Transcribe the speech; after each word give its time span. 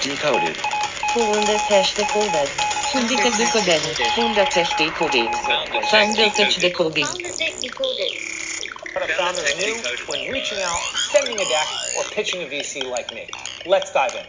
Decoded. 0.00 0.56
Founder 0.56 1.58
Tech 1.66 1.86
Decoded. 1.96 2.48
Syndicat 2.92 3.32
Decoded. 3.36 3.82
Founder 4.14 4.44
Tech 4.44 4.76
Decoded. 4.78 5.34
Founder 5.90 6.30
Tech 6.30 6.54
Decoded. 6.54 7.06
What 8.92 9.10
a 9.10 9.14
founder 9.14 9.42
knew 9.58 9.74
when 10.06 10.32
reaching 10.32 10.58
out, 10.62 10.78
sending 11.10 11.34
a 11.34 11.44
deck, 11.44 11.66
or 11.98 12.04
pitching 12.12 12.42
a 12.42 12.46
VC 12.46 12.88
like 12.88 13.12
me. 13.12 13.28
Let's 13.66 13.92
dive 13.92 14.14
in. 14.14 14.24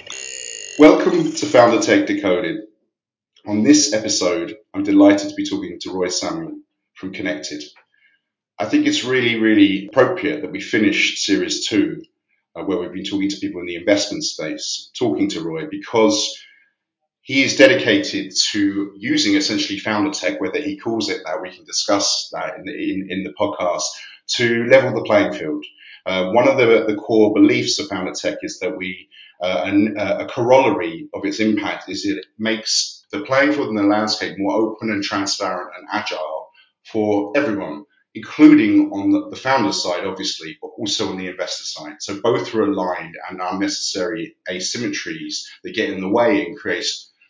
Welcome 0.79 1.33
to 1.33 1.45
Founder 1.45 1.79
Tech 1.81 2.07
Decoded. 2.07 2.61
On 3.45 3.61
this 3.61 3.93
episode, 3.93 4.55
I'm 4.73 4.83
delighted 4.83 5.29
to 5.29 5.35
be 5.35 5.47
talking 5.47 5.77
to 5.81 5.89
Roei 5.89 6.11
Samuel 6.11 6.57
from 6.95 7.13
Connectd. 7.13 7.63
I 8.57 8.65
think 8.65 8.87
it's 8.87 9.03
really, 9.03 9.39
really 9.39 9.87
appropriate 9.87 10.41
that 10.41 10.51
we 10.51 10.61
finished 10.61 11.23
series 11.23 11.67
two, 11.67 12.01
uh, 12.55 12.63
where 12.63 12.79
we've 12.79 12.93
been 12.93 13.03
talking 13.03 13.29
to 13.29 13.37
people 13.37 13.61
in 13.61 13.67
the 13.67 13.75
investment 13.75 14.23
space, 14.23 14.91
talking 14.97 15.29
to 15.29 15.39
Roei, 15.39 15.69
because 15.69 16.37
he 17.21 17.43
is 17.43 17.55
dedicated 17.57 18.33
to 18.51 18.93
using 18.97 19.35
essentially 19.35 19.77
founder 19.77 20.11
tech, 20.11 20.41
whether 20.41 20.59
he 20.59 20.77
calls 20.77 21.09
it 21.09 21.21
that, 21.25 21.41
we 21.41 21.51
can 21.51 21.63
discuss 21.65 22.29
that 22.33 22.57
in 22.57 22.65
the, 22.65 22.73
in, 22.73 23.07
in 23.09 23.23
the 23.23 23.33
podcast, 23.39 23.83
to 24.27 24.65
level 24.65 24.93
the 24.93 25.03
playing 25.03 25.33
field. 25.33 25.63
Uh, 26.05 26.31
one 26.31 26.47
of 26.47 26.57
the, 26.57 26.85
the 26.87 26.95
core 26.95 27.33
beliefs 27.33 27.77
of 27.79 27.87
founder 27.87 28.13
tech 28.13 28.39
is 28.41 28.59
that 28.59 28.75
we, 28.77 29.09
uh, 29.41 29.63
an, 29.65 29.95
uh, 29.97 30.17
a 30.21 30.25
corollary 30.25 31.07
of 31.13 31.23
its 31.25 31.39
impact 31.39 31.89
is 31.89 32.05
it 32.05 32.25
makes 32.37 33.05
the 33.11 33.21
playing 33.21 33.53
field 33.53 33.69
and 33.69 33.77
the 33.77 33.83
landscape 33.83 34.35
more 34.37 34.53
open 34.53 34.89
and 34.89 35.03
transparent 35.03 35.69
and 35.77 35.87
agile 35.91 36.49
for 36.91 37.31
everyone 37.35 37.83
including 38.15 38.91
on 38.91 39.29
the, 39.29 39.35
founder's 39.35 39.81
side, 39.81 40.05
obviously, 40.05 40.57
but 40.61 40.69
also 40.77 41.09
on 41.09 41.17
the 41.17 41.27
investor 41.27 41.63
side. 41.63 41.95
So 41.99 42.19
both 42.21 42.53
are 42.55 42.63
aligned 42.63 43.15
and 43.29 43.39
unnecessary 43.41 44.35
asymmetries 44.49 45.43
that 45.63 45.75
get 45.75 45.89
in 45.89 46.01
the 46.01 46.09
way 46.09 46.45
and 46.45 46.57
create, 46.57 46.85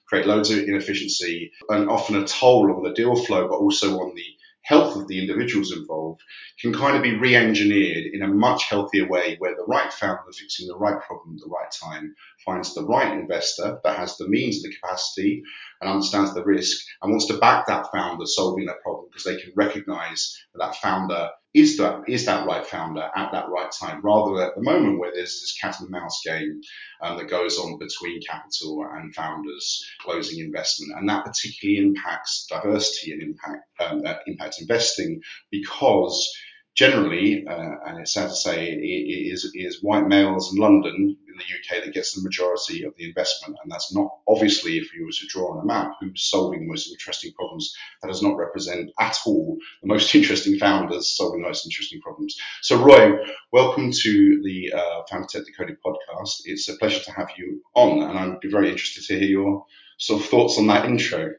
create 0.08 0.26
loads 0.26 0.52
of 0.52 0.60
inefficiency 0.60 1.52
and 1.70 1.90
often 1.90 2.16
a 2.16 2.26
toll 2.26 2.74
on 2.74 2.84
the 2.84 2.94
deal 2.94 3.16
flow, 3.16 3.48
but 3.48 3.58
also 3.58 4.00
on 4.00 4.16
the 4.16 4.26
health 4.62 4.96
of 4.96 5.08
the 5.08 5.20
individuals 5.20 5.72
involved 5.72 6.22
can 6.60 6.74
kind 6.74 6.96
of 6.96 7.04
be 7.04 7.18
re-engineered 7.18 8.06
in 8.14 8.22
a 8.22 8.28
much 8.28 8.66
healthier 8.66 9.08
way 9.08 9.36
where 9.40 9.56
the 9.56 9.66
right 9.68 9.92
founder 9.92 10.22
fixing 10.32 10.68
the 10.68 10.78
right 10.78 11.02
problem 11.02 11.36
at 11.36 11.42
the 11.42 11.50
right 11.50 11.72
time 11.72 12.14
finds 12.46 12.74
the 12.74 12.86
right 12.86 13.14
investor 13.14 13.80
that 13.84 13.98
has 13.98 14.18
the 14.18 14.28
means 14.28 14.62
the 14.62 14.74
capacity 14.82 15.42
and 15.82 15.90
understands 15.90 16.34
the 16.34 16.44
risk 16.44 16.86
and 17.02 17.12
wants 17.12 17.28
to 17.28 17.38
back 17.38 17.68
that 17.68 17.88
founder 17.92 18.26
solving 18.26 18.66
that 18.66 18.82
problem 18.82 19.08
because 19.10 19.24
they 19.24 19.42
can 19.42 19.52
recognize 19.56 20.38
that 20.54 20.60
that 20.60 20.76
founder 20.76 21.30
is 21.54 21.78
that 21.78 22.04
is 22.08 22.26
that 22.26 22.46
right 22.46 22.66
founder 22.66 23.10
at 23.16 23.32
that 23.32 23.50
right 23.50 23.72
time, 23.72 24.02
rather 24.04 24.36
than 24.36 24.48
at 24.48 24.56
the 24.56 24.62
moment 24.62 25.00
where 25.00 25.12
there's 25.14 25.42
this 25.42 25.58
cat 25.60 25.80
and 25.80 25.90
mouse 25.90 26.22
game 26.26 26.62
um, 27.02 27.18
that 27.18 27.30
goes 27.30 27.58
on 27.58 27.80
between 27.80 28.22
capital 28.22 28.86
and 28.94 29.16
founders 29.16 29.84
closing 30.02 30.40
investment, 30.40 30.94
and 30.98 31.10
that 31.10 31.26
particularly 31.26 31.80
impacts 31.80 32.46
diversity 32.50 33.14
and 33.14 33.24
impact 33.24 33.64
um, 33.80 34.04
uh, 34.06 34.16
impact 34.28 34.62
investing 34.62 35.22
because 35.50 36.32
generally, 36.76 37.46
uh, 37.48 37.76
and 37.88 38.00
it's 38.00 38.14
sad 38.14 38.30
to 38.30 38.36
say, 38.36 38.70
it, 38.70 39.34
is, 39.34 39.52
it 39.54 39.60
is 39.60 39.84
white 39.84 40.08
males 40.08 40.54
in 40.54 40.62
London 40.62 41.18
the 41.40 41.78
UK 41.78 41.84
that 41.84 41.94
gets 41.94 42.14
the 42.14 42.22
majority 42.22 42.84
of 42.84 42.96
the 42.96 43.08
investment. 43.08 43.58
And 43.62 43.72
that's 43.72 43.94
not 43.94 44.10
obviously, 44.28 44.78
if 44.78 44.94
you 44.94 45.06
were 45.06 45.12
to 45.12 45.28
draw 45.28 45.54
on 45.54 45.64
a 45.64 45.66
map, 45.66 45.94
who's 46.00 46.30
solving 46.30 46.62
the 46.62 46.68
most 46.68 46.92
interesting 46.92 47.34
problems, 47.34 47.74
that 48.02 48.10
does 48.10 48.22
not 48.22 48.38
represent 48.38 48.92
at 49.00 49.18
all 49.26 49.58
the 49.82 49.88
most 49.88 50.14
interesting 50.20 50.58
founders 50.58 51.16
solving 51.16 51.42
the 51.42 51.48
most 51.48 51.66
interesting 51.66 52.02
problems. 52.02 52.38
So, 52.62 52.78
Roei, 52.78 53.26
welcome 53.52 53.92
to 53.92 54.42
the 54.44 54.74
uh, 54.74 55.02
Founder 55.10 55.28
Tech 55.30 55.46
Decoded 55.46 55.78
podcast. 55.86 56.42
It's 56.46 56.70
a 56.70 56.78
pleasure 56.78 57.04
to 57.06 57.12
have 57.12 57.30
you 57.38 57.64
on, 57.74 58.04
and 58.04 58.18
I'd 58.18 58.40
be 58.40 58.50
very 58.50 58.70
interested 58.70 59.06
to 59.06 59.20
hear 59.20 59.30
your 59.30 59.66
sort 59.98 60.22
of 60.22 60.28
thoughts 60.28 60.58
on 60.58 60.68
that 60.68 60.86
intro. 60.86 61.32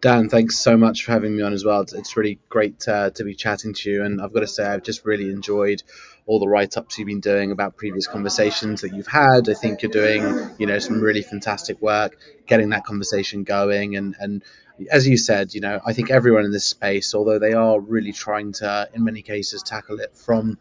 Dan, 0.00 0.30
thanks 0.30 0.58
so 0.58 0.78
much 0.78 1.04
for 1.04 1.12
having 1.12 1.36
me 1.36 1.42
on 1.42 1.52
as 1.52 1.62
well. 1.62 1.82
It's 1.82 2.16
really 2.16 2.38
great 2.48 2.88
uh, 2.88 3.10
to 3.10 3.24
be 3.24 3.34
chatting 3.34 3.74
to 3.74 3.90
you, 3.90 4.02
and 4.02 4.20
I've 4.22 4.32
got 4.32 4.40
to 4.40 4.46
say 4.46 4.64
I've 4.64 4.82
just 4.82 5.04
really 5.04 5.30
enjoyed 5.30 5.82
all 6.30 6.38
the 6.38 6.46
write-ups 6.46 6.96
you've 6.96 7.06
been 7.08 7.18
doing 7.18 7.50
about 7.50 7.76
previous 7.76 8.06
conversations 8.06 8.82
that 8.82 8.94
you've 8.94 9.08
had. 9.08 9.48
I 9.48 9.54
think 9.54 9.82
you're 9.82 9.90
doing, 9.90 10.22
you 10.58 10.66
know, 10.68 10.78
some 10.78 11.00
really 11.00 11.22
fantastic 11.22 11.82
work 11.82 12.16
getting 12.46 12.68
that 12.68 12.84
conversation 12.84 13.42
going, 13.42 13.96
and 13.96 14.14
and 14.20 14.44
as 14.92 15.08
you 15.08 15.16
said, 15.16 15.54
you 15.54 15.60
know, 15.60 15.80
I 15.84 15.92
think 15.92 16.12
everyone 16.12 16.44
in 16.44 16.52
this 16.52 16.66
space, 16.66 17.16
although 17.16 17.40
they 17.40 17.52
are 17.52 17.80
really 17.80 18.12
trying 18.12 18.52
to, 18.60 18.88
in 18.94 19.02
many 19.02 19.22
cases, 19.22 19.64
tackle 19.64 19.98
it 19.98 20.16
from 20.16 20.56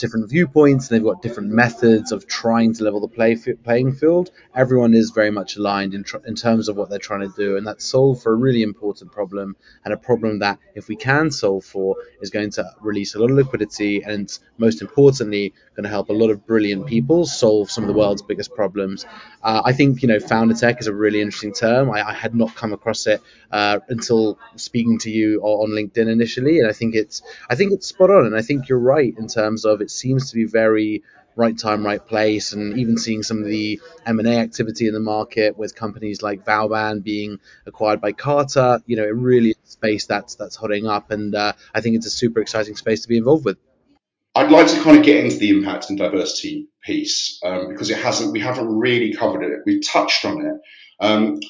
different 0.00 0.28
viewpoints 0.28 0.88
and 0.88 0.96
they've 0.96 1.04
got 1.04 1.22
different 1.22 1.50
methods 1.50 2.12
of 2.12 2.26
trying 2.26 2.74
to 2.74 2.84
level 2.84 3.00
the 3.00 3.08
play, 3.08 3.36
playing 3.62 3.92
field. 3.92 4.30
Everyone 4.54 4.94
is 4.94 5.10
very 5.10 5.30
much 5.30 5.56
aligned 5.56 5.94
in, 5.94 6.04
tr- 6.04 6.24
in 6.26 6.34
terms 6.34 6.68
of 6.68 6.76
what 6.76 6.90
they're 6.90 6.98
trying 6.98 7.20
to 7.20 7.32
do, 7.36 7.56
and 7.56 7.66
that's 7.66 7.84
solved 7.84 8.22
for 8.22 8.32
a 8.32 8.36
really 8.36 8.62
important 8.62 9.12
problem 9.12 9.56
and 9.84 9.94
a 9.94 9.96
problem 9.96 10.40
that, 10.40 10.58
if 10.74 10.88
we 10.88 10.96
can 10.96 11.30
solve 11.30 11.64
for, 11.64 11.96
is 12.20 12.30
going 12.30 12.50
to 12.50 12.64
release 12.80 13.14
a 13.14 13.18
lot 13.18 13.30
of 13.30 13.36
liquidity 13.36 14.02
and, 14.02 14.38
most 14.58 14.80
importantly, 14.80 15.52
going 15.80 15.84
to 15.84 15.90
help 15.90 16.10
a 16.10 16.12
lot 16.12 16.30
of 16.30 16.46
brilliant 16.46 16.86
people 16.86 17.24
solve 17.24 17.70
some 17.70 17.84
of 17.84 17.88
the 17.88 17.94
world's 17.94 18.22
biggest 18.22 18.54
problems. 18.54 19.06
Uh, 19.42 19.62
I 19.64 19.72
think 19.72 20.02
you 20.02 20.08
know 20.08 20.20
founder 20.20 20.54
tech 20.54 20.80
is 20.80 20.86
a 20.86 20.94
really 20.94 21.20
interesting 21.20 21.52
term. 21.52 21.90
I, 21.90 22.08
I 22.08 22.12
had 22.12 22.34
not 22.34 22.54
come 22.54 22.72
across 22.72 23.06
it 23.06 23.22
uh, 23.50 23.78
until 23.88 24.38
speaking 24.56 24.98
to 25.00 25.10
you 25.10 25.40
on 25.42 25.70
LinkedIn 25.70 26.08
initially, 26.08 26.58
and 26.58 26.68
I 26.68 26.72
think 26.72 26.94
it's 26.94 27.22
I 27.48 27.54
think 27.54 27.72
it's 27.72 27.86
spot 27.86 28.10
on, 28.10 28.26
and 28.26 28.36
I 28.36 28.42
think 28.42 28.68
you're 28.68 28.78
right 28.78 29.14
in 29.16 29.28
terms 29.28 29.64
of 29.64 29.80
it 29.80 29.89
seems 29.90 30.30
to 30.30 30.36
be 30.36 30.44
very 30.44 31.02
right 31.36 31.56
time, 31.58 31.84
right 31.84 32.04
place, 32.04 32.52
and 32.52 32.78
even 32.78 32.98
seeing 32.98 33.22
some 33.22 33.38
of 33.38 33.46
the 33.46 33.80
M&A 34.06 34.36
activity 34.38 34.86
in 34.86 34.94
the 34.94 35.00
market 35.00 35.56
with 35.56 35.74
companies 35.74 36.22
like 36.22 36.44
Vauban 36.44 37.00
being 37.00 37.38
acquired 37.66 38.00
by 38.00 38.12
Carta. 38.12 38.82
You 38.86 38.96
know, 38.96 39.04
it 39.04 39.14
really 39.14 39.50
is 39.50 39.56
a 39.64 39.70
space 39.70 40.06
that's 40.06 40.34
that's 40.34 40.56
hotting 40.56 40.86
up, 40.86 41.10
and 41.10 41.34
uh, 41.34 41.52
I 41.74 41.80
think 41.80 41.96
it's 41.96 42.06
a 42.06 42.10
super 42.10 42.40
exciting 42.40 42.76
space 42.76 43.02
to 43.02 43.08
be 43.08 43.16
involved 43.16 43.44
with. 43.44 43.58
I'd 44.34 44.52
like 44.52 44.68
to 44.68 44.80
kind 44.82 44.96
of 44.96 45.04
get 45.04 45.24
into 45.24 45.38
the 45.38 45.50
impact 45.50 45.90
and 45.90 45.98
diversity 45.98 46.68
piece 46.84 47.40
um, 47.44 47.68
because 47.68 47.90
it 47.90 47.98
hasn't, 47.98 48.32
we 48.32 48.38
haven't 48.38 48.68
really 48.68 49.12
covered 49.12 49.42
it. 49.42 49.60
We've 49.66 49.84
touched 49.84 50.24
on 50.24 50.46
it. 50.46 50.60
Um, 51.00 51.40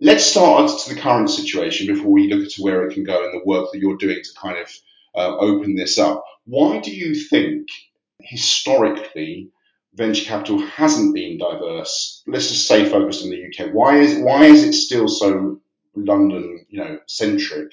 let's 0.00 0.24
start 0.24 0.68
to 0.68 0.94
the 0.94 1.00
current 1.00 1.30
situation 1.30 1.94
before 1.94 2.10
we 2.10 2.32
look 2.32 2.44
at 2.44 2.52
where 2.58 2.86
it 2.86 2.94
can 2.94 3.04
go 3.04 3.24
and 3.24 3.32
the 3.32 3.44
work 3.46 3.70
that 3.72 3.78
you're 3.78 3.96
doing 3.96 4.18
to 4.20 4.40
kind 4.40 4.58
of 4.58 4.68
uh, 5.14 5.36
open 5.36 5.76
this 5.76 5.96
up. 5.96 6.24
Why 6.44 6.80
do 6.80 6.90
you 6.90 7.14
think 7.14 7.68
historically 8.20 9.50
venture 9.94 10.24
capital 10.24 10.58
hasn't 10.58 11.14
been 11.14 11.38
diverse? 11.38 12.22
Let's 12.26 12.48
just 12.48 12.66
say 12.66 12.88
focused 12.88 13.24
in 13.24 13.30
the 13.30 13.46
UK. 13.46 13.72
Why 13.72 13.98
is 13.98 14.18
why 14.18 14.44
is 14.44 14.64
it 14.64 14.72
still 14.72 15.08
so 15.08 15.60
London, 15.94 16.66
you 16.68 16.78
know, 16.78 16.98
centric? 17.06 17.72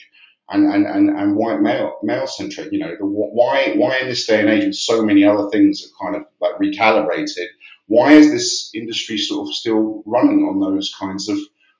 and, 0.51 0.65
and, 0.71 0.85
and, 0.85 1.09
and 1.09 1.35
white 1.35 1.61
male 1.61 1.97
male 2.03 2.27
centric. 2.27 2.71
You 2.71 2.79
know, 2.79 2.95
why 2.99 3.73
why 3.75 3.99
in 3.99 4.07
this 4.07 4.27
day 4.27 4.41
and 4.41 4.49
age, 4.49 4.65
with 4.65 4.75
so 4.75 5.03
many 5.03 5.23
other 5.23 5.49
things 5.49 5.81
have 5.81 5.91
kind 5.99 6.15
of 6.15 6.23
like 6.39 6.55
recalibrated, 6.55 7.47
why 7.87 8.13
is 8.13 8.31
this 8.31 8.71
industry 8.73 9.17
sort 9.17 9.47
of 9.47 9.55
still 9.55 10.03
running 10.05 10.43
on 10.43 10.59
those 10.59 10.93
kinds 10.97 11.29
of 11.29 11.37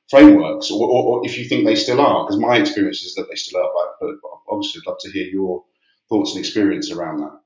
frameworks, 0.10 0.72
or, 0.72 0.90
or, 0.90 1.04
or 1.20 1.26
if 1.26 1.38
you 1.38 1.46
think 1.46 1.66
they 1.66 1.76
still 1.76 2.00
are? 2.00 2.26
Because 2.26 2.40
my 2.40 2.58
experience 2.58 3.04
is 3.04 3.16
that 3.16 3.28
they 3.30 3.36
still 3.36 3.62
are, 3.62 3.72
but, 4.00 4.16
but 4.22 4.32
obviously, 4.50 4.82
I'd 4.82 4.90
love 4.90 5.00
to 5.02 5.12
hear 5.12 5.28
your 5.28 5.64
thoughts 6.10 6.32
and 6.32 6.40
experience 6.40 6.92
around 6.92 7.20
that. 7.20 7.41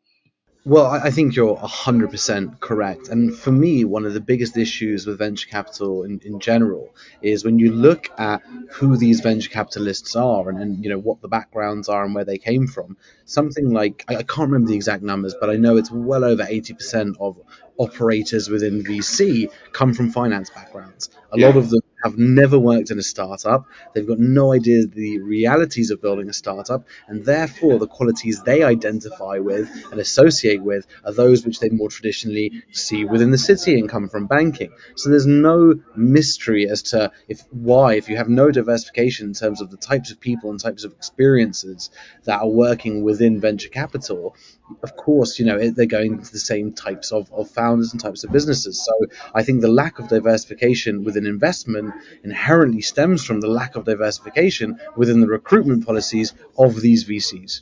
Well, 0.68 0.88
I 0.88 1.12
think 1.12 1.36
you're 1.36 1.56
100% 1.56 2.60
correct. 2.60 3.10
And 3.10 3.36
for 3.36 3.52
me, 3.52 3.86
one 3.86 4.04
of 4.04 4.16
the 4.16 4.20
biggest 4.20 4.58
issues 4.58 5.06
with 5.06 5.20
venture 5.20 5.48
capital 5.48 6.02
in, 6.02 6.20
in 6.26 6.40
general 6.40 6.96
is 7.22 7.46
when 7.46 7.60
you 7.60 7.72
look 7.72 8.10
at 8.18 8.42
who 8.72 8.98
these 8.98 9.20
venture 9.20 9.52
capitalists 9.52 10.16
are 10.16 10.50
and, 10.50 10.60
and, 10.60 10.84
you 10.84 10.90
know 10.90 10.98
what 10.98 11.22
the 11.22 11.28
backgrounds 11.28 11.88
are 11.88 12.04
and 12.04 12.16
where 12.16 12.26
they 12.26 12.40
came 12.40 12.66
from. 12.66 12.98
Something 13.26 13.70
like 13.70 14.06
I, 14.08 14.16
I 14.16 14.24
can't 14.24 14.50
remember 14.50 14.70
the 14.70 14.76
exact 14.76 15.04
numbers, 15.04 15.36
but 15.40 15.52
I 15.52 15.56
know 15.56 15.78
it's 15.78 15.92
well 15.92 16.24
over 16.24 16.44
80% 16.44 17.18
of 17.20 17.38
operators 17.78 18.50
within 18.50 18.84
VC 18.84 19.52
come 19.72 19.94
from 19.94 20.10
finance 20.10 20.50
backgrounds. 20.50 21.12
A 21.32 21.38
yeah. 21.38 21.46
lot 21.46 21.58
of 21.58 21.70
them 21.70 21.82
have 22.06 22.20
never 22.20 22.60
worked 22.60 22.92
in 22.92 23.00
a 23.00 23.04
startup. 23.04 23.66
They've 23.94 24.08
got 24.08 24.20
no 24.20 24.54
idea 24.54 24.86
the 24.86 25.18
realities 25.20 25.90
of 25.90 26.04
building 26.04 26.30
a 26.30 26.34
startup, 26.34 26.86
and 27.08 27.26
therefore 27.26 27.80
the 27.80 27.88
qualities 27.88 28.44
they 28.44 28.62
identify 28.62 29.40
with 29.40 29.68
and 29.92 30.00
associate 30.00 30.62
with 30.62 30.86
are 31.04 31.14
those 31.14 31.44
which 31.44 31.60
they 31.60 31.70
more 31.70 31.90
traditionally 31.90 32.64
see 32.72 33.06
within 33.06 33.32
the 33.32 33.40
city 33.40 33.80
and 33.80 33.90
come 33.90 34.08
from 34.08 34.28
banking. 34.28 34.72
So 34.96 35.10
there's 35.10 35.26
no 35.26 35.80
mystery 35.96 36.70
as 36.70 36.84
to 36.84 37.12
if 37.28 37.42
why, 37.50 37.96
if 37.96 38.08
you 38.08 38.18
have 38.18 38.30
no 38.30 38.52
diversification 38.52 39.28
in 39.30 39.34
terms 39.34 39.60
of 39.60 39.72
the 39.72 39.78
types 39.78 40.12
of 40.12 40.20
people 40.20 40.52
and 40.52 40.60
types 40.60 40.84
of 40.84 40.92
experiences 40.92 41.90
that 42.26 42.42
are 42.42 42.48
working 42.48 43.04
within 43.04 43.42
venture 43.42 43.70
capital, 43.70 44.36
of 44.84 44.96
course, 44.96 45.40
you 45.40 45.46
know, 45.46 45.70
they're 45.72 45.86
going 45.86 46.14
into 46.14 46.32
the 46.32 46.40
same 46.40 46.74
types 46.74 47.12
of, 47.12 47.32
of 47.34 47.50
founders 47.50 47.92
and 47.92 48.02
types 48.02 48.24
of 48.24 48.32
businesses. 48.32 48.84
So 48.84 48.94
I 49.34 49.42
think 49.44 49.62
the 49.62 49.68
lack 49.68 49.98
of 49.98 50.08
diversification 50.08 51.04
within 51.04 51.26
investment 51.26 51.95
inherently 52.24 52.82
stems 52.82 53.24
from 53.24 53.42
the 53.42 53.48
lack 53.48 53.76
of 53.76 53.86
diversification 53.86 54.80
within 54.96 55.22
the 55.22 55.28
recruitment 55.28 55.86
policies 55.86 56.34
of 56.58 56.82
these 56.82 57.06
VCs. 57.06 57.62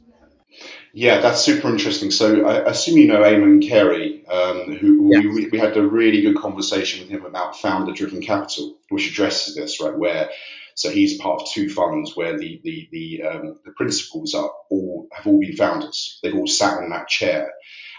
Yeah, 0.94 1.22
that's 1.22 1.42
super 1.42 1.70
interesting. 1.70 2.12
So 2.12 2.46
I 2.46 2.70
assume 2.70 2.98
you 2.98 3.08
know 3.08 3.22
Eamonn 3.22 3.68
Carey, 3.68 4.26
um, 4.28 4.76
who 4.76 5.10
Yes. 5.12 5.26
we, 5.26 5.50
we 5.50 5.58
had 5.58 5.76
a 5.76 5.86
really 5.86 6.22
good 6.22 6.38
conversation 6.38 7.02
with 7.02 7.10
him 7.10 7.26
about 7.26 7.60
founder-driven 7.60 8.22
capital, 8.22 8.78
which 8.90 9.10
addresses 9.10 9.56
this, 9.56 9.82
right? 9.82 9.98
Where 9.98 10.30
so 10.76 10.90
he's 10.90 11.20
part 11.20 11.42
of 11.42 11.48
two 11.50 11.70
funds 11.70 12.16
where 12.16 12.38
the 12.38 12.60
the 12.64 12.90
the, 12.92 13.24
um, 13.24 13.60
the 13.66 13.72
principals 13.72 14.34
are 14.34 14.52
all 14.70 15.08
have 15.12 15.28
all 15.28 15.40
been 15.40 15.56
founders. 15.56 16.20
They've 16.22 16.36
all 16.36 16.48
sat 16.48 16.84
in 16.84 16.90
that 16.90 17.08
chair, 17.08 17.52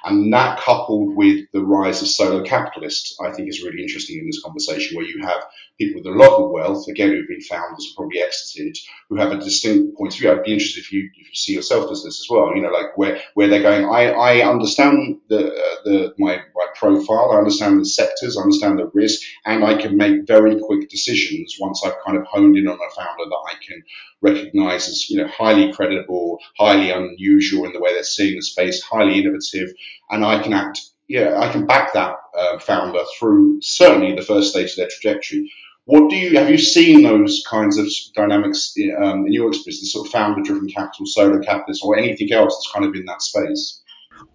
and 0.04 0.32
that 0.32 0.58
coupled 0.60 1.16
with 1.16 1.46
the 1.52 1.64
rise 1.64 2.02
of 2.02 2.08
solo 2.08 2.42
capitalists, 2.42 3.16
I 3.20 3.32
think 3.32 3.48
is 3.48 3.62
really 3.62 3.82
interesting 3.82 4.18
in 4.18 4.26
this 4.26 4.42
conversation, 4.42 4.96
where 4.96 5.06
you 5.06 5.22
have 5.22 5.44
people 5.78 6.00
with 6.00 6.06
a 6.06 6.16
lot 6.16 6.38
of 6.38 6.50
wealth, 6.50 6.86
again, 6.88 7.10
who've 7.10 7.28
been 7.28 7.40
founders 7.40 7.86
and 7.86 7.96
probably 7.96 8.20
exited, 8.20 8.76
who 9.08 9.16
have 9.16 9.32
a 9.32 9.38
distinct 9.38 9.96
point 9.96 10.12
of 10.12 10.20
view. 10.20 10.30
I'd 10.30 10.42
be 10.42 10.52
interested 10.52 10.80
if 10.80 10.92
you 10.92 11.10
if 11.14 11.28
you 11.28 11.34
see 11.34 11.54
yourself 11.54 11.90
as 11.90 12.02
this 12.02 12.20
as 12.20 12.26
well. 12.28 12.54
You 12.54 12.62
know, 12.62 12.70
like 12.70 12.96
where 12.96 13.20
where 13.34 13.48
they're 13.48 13.62
going. 13.62 13.86
I 13.86 14.10
I 14.10 14.48
understand 14.48 15.20
the 15.28 15.54
the 15.84 16.14
my 16.18 16.40
my 16.54 16.66
profile. 16.74 17.32
I 17.32 17.38
understand 17.38 17.80
the 17.80 17.86
sectors. 17.86 18.36
I 18.36 18.42
understand 18.42 18.78
the 18.78 18.90
risk, 18.92 19.20
and 19.46 19.64
I 19.64 19.80
can 19.80 19.96
make 19.96 20.26
very 20.26 20.58
quick 20.60 20.88
decisions 20.90 21.56
once 21.60 21.82
I've 21.84 22.02
kind 22.04 22.18
of 22.18 22.24
honed 22.26 22.56
in 22.56 22.68
on 22.68 22.74
a 22.74 22.94
founder 22.94 23.24
that 23.24 23.44
I 23.50 23.54
can 23.66 23.82
recognize 24.20 24.88
as 24.88 25.08
you 25.10 25.18
know 25.18 25.28
highly 25.28 25.72
credible, 25.72 26.38
highly 26.58 26.90
unusual 26.90 27.66
in 27.66 27.72
the 27.72 27.80
way 27.80 27.92
they're 27.92 28.02
seeing 28.02 28.36
the 28.36 28.42
space, 28.42 28.82
highly 28.82 29.18
innovative, 29.18 29.68
and 30.10 30.24
I 30.24 30.42
can 30.42 30.52
act. 30.52 30.80
Yeah, 31.08 31.38
I 31.38 31.50
can 31.50 31.66
back 31.66 31.92
that 31.92 32.16
uh, 32.36 32.58
founder 32.58 33.00
through 33.18 33.60
certainly 33.60 34.14
the 34.14 34.22
first 34.22 34.50
stage 34.50 34.70
of 34.70 34.76
their 34.76 34.88
trajectory. 34.88 35.50
What 35.86 36.08
do 36.08 36.16
you 36.16 36.38
have 36.38 36.48
you 36.48 36.56
seen 36.56 37.02
those 37.02 37.44
kinds 37.48 37.76
of 37.76 37.86
dynamics 38.14 38.74
um, 39.02 39.26
in 39.26 39.32
your 39.32 39.48
experience, 39.48 39.80
this 39.80 39.92
sort 39.92 40.06
of 40.06 40.12
founder-driven 40.12 40.68
capital, 40.68 41.04
solo 41.04 41.40
capitalist, 41.40 41.82
or 41.84 41.98
anything 41.98 42.32
else 42.32 42.54
that's 42.56 42.72
kind 42.72 42.86
of 42.86 42.94
in 42.94 43.04
that 43.04 43.20
space? 43.20 43.82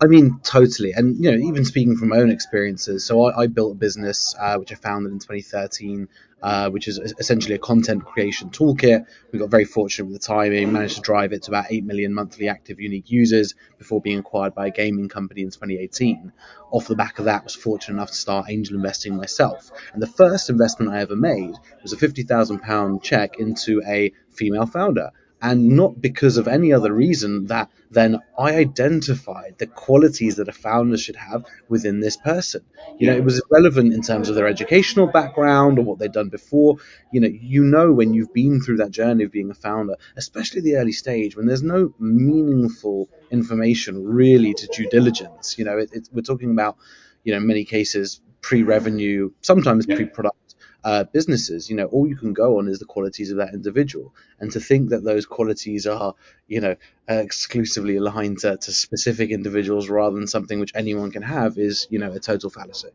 I 0.02 0.08
mean, 0.08 0.40
totally. 0.44 0.94
And, 0.94 1.22
you 1.22 1.32
know, 1.32 1.38
even 1.38 1.66
speaking 1.66 1.98
from 1.98 2.10
my 2.10 2.18
own 2.18 2.32
experiences, 2.32 3.04
so 3.04 3.26
I, 3.26 3.42
I 3.42 3.48
built 3.48 3.74
a 3.74 3.76
business 3.76 4.34
uh, 4.40 4.56
which 4.58 4.72
I 4.72 4.76
founded 4.76 5.12
in 5.12 5.20
2013, 5.20 6.08
uh, 6.42 6.70
which 6.70 6.88
is 6.88 7.00
essentially 7.20 7.56
a 7.56 7.60
content 7.60 8.06
creation 8.06 8.50
toolkit. 8.50 9.06
We 9.34 9.40
got 9.40 9.50
very 9.50 9.66
fortunate 9.66 10.06
with 10.06 10.22
the 10.22 10.26
timing, 10.26 10.72
managed 10.72 10.96
to 10.96 11.02
drive 11.02 11.34
it 11.34 11.44
to 11.44 11.52
about 11.52 11.66
8 11.70 11.84
million 11.84 12.14
monthly 12.14 12.48
active 12.48 12.80
unique 12.80 13.12
users 13.12 13.56
before 13.78 14.00
being 14.00 14.20
acquired 14.20 14.56
by 14.56 14.68
a 14.68 14.72
gaming 14.72 15.10
company 15.10 15.42
in 15.42 15.50
2018. 15.50 16.32
Off 16.72 16.88
the 16.88 16.96
back 16.96 17.20
of 17.20 17.26
that, 17.26 17.44
was 17.44 17.56
fortunate 17.56 17.96
enough 17.96 18.12
to 18.12 18.16
start 18.16 18.50
angel 18.50 18.78
investing 18.78 19.18
myself. 19.18 19.70
And 19.92 20.02
the 20.02 20.08
first 20.08 20.50
investment 20.50 20.94
I 20.94 21.00
ever 21.00 21.18
made 21.18 21.56
was 21.82 21.92
a 21.92 21.98
£50,000 21.98 23.04
check 23.04 23.38
into 23.38 23.82
a 23.86 24.14
female 24.32 24.66
founder 24.66 25.12
and 25.42 25.70
not 25.70 26.02
because 26.02 26.38
of 26.38 26.48
any 26.48 26.74
other 26.74 26.94
reason 26.94 27.46
that 27.48 27.70
then 27.92 28.20
I 28.38 28.56
identified 28.56 29.56
the 29.58 29.68
qualities 29.68 30.36
that 30.36 30.48
a 30.48 30.54
founder 30.54 30.98
should 30.98 31.16
have 31.16 31.44
within 31.68 32.00
this 32.02 32.18
person. 32.18 32.62
You 32.98 33.08
know, 33.08 33.16
it 33.16 33.24
was 33.24 33.42
irrelevant 33.50 33.94
in 33.94 34.02
terms 34.02 34.30
of 34.30 34.36
their 34.36 34.48
educational 34.48 35.08
background 35.08 35.80
or 35.80 35.84
what 35.84 36.00
they'd 36.00 36.12
done 36.12 36.30
before. 36.30 36.76
You 37.10 37.22
know, 37.22 37.30
you 37.30 37.64
know 37.64 37.92
when 37.94 38.14
you've 38.14 38.34
been 38.34 38.62
through 38.62 38.78
that 38.78 38.92
journey 38.92 39.24
of 39.24 39.32
being 39.32 39.50
a 39.50 39.56
founder, 39.56 39.96
especially 40.18 40.62
the 40.62 40.76
early 40.76 40.92
stage 40.92 41.36
when 41.36 41.46
there's 41.48 41.64
no 41.64 41.94
meaningful 42.00 43.10
information 43.32 44.04
really 44.04 44.54
to 44.54 44.68
due 44.68 44.88
diligence. 44.88 45.58
You 45.58 45.66
know, 45.66 45.78
it, 45.78 45.90
it, 45.94 46.10
we're 46.12 46.22
talking 46.22 46.52
about, 46.52 46.78
you 47.24 47.32
know, 47.32 47.38
in 47.38 47.48
many 47.48 47.66
cases 47.66 48.22
pre-revenue, 48.42 49.32
sometimes 49.42 49.86
Yeah. 49.88 49.96
pre-product 49.96 50.49
uh, 50.84 51.04
businesses, 51.06 51.70
you 51.70 51.76
know, 51.76 51.86
all 51.86 52.08
you 52.08 52.16
can 52.16 52.34
go 52.34 52.58
on 52.60 52.68
is 52.68 52.80
the 52.80 52.86
qualities 52.86 53.32
of 53.32 53.38
that 53.38 53.54
individual. 53.54 54.14
And 54.40 54.52
to 54.52 54.60
think 54.60 54.90
that 54.90 55.04
those 55.04 55.26
qualities 55.26 55.86
are, 55.88 56.16
you 56.48 56.62
know, 56.62 56.76
uh, 57.10 57.16
exclusively 57.16 57.98
aligned 57.98 58.40
to, 58.40 58.58
to 58.58 58.72
specific 58.72 59.32
individuals 59.32 59.90
rather 59.90 60.16
than 60.16 60.28
something 60.28 60.60
which 60.60 60.72
anyone 60.76 61.12
can 61.12 61.24
have 61.24 61.58
is, 61.58 61.88
you 61.90 62.00
know, 62.00 62.12
a 62.12 62.20
total 62.20 62.50
fallacy. 62.50 62.90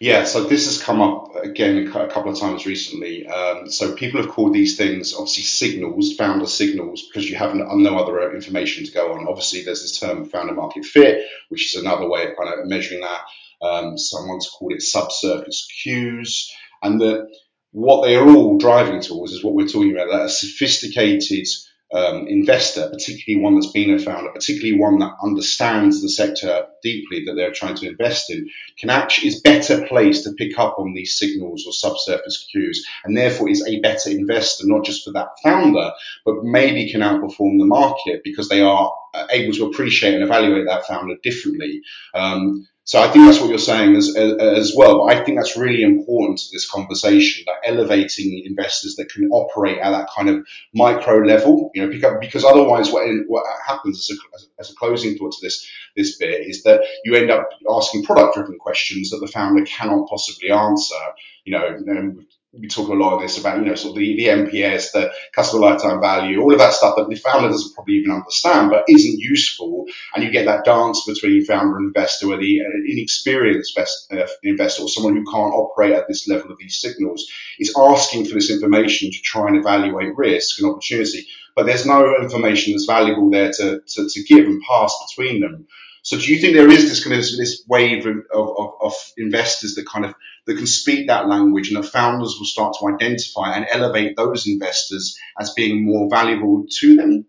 Yeah, 0.00 0.24
so 0.24 0.44
this 0.44 0.64
has 0.64 0.82
come 0.82 1.02
up 1.02 1.36
again 1.36 1.86
a 1.86 2.08
couple 2.08 2.32
of 2.32 2.38
times 2.38 2.64
recently. 2.64 3.26
Um, 3.26 3.70
so 3.70 3.94
people 3.94 4.22
have 4.22 4.30
called 4.30 4.54
these 4.54 4.78
things 4.78 5.12
obviously 5.12 5.42
signals, 5.42 6.14
founder 6.14 6.46
signals, 6.46 7.02
because 7.02 7.28
you 7.28 7.36
have 7.36 7.54
no, 7.54 7.66
no 7.76 7.98
other 7.98 8.34
information 8.34 8.86
to 8.86 8.92
go 8.92 9.12
on. 9.12 9.28
Obviously, 9.28 9.62
there's 9.62 9.82
this 9.82 10.00
term 10.00 10.24
founder 10.24 10.54
market 10.54 10.86
fit, 10.86 11.26
which 11.50 11.74
is 11.74 11.82
another 11.82 12.08
way 12.08 12.22
of 12.22 12.36
kind 12.36 12.48
of 12.48 12.66
measuring 12.66 13.02
that. 13.02 13.20
Um, 13.62 13.98
someone's 13.98 14.48
called 14.48 14.72
it 14.72 14.80
subsurface 14.80 15.68
cues, 15.82 16.50
and 16.82 17.00
that 17.00 17.28
what 17.72 18.04
they 18.04 18.16
are 18.16 18.28
all 18.28 18.58
driving 18.58 19.00
towards 19.00 19.32
is 19.32 19.44
what 19.44 19.54
we're 19.54 19.68
talking 19.68 19.92
about 19.92 20.10
that 20.10 20.26
a 20.26 20.28
sophisticated 20.28 21.46
um, 21.92 22.28
investor, 22.28 22.88
particularly 22.88 23.42
one 23.42 23.54
that's 23.54 23.72
been 23.72 23.92
a 23.92 23.98
founder, 23.98 24.30
particularly 24.30 24.78
one 24.78 24.98
that 25.00 25.16
understands 25.22 26.00
the 26.00 26.08
sector 26.08 26.66
deeply 26.84 27.24
that 27.24 27.34
they're 27.34 27.52
trying 27.52 27.74
to 27.76 27.88
invest 27.88 28.30
in, 28.30 28.48
can 28.78 28.90
actually 28.90 29.28
is 29.28 29.40
better 29.40 29.84
placed 29.86 30.24
to 30.24 30.32
pick 30.32 30.56
up 30.58 30.76
on 30.78 30.94
these 30.94 31.18
signals 31.18 31.64
or 31.66 31.72
subsurface 31.72 32.46
cues, 32.50 32.86
and 33.04 33.16
therefore 33.16 33.48
is 33.48 33.66
a 33.66 33.80
better 33.80 34.10
investor, 34.10 34.64
not 34.66 34.84
just 34.84 35.04
for 35.04 35.12
that 35.12 35.30
founder, 35.42 35.90
but 36.24 36.36
maybe 36.44 36.90
can 36.90 37.00
outperform 37.00 37.58
the 37.58 37.66
market 37.66 38.20
because 38.22 38.48
they 38.48 38.60
are 38.60 38.92
able 39.30 39.52
to 39.52 39.66
appreciate 39.66 40.14
and 40.14 40.22
evaluate 40.22 40.66
that 40.66 40.86
founder 40.86 41.16
differently. 41.24 41.82
Um, 42.14 42.68
so 42.90 43.00
I 43.00 43.08
think 43.08 43.24
that's 43.24 43.38
what 43.38 43.50
you're 43.50 43.58
saying 43.58 43.94
as, 43.94 44.16
as 44.16 44.74
well. 44.76 44.98
But 44.98 45.14
I 45.14 45.24
think 45.24 45.38
that's 45.38 45.56
really 45.56 45.84
important 45.84 46.40
to 46.40 46.46
this 46.50 46.68
conversation, 46.68 47.44
that 47.46 47.70
elevating 47.70 48.42
investors 48.44 48.96
that 48.96 49.12
can 49.12 49.30
operate 49.30 49.78
at 49.78 49.92
that 49.92 50.08
kind 50.12 50.28
of 50.28 50.44
micro 50.74 51.18
level, 51.18 51.70
you 51.72 51.82
know, 51.82 51.88
because, 51.88 52.44
otherwise 52.44 52.90
what, 52.90 53.06
what 53.28 53.44
happens 53.64 54.10
as 54.10 54.18
a, 54.18 54.50
as 54.58 54.72
a 54.72 54.74
closing 54.74 55.16
thought 55.16 55.30
to 55.30 55.38
this, 55.40 55.70
this 55.94 56.18
bit 56.18 56.48
is 56.48 56.64
that 56.64 56.80
you 57.04 57.14
end 57.14 57.30
up 57.30 57.48
asking 57.70 58.02
product 58.02 58.34
driven 58.34 58.58
questions 58.58 59.10
that 59.10 59.20
the 59.20 59.28
founder 59.28 59.64
cannot 59.64 60.08
possibly 60.08 60.50
answer. 60.50 60.96
You 61.44 61.52
know, 61.52 62.24
we 62.52 62.66
talk 62.66 62.88
a 62.88 62.94
lot 62.94 63.14
of 63.14 63.22
this 63.22 63.38
about, 63.38 63.58
you 63.58 63.64
know, 63.64 63.76
sort 63.76 63.92
of 63.92 63.98
the, 63.98 64.16
the 64.16 64.26
NPS, 64.26 64.90
the 64.92 65.12
customer 65.32 65.62
lifetime 65.62 66.00
value, 66.00 66.40
all 66.40 66.52
of 66.52 66.58
that 66.58 66.72
stuff 66.72 66.96
that 66.96 67.08
the 67.08 67.14
founder 67.14 67.48
doesn't 67.48 67.74
probably 67.74 67.94
even 67.94 68.10
understand, 68.10 68.70
but 68.70 68.84
isn't 68.88 69.20
useful. 69.20 69.86
And 70.14 70.24
you 70.24 70.32
get 70.32 70.46
that 70.46 70.64
dance 70.64 71.04
between 71.06 71.44
founder 71.44 71.76
and 71.76 71.86
investor 71.86 72.26
where 72.26 72.38
the 72.38 72.60
inexperienced 72.86 73.76
best, 73.76 74.12
uh, 74.12 74.26
investor 74.42 74.82
or 74.82 74.88
someone 74.88 75.14
who 75.14 75.24
can't 75.24 75.54
operate 75.54 75.92
at 75.92 76.08
this 76.08 76.26
level 76.26 76.50
of 76.50 76.58
these 76.58 76.80
signals 76.80 77.30
is 77.60 77.74
asking 77.78 78.24
for 78.24 78.34
this 78.34 78.50
information 78.50 79.12
to 79.12 79.18
try 79.22 79.46
and 79.46 79.56
evaluate 79.56 80.16
risk 80.16 80.60
and 80.60 80.70
opportunity. 80.70 81.26
But 81.54 81.66
there's 81.66 81.86
no 81.86 82.16
information 82.20 82.72
that's 82.72 82.86
valuable 82.86 83.30
there 83.30 83.52
to, 83.52 83.80
to, 83.80 84.08
to 84.08 84.22
give 84.24 84.46
and 84.46 84.62
pass 84.68 84.92
between 85.08 85.40
them. 85.40 85.66
So 86.02 86.18
do 86.18 86.32
you 86.32 86.40
think 86.40 86.54
there 86.54 86.70
is 86.70 86.88
this 86.88 87.04
kind 87.04 87.14
of 87.14 87.20
this 87.20 87.64
wave 87.68 88.06
of, 88.06 88.16
of, 88.32 88.72
of 88.80 88.94
investors 89.16 89.74
that 89.74 89.86
kind 89.86 90.04
of 90.04 90.14
that 90.46 90.56
can 90.56 90.66
speak 90.66 91.06
that 91.06 91.28
language 91.28 91.70
and 91.70 91.82
that 91.82 91.90
founders 91.90 92.36
will 92.38 92.46
start 92.46 92.74
to 92.80 92.88
identify 92.88 93.54
and 93.54 93.66
elevate 93.70 94.16
those 94.16 94.46
investors 94.46 95.16
as 95.38 95.52
being 95.52 95.84
more 95.84 96.08
valuable 96.08 96.64
to 96.80 96.96
them? 96.96 97.26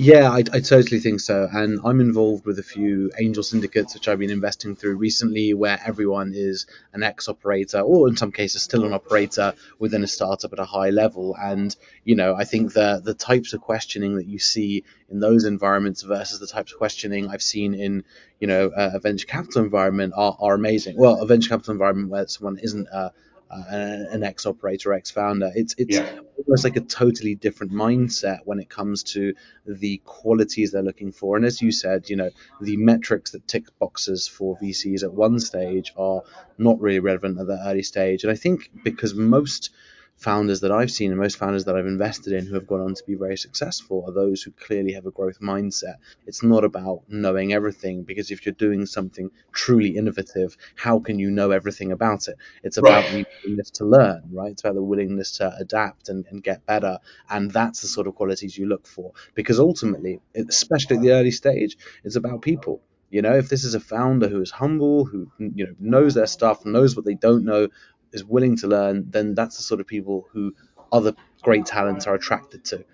Yeah, 0.00 0.30
I, 0.30 0.44
I, 0.52 0.60
totally 0.60 1.00
think 1.00 1.18
so. 1.18 1.48
And 1.52 1.80
I'm 1.84 1.98
involved 2.00 2.46
with 2.46 2.60
a 2.60 2.62
few 2.62 3.10
angel 3.18 3.42
syndicates 3.42 3.94
which 3.94 4.06
I've 4.06 4.20
been 4.20 4.30
investing 4.30 4.76
through 4.76 4.94
recently, 4.94 5.54
where 5.54 5.80
everyone 5.84 6.34
is 6.36 6.66
an 6.92 7.02
ex 7.02 7.28
operator, 7.28 7.80
or 7.80 8.06
in 8.06 8.16
some 8.16 8.30
cases 8.30 8.62
still 8.62 8.84
an 8.84 8.92
operator 8.92 9.54
within 9.80 10.04
a 10.04 10.06
startup 10.06 10.52
at 10.52 10.60
a 10.60 10.64
high 10.64 10.90
level. 10.90 11.36
And, 11.36 11.74
you 12.04 12.14
know, 12.14 12.36
I 12.36 12.44
think 12.44 12.74
the, 12.74 13.00
the 13.02 13.12
types 13.12 13.54
of 13.54 13.60
questioning 13.60 14.18
that 14.18 14.26
you 14.26 14.38
see 14.38 14.84
in 15.10 15.18
those 15.18 15.44
environments 15.44 16.02
versus 16.02 16.38
the 16.38 16.46
types 16.46 16.70
of 16.70 16.78
questioning 16.78 17.28
I've 17.28 17.42
seen 17.42 17.74
in, 17.74 18.04
you 18.38 18.46
know, 18.46 18.70
a 18.76 19.00
venture 19.00 19.26
capital 19.26 19.64
environment 19.64 20.12
are, 20.16 20.36
are 20.38 20.54
amazing. 20.54 20.96
Well, 20.96 21.20
a 21.20 21.26
venture 21.26 21.48
capital 21.48 21.72
environment 21.72 22.10
where 22.10 22.28
someone 22.28 22.58
isn't 22.58 22.86
a 22.86 23.10
uh, 23.50 23.64
an 23.68 24.22
ex 24.22 24.46
operator, 24.46 24.92
ex 24.92 25.10
founder. 25.10 25.50
It's 25.54 25.74
it's 25.78 25.96
yeah. 25.96 26.20
almost 26.36 26.64
like 26.64 26.76
a 26.76 26.80
totally 26.80 27.34
different 27.34 27.72
mindset 27.72 28.40
when 28.44 28.60
it 28.60 28.68
comes 28.68 29.02
to 29.14 29.34
the 29.66 29.98
qualities 30.04 30.72
they're 30.72 30.82
looking 30.82 31.12
for. 31.12 31.36
And 31.36 31.44
as 31.44 31.62
you 31.62 31.72
said, 31.72 32.10
you 32.10 32.16
know, 32.16 32.30
the 32.60 32.76
metrics 32.76 33.30
that 33.32 33.46
tick 33.48 33.66
boxes 33.78 34.28
for 34.28 34.58
VCs 34.58 35.02
at 35.02 35.12
one 35.12 35.40
stage 35.40 35.92
are 35.96 36.22
not 36.58 36.80
really 36.80 37.00
relevant 37.00 37.38
at 37.38 37.46
the 37.46 37.58
early 37.66 37.82
stage. 37.82 38.24
And 38.24 38.30
I 38.30 38.36
think 38.36 38.70
because 38.84 39.14
most 39.14 39.70
founders 40.18 40.60
that 40.60 40.72
I've 40.72 40.90
seen 40.90 41.10
and 41.10 41.20
most 41.20 41.38
founders 41.38 41.64
that 41.64 41.76
I've 41.76 41.86
invested 41.86 42.32
in 42.32 42.46
who 42.46 42.54
have 42.54 42.66
gone 42.66 42.80
on 42.80 42.94
to 42.94 43.02
be 43.06 43.14
very 43.14 43.36
successful 43.36 44.04
are 44.06 44.12
those 44.12 44.42
who 44.42 44.50
clearly 44.52 44.92
have 44.92 45.06
a 45.06 45.10
growth 45.10 45.40
mindset. 45.40 45.94
It's 46.26 46.42
not 46.42 46.64
about 46.64 47.04
knowing 47.08 47.52
everything 47.52 48.02
because 48.04 48.30
if 48.30 48.44
you're 48.44 48.54
doing 48.54 48.86
something 48.86 49.30
truly 49.52 49.96
innovative, 49.96 50.56
how 50.76 51.00
can 51.00 51.18
you 51.18 51.30
know 51.30 51.50
everything 51.52 51.92
about 51.92 52.28
it? 52.28 52.36
It's 52.62 52.76
about 52.78 53.04
Right. 53.04 53.10
the 53.10 53.24
willingness 53.44 53.70
to 53.72 53.84
learn, 53.84 54.22
right? 54.32 54.52
It's 54.52 54.62
about 54.62 54.74
the 54.74 54.82
willingness 54.82 55.38
to 55.38 55.54
adapt 55.56 56.08
and, 56.08 56.26
and 56.30 56.42
get 56.42 56.66
better. 56.66 56.98
And 57.30 57.50
that's 57.50 57.80
the 57.82 57.88
sort 57.88 58.06
of 58.06 58.14
qualities 58.14 58.56
you 58.56 58.66
look 58.66 58.86
for 58.86 59.12
because 59.34 59.58
ultimately, 59.60 60.20
especially 60.34 60.96
at 60.96 61.02
the 61.02 61.12
early 61.12 61.30
stage, 61.30 61.76
it's 62.04 62.16
about 62.16 62.42
people. 62.42 62.82
You 63.10 63.22
know, 63.22 63.36
if 63.36 63.48
this 63.48 63.64
is 63.64 63.74
a 63.74 63.80
founder 63.80 64.28
who 64.28 64.42
is 64.42 64.50
humble, 64.50 65.06
who 65.06 65.28
you 65.38 65.66
know 65.66 65.74
knows 65.78 66.12
their 66.14 66.26
stuff, 66.26 66.66
knows 66.66 66.94
what 66.94 67.06
they 67.06 67.14
don't 67.14 67.44
know, 67.44 67.68
is 68.12 68.24
willing 68.24 68.56
to 68.58 68.66
learn, 68.66 69.10
then 69.10 69.34
that's 69.34 69.56
the 69.56 69.62
sort 69.62 69.80
of 69.80 69.86
people 69.86 70.26
who 70.32 70.54
other 70.92 71.14
great 71.42 71.66
talents 71.66 72.06
are 72.06 72.14
attracted 72.14 72.64
to. 72.64 72.84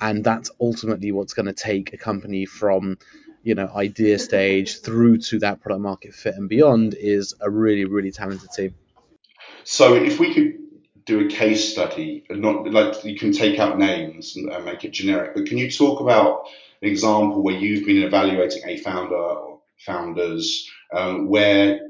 and 0.00 0.24
that's 0.24 0.50
ultimately 0.60 1.12
what's 1.12 1.34
going 1.34 1.46
to 1.46 1.52
take 1.52 1.92
a 1.92 1.96
company 1.96 2.44
from 2.44 2.98
you 3.42 3.54
know 3.54 3.68
idea 3.74 4.18
stage 4.18 4.80
through 4.80 5.18
to 5.18 5.38
that 5.38 5.60
product 5.60 5.82
market 5.82 6.14
fit 6.14 6.34
and 6.34 6.48
beyond 6.48 6.94
is 6.94 7.34
a 7.40 7.50
really 7.50 7.84
really 7.84 8.10
talented 8.10 8.50
team 8.50 8.74
so 9.64 9.94
if 9.94 10.18
we 10.18 10.34
could 10.34 10.54
do 11.06 11.26
a 11.26 11.28
case 11.28 11.72
study 11.72 12.24
not 12.30 12.70
like 12.70 13.04
you 13.04 13.16
can 13.16 13.32
take 13.32 13.58
out 13.58 13.78
names 13.78 14.36
and, 14.36 14.50
and 14.50 14.64
make 14.64 14.84
it 14.84 14.90
generic 14.90 15.34
but 15.34 15.46
can 15.46 15.58
you 15.58 15.70
talk 15.70 16.00
about 16.00 16.46
an 16.82 16.88
example 16.88 17.42
where 17.42 17.54
you've 17.54 17.86
been 17.86 18.02
evaluating 18.02 18.62
a 18.66 18.76
founder 18.78 19.14
or 19.14 19.60
founders 19.78 20.68
um, 20.92 21.28
where 21.28 21.80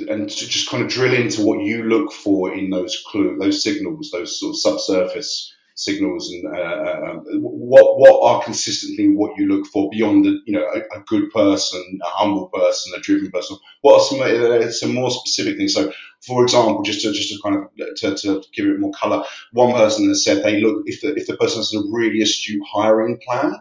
and 0.00 0.28
to 0.28 0.48
just 0.48 0.68
kind 0.68 0.82
of 0.82 0.88
drill 0.88 1.14
into 1.14 1.42
what 1.42 1.64
you 1.64 1.84
look 1.84 2.12
for 2.12 2.52
in 2.52 2.70
those 2.70 3.02
clue 3.06 3.36
those 3.38 3.62
signals 3.62 4.10
those 4.10 4.38
sort 4.40 4.50
of 4.50 4.58
subsurface 4.58 5.54
signals 5.74 6.30
and 6.30 6.46
uh, 6.46 6.60
uh, 6.60 7.10
um, 7.10 7.24
what 7.40 7.98
what 7.98 8.22
are 8.24 8.42
consistently 8.42 9.08
what 9.08 9.36
you 9.36 9.46
look 9.46 9.66
for 9.66 9.90
beyond 9.90 10.24
the, 10.24 10.38
you 10.46 10.52
know 10.52 10.64
a, 10.64 10.98
a, 10.98 11.02
good 11.06 11.30
person, 11.30 11.98
a 12.02 12.08
humble 12.08 12.48
person, 12.48 12.92
a 12.96 13.00
driven 13.00 13.30
person. 13.30 13.56
What 13.80 14.00
are 14.00 14.04
some 14.04 14.20
uh, 14.20 14.70
some 14.70 14.94
more 14.94 15.10
specific 15.10 15.56
things? 15.56 15.74
So, 15.74 15.92
for 16.20 16.42
example, 16.42 16.82
just 16.82 17.02
to 17.02 17.12
just 17.12 17.30
to 17.30 17.40
kind 17.42 17.56
of 17.56 17.96
to, 17.96 18.14
to 18.14 18.42
give 18.54 18.66
it 18.66 18.80
more 18.80 18.92
color, 18.92 19.24
one 19.52 19.72
person 19.72 20.08
has 20.08 20.24
said 20.24 20.42
they 20.42 20.60
look 20.60 20.82
if 20.86 21.00
the 21.00 21.14
if 21.14 21.26
the 21.26 21.36
person 21.36 21.58
has 21.58 21.74
a 21.74 21.82
really 21.90 22.22
astute 22.22 22.62
hiring 22.72 23.18
plan. 23.26 23.56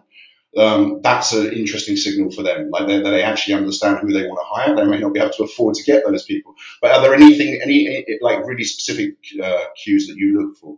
Um, 0.57 1.01
that's 1.01 1.33
an 1.33 1.51
interesting 1.51 1.95
signal 1.95 2.31
for 2.31 2.43
them. 2.43 2.69
Like 2.69 2.87
they, 2.87 3.01
they 3.01 3.23
actually 3.23 3.55
understand 3.55 3.99
who 3.99 4.13
they 4.13 4.27
want 4.27 4.39
to 4.39 4.45
hire. 4.45 4.75
They 4.75 4.85
may 4.85 4.99
not 4.99 5.13
be 5.13 5.19
able 5.19 5.33
to 5.33 5.43
afford 5.43 5.75
to 5.75 5.83
get 5.83 6.03
those 6.05 6.23
people. 6.23 6.53
But 6.81 6.91
are 6.91 7.01
there 7.01 7.15
anything, 7.15 7.59
any, 7.61 8.05
like 8.21 8.45
really 8.45 8.63
specific 8.63 9.15
uh, 9.43 9.65
cues 9.83 10.07
that 10.07 10.15
you 10.17 10.39
look 10.39 10.57
for? 10.57 10.77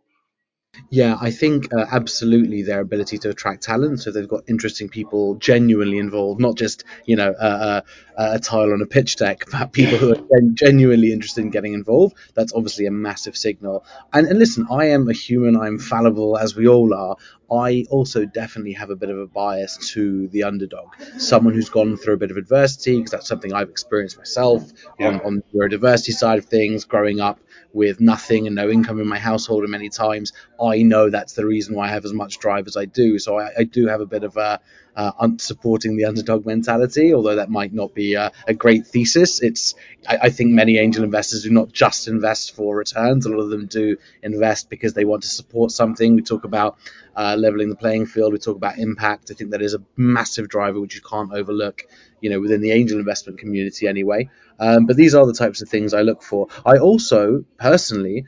Yeah, 0.89 1.17
I 1.19 1.31
think 1.31 1.73
uh, 1.73 1.85
absolutely 1.91 2.61
their 2.61 2.81
ability 2.81 3.17
to 3.19 3.29
attract 3.29 3.63
talent. 3.63 4.01
So 4.01 4.11
they've 4.11 4.27
got 4.27 4.43
interesting 4.47 4.89
people 4.89 5.35
genuinely 5.35 5.97
involved, 5.97 6.39
not 6.39 6.55
just 6.55 6.83
you 7.05 7.15
know 7.15 7.31
uh, 7.31 7.81
uh, 8.17 8.29
a 8.33 8.39
tile 8.39 8.73
on 8.73 8.81
a 8.81 8.85
pitch 8.85 9.15
deck, 9.15 9.45
but 9.51 9.71
people 9.71 9.97
who 9.97 10.13
are 10.13 10.41
genuinely 10.53 11.11
interested 11.11 11.43
in 11.43 11.49
getting 11.49 11.73
involved. 11.73 12.15
That's 12.33 12.53
obviously 12.53 12.85
a 12.85 12.91
massive 12.91 13.37
signal. 13.37 13.85
And, 14.13 14.27
and 14.27 14.39
listen, 14.39 14.67
I 14.69 14.87
am 14.87 15.09
a 15.09 15.13
human. 15.13 15.55
I'm 15.55 15.79
fallible, 15.79 16.37
as 16.37 16.55
we 16.55 16.67
all 16.67 16.93
are. 16.93 17.17
I 17.51 17.85
also 17.89 18.25
definitely 18.25 18.73
have 18.73 18.89
a 18.89 18.95
bit 18.95 19.09
of 19.09 19.19
a 19.19 19.27
bias 19.27 19.77
to 19.93 20.27
the 20.29 20.43
underdog, 20.43 20.87
someone 21.17 21.53
who's 21.53 21.69
gone 21.69 21.95
through 21.97 22.15
a 22.15 22.17
bit 22.17 22.31
of 22.31 22.37
adversity, 22.37 22.97
because 22.97 23.11
that's 23.11 23.27
something 23.27 23.53
I've 23.53 23.69
experienced 23.69 24.17
myself 24.17 24.71
yeah. 24.99 25.07
on, 25.07 25.21
on 25.21 25.35
the 25.35 25.59
neurodiversity 25.59 26.13
side 26.13 26.39
of 26.39 26.45
things, 26.45 26.85
growing 26.85 27.19
up 27.19 27.39
with 27.73 27.99
nothing 27.99 28.47
and 28.47 28.55
no 28.55 28.69
income 28.69 28.99
in 28.99 29.07
my 29.07 29.19
household, 29.19 29.63
and 29.63 29.71
many 29.71 29.89
times 29.89 30.33
I 30.61 30.81
know 30.81 31.09
that's 31.09 31.33
the 31.33 31.45
reason 31.45 31.75
why 31.75 31.87
I 31.87 31.89
have 31.89 32.05
as 32.05 32.13
much 32.13 32.39
drive 32.39 32.67
as 32.67 32.77
I 32.77 32.85
do. 32.85 33.19
So 33.19 33.37
I, 33.37 33.51
I 33.59 33.63
do 33.63 33.87
have 33.87 34.01
a 34.01 34.05
bit 34.05 34.23
of 34.23 34.37
a 34.37 34.59
uh, 34.95 35.11
supporting 35.37 35.97
the 35.97 36.05
underdog 36.05 36.45
mentality, 36.45 37.13
although 37.13 37.35
that 37.35 37.49
might 37.49 37.73
not 37.73 37.93
be 37.93 38.13
a, 38.13 38.31
a 38.47 38.53
great 38.53 38.87
thesis. 38.87 39.41
It's 39.41 39.75
I, 40.07 40.17
I, 40.23 40.29
think 40.29 40.51
many 40.51 40.77
angel 40.77 41.03
investors 41.03 41.43
do 41.43 41.49
not 41.49 41.71
just 41.71 42.07
invest 42.07 42.55
for 42.55 42.77
returns. 42.77 43.25
A 43.25 43.29
lot 43.29 43.41
of 43.41 43.49
them 43.49 43.65
do 43.65 43.97
invest 44.23 44.69
because 44.69 44.93
they 44.93 45.03
want 45.03 45.23
to 45.23 45.27
support 45.27 45.71
something. 45.71 46.15
We 46.15 46.21
talk 46.21 46.45
about 46.45 46.77
uh, 47.15 47.35
leveling 47.37 47.69
the 47.69 47.75
playing 47.75 48.05
field. 48.05 48.31
We 48.31 48.39
talk 48.39 48.55
about 48.55 48.77
impact. 48.77 49.31
I 49.31 49.33
think 49.33 49.51
that 49.51 49.61
is 49.61 49.73
a 49.73 49.83
massive 49.97 50.47
driver 50.47 50.79
which 50.79 50.95
you 50.95 51.01
can't 51.01 51.33
overlook. 51.33 51.83
You 52.21 52.29
know, 52.29 52.39
within 52.39 52.61
the 52.61 52.71
angel 52.71 52.97
investment 52.97 53.39
community 53.39 53.87
anyway. 53.87 54.29
Um, 54.59 54.85
but 54.85 54.95
these 54.95 55.13
are 55.13 55.25
the 55.25 55.33
types 55.33 55.61
of 55.61 55.69
things 55.69 55.93
I 55.93 56.01
look 56.01 56.23
for. 56.23 56.47
I 56.65 56.77
also 56.77 57.43
personally 57.59 58.25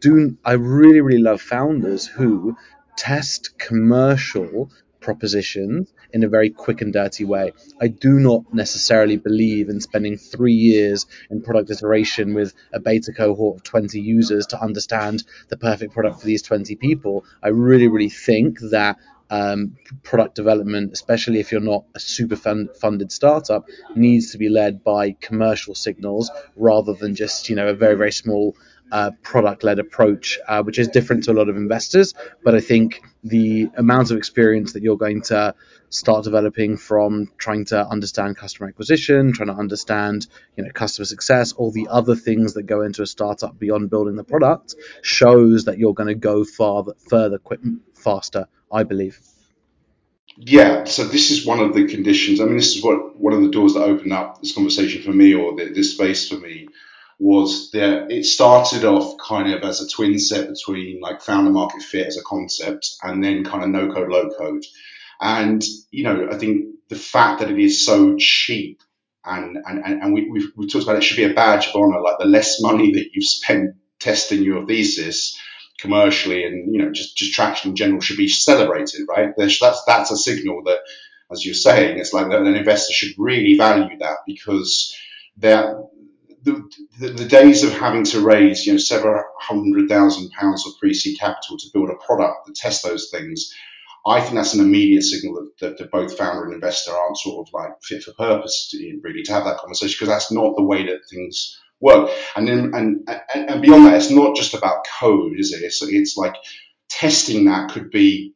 do. 0.00 0.36
I 0.44 0.54
really 0.54 1.00
really 1.00 1.22
love 1.22 1.40
founders 1.40 2.06
who 2.06 2.56
test 2.96 3.56
commercial 3.58 4.70
propositions 5.00 5.92
in 6.12 6.24
a 6.24 6.28
very 6.28 6.50
quick 6.50 6.80
and 6.80 6.92
dirty 6.92 7.24
way. 7.24 7.52
I 7.80 7.88
do 7.88 8.18
not 8.18 8.52
necessarily 8.52 9.16
believe 9.16 9.68
in 9.68 9.80
spending 9.80 10.16
three 10.16 10.54
years 10.54 11.06
in 11.30 11.42
product 11.42 11.70
iteration 11.70 12.34
with 12.34 12.54
a 12.72 12.80
beta 12.80 13.12
cohort 13.12 13.58
of 13.58 13.62
20 13.64 14.00
users 14.00 14.46
to 14.48 14.60
understand 14.60 15.24
the 15.48 15.56
perfect 15.56 15.92
product 15.92 16.20
for 16.20 16.26
these 16.26 16.42
20 16.42 16.76
people. 16.76 17.24
I 17.42 17.48
really, 17.48 17.88
really 17.88 18.10
think 18.10 18.58
that 18.70 18.96
um, 19.30 19.76
product 20.02 20.34
development, 20.34 20.92
especially 20.92 21.38
if 21.38 21.52
you're 21.52 21.60
not 21.60 21.84
a 21.94 22.00
super 22.00 22.36
fund- 22.36 22.70
funded 22.80 23.12
startup, 23.12 23.68
needs 23.94 24.32
to 24.32 24.38
be 24.38 24.48
led 24.48 24.82
by 24.82 25.12
commercial 25.20 25.74
signals 25.74 26.30
rather 26.56 26.94
than 26.94 27.14
just 27.14 27.48
you 27.48 27.54
know 27.54 27.68
a 27.68 27.74
very 27.74 27.94
very 27.94 28.12
small 28.12 28.56
uh, 28.92 29.10
product 29.22 29.64
led 29.64 29.78
approach, 29.78 30.38
uh, 30.46 30.62
which 30.62 30.78
is 30.78 30.88
different 30.88 31.24
to 31.24 31.32
a 31.32 31.34
lot 31.34 31.48
of 31.48 31.56
investors. 31.56 32.14
But 32.42 32.54
I 32.54 32.60
think 32.60 33.02
the 33.22 33.68
amount 33.76 34.10
of 34.10 34.16
experience 34.16 34.72
that 34.72 34.82
you're 34.82 34.96
going 34.96 35.22
to 35.22 35.54
start 35.88 36.24
developing 36.24 36.76
from 36.76 37.30
trying 37.36 37.64
to 37.66 37.86
understand 37.86 38.36
customer 38.36 38.68
acquisition, 38.68 39.32
trying 39.32 39.48
to 39.48 39.54
understand 39.54 40.26
you 40.56 40.64
know 40.64 40.70
customer 40.72 41.06
success, 41.06 41.52
all 41.52 41.70
the 41.70 41.88
other 41.90 42.16
things 42.16 42.54
that 42.54 42.64
go 42.64 42.82
into 42.82 43.02
a 43.02 43.06
startup 43.06 43.58
beyond 43.58 43.90
building 43.90 44.16
the 44.16 44.24
product, 44.24 44.74
shows 45.02 45.64
that 45.64 45.78
you're 45.78 45.94
going 45.94 46.08
to 46.08 46.14
go 46.14 46.44
far 46.44 46.84
further, 47.08 47.38
quick, 47.38 47.60
faster. 47.94 48.46
I 48.72 48.84
believe. 48.84 49.18
Yeah, 50.36 50.84
so 50.84 51.04
this 51.04 51.30
is 51.30 51.44
one 51.44 51.60
of 51.60 51.74
the 51.74 51.86
conditions. 51.86 52.40
I 52.40 52.44
mean, 52.44 52.56
this 52.56 52.76
is 52.76 52.82
what 52.82 53.18
one 53.18 53.34
of 53.34 53.42
the 53.42 53.50
doors 53.50 53.74
that 53.74 53.82
opened 53.82 54.12
up 54.12 54.40
this 54.40 54.54
conversation 54.54 55.02
for 55.02 55.12
me, 55.12 55.34
or 55.34 55.54
the, 55.54 55.66
this 55.66 55.92
space 55.92 56.28
for 56.28 56.36
me, 56.36 56.68
was 57.20 57.70
that 57.72 58.10
it 58.10 58.24
started 58.24 58.82
off 58.84 59.18
kind 59.18 59.52
of 59.52 59.62
as 59.62 59.82
a 59.82 59.88
twin 59.88 60.18
set 60.18 60.48
between 60.48 61.00
like 61.00 61.20
founder 61.20 61.50
market 61.50 61.82
fit 61.82 62.06
as 62.06 62.16
a 62.16 62.22
concept 62.22 62.88
and 63.02 63.22
then 63.22 63.44
kind 63.44 63.62
of 63.62 63.68
no 63.68 63.92
code, 63.92 64.08
low 64.08 64.30
code. 64.30 64.64
And, 65.20 65.62
you 65.90 66.02
know, 66.02 66.28
I 66.32 66.38
think 66.38 66.76
the 66.88 66.96
fact 66.96 67.40
that 67.40 67.50
it 67.50 67.58
is 67.58 67.84
so 67.84 68.16
cheap 68.18 68.82
and, 69.22 69.58
and, 69.66 69.84
and 69.84 70.14
we, 70.14 70.30
we've, 70.30 70.50
we've 70.56 70.72
talked 70.72 70.84
about 70.84 70.96
it 70.96 71.04
should 71.04 71.18
be 71.18 71.30
a 71.30 71.34
badge 71.34 71.68
of 71.68 71.76
honor, 71.76 72.00
like 72.00 72.18
the 72.18 72.24
less 72.24 72.58
money 72.62 72.94
that 72.94 73.10
you've 73.12 73.28
spent 73.28 73.76
testing 73.98 74.42
your 74.42 74.66
thesis 74.66 75.38
commercially 75.78 76.44
and, 76.44 76.74
you 76.74 76.82
know, 76.82 76.90
just, 76.90 77.18
just 77.18 77.34
traction 77.34 77.72
in 77.72 77.76
general 77.76 78.00
should 78.00 78.16
be 78.16 78.28
celebrated, 78.28 79.02
right? 79.06 79.34
That's, 79.36 79.60
that's 79.60 80.10
a 80.10 80.16
signal 80.16 80.62
that, 80.64 80.78
as 81.30 81.44
you're 81.44 81.54
saying, 81.54 81.98
it's 81.98 82.14
like 82.14 82.32
an 82.32 82.46
investor 82.46 82.94
should 82.94 83.12
really 83.18 83.58
value 83.58 83.98
that 83.98 84.18
because 84.26 84.96
they're, 85.36 85.79
the, 86.42 86.70
the, 86.98 87.24
days 87.26 87.62
of 87.62 87.72
having 87.72 88.04
to 88.04 88.20
raise, 88.20 88.66
you 88.66 88.72
know, 88.72 88.78
several 88.78 89.22
hundred 89.38 89.88
thousand 89.88 90.30
pounds 90.30 90.66
of 90.66 90.72
pre-seed 90.78 91.18
capital 91.18 91.56
to 91.58 91.70
build 91.72 91.90
a 91.90 92.04
product 92.04 92.46
that 92.46 92.54
test 92.54 92.82
those 92.82 93.10
things, 93.10 93.52
I 94.06 94.20
think 94.20 94.34
that's 94.34 94.54
an 94.54 94.60
immediate 94.60 95.02
signal 95.02 95.34
that, 95.34 95.58
that, 95.60 95.78
that, 95.78 95.90
both 95.90 96.16
founder 96.16 96.44
and 96.44 96.54
investor 96.54 96.92
aren't 96.92 97.18
sort 97.18 97.46
of 97.46 97.52
like 97.52 97.72
fit 97.82 98.02
for 98.02 98.12
purpose 98.12 98.68
to 98.70 99.00
really 99.02 99.22
to 99.24 99.32
have 99.32 99.44
that 99.44 99.58
conversation 99.58 99.96
because 99.98 100.08
that's 100.08 100.32
not 100.32 100.56
the 100.56 100.64
way 100.64 100.86
that 100.86 101.08
things 101.10 101.58
work. 101.80 102.10
And 102.36 102.48
then 102.48 102.72
and, 102.74 103.08
and, 103.34 103.50
and 103.50 103.62
beyond 103.62 103.86
that, 103.86 103.96
it's 103.96 104.10
not 104.10 104.36
just 104.36 104.54
about 104.54 104.86
code, 104.98 105.38
is 105.38 105.52
it? 105.52 105.62
It's, 105.62 105.82
it's 105.82 106.16
like 106.16 106.34
testing 106.88 107.44
that 107.46 107.70
could 107.70 107.90
be 107.90 108.34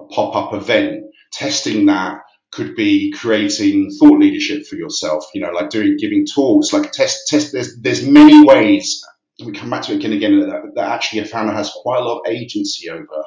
a 0.00 0.04
pop-up 0.04 0.54
event, 0.54 1.04
testing 1.32 1.86
that 1.86 2.22
could 2.52 2.74
be 2.74 3.12
creating 3.12 3.90
thought 3.98 4.18
leadership 4.18 4.66
for 4.66 4.76
yourself, 4.76 5.24
you 5.34 5.40
know, 5.40 5.50
like 5.50 5.70
doing, 5.70 5.96
giving 5.98 6.26
talks, 6.26 6.72
like 6.72 6.92
test, 6.92 7.28
test, 7.28 7.52
there's, 7.52 7.76
there's 7.80 8.06
many 8.06 8.44
ways, 8.44 9.04
we 9.44 9.52
come 9.52 9.70
back 9.70 9.82
to 9.82 9.92
it 9.92 9.96
again 9.96 10.12
and 10.12 10.22
again, 10.22 10.48
that, 10.48 10.74
that 10.74 10.90
actually 10.90 11.20
a 11.20 11.24
founder 11.24 11.52
has 11.52 11.70
quite 11.70 12.00
a 12.00 12.04
lot 12.04 12.20
of 12.20 12.32
agency 12.32 12.88
over. 12.88 13.24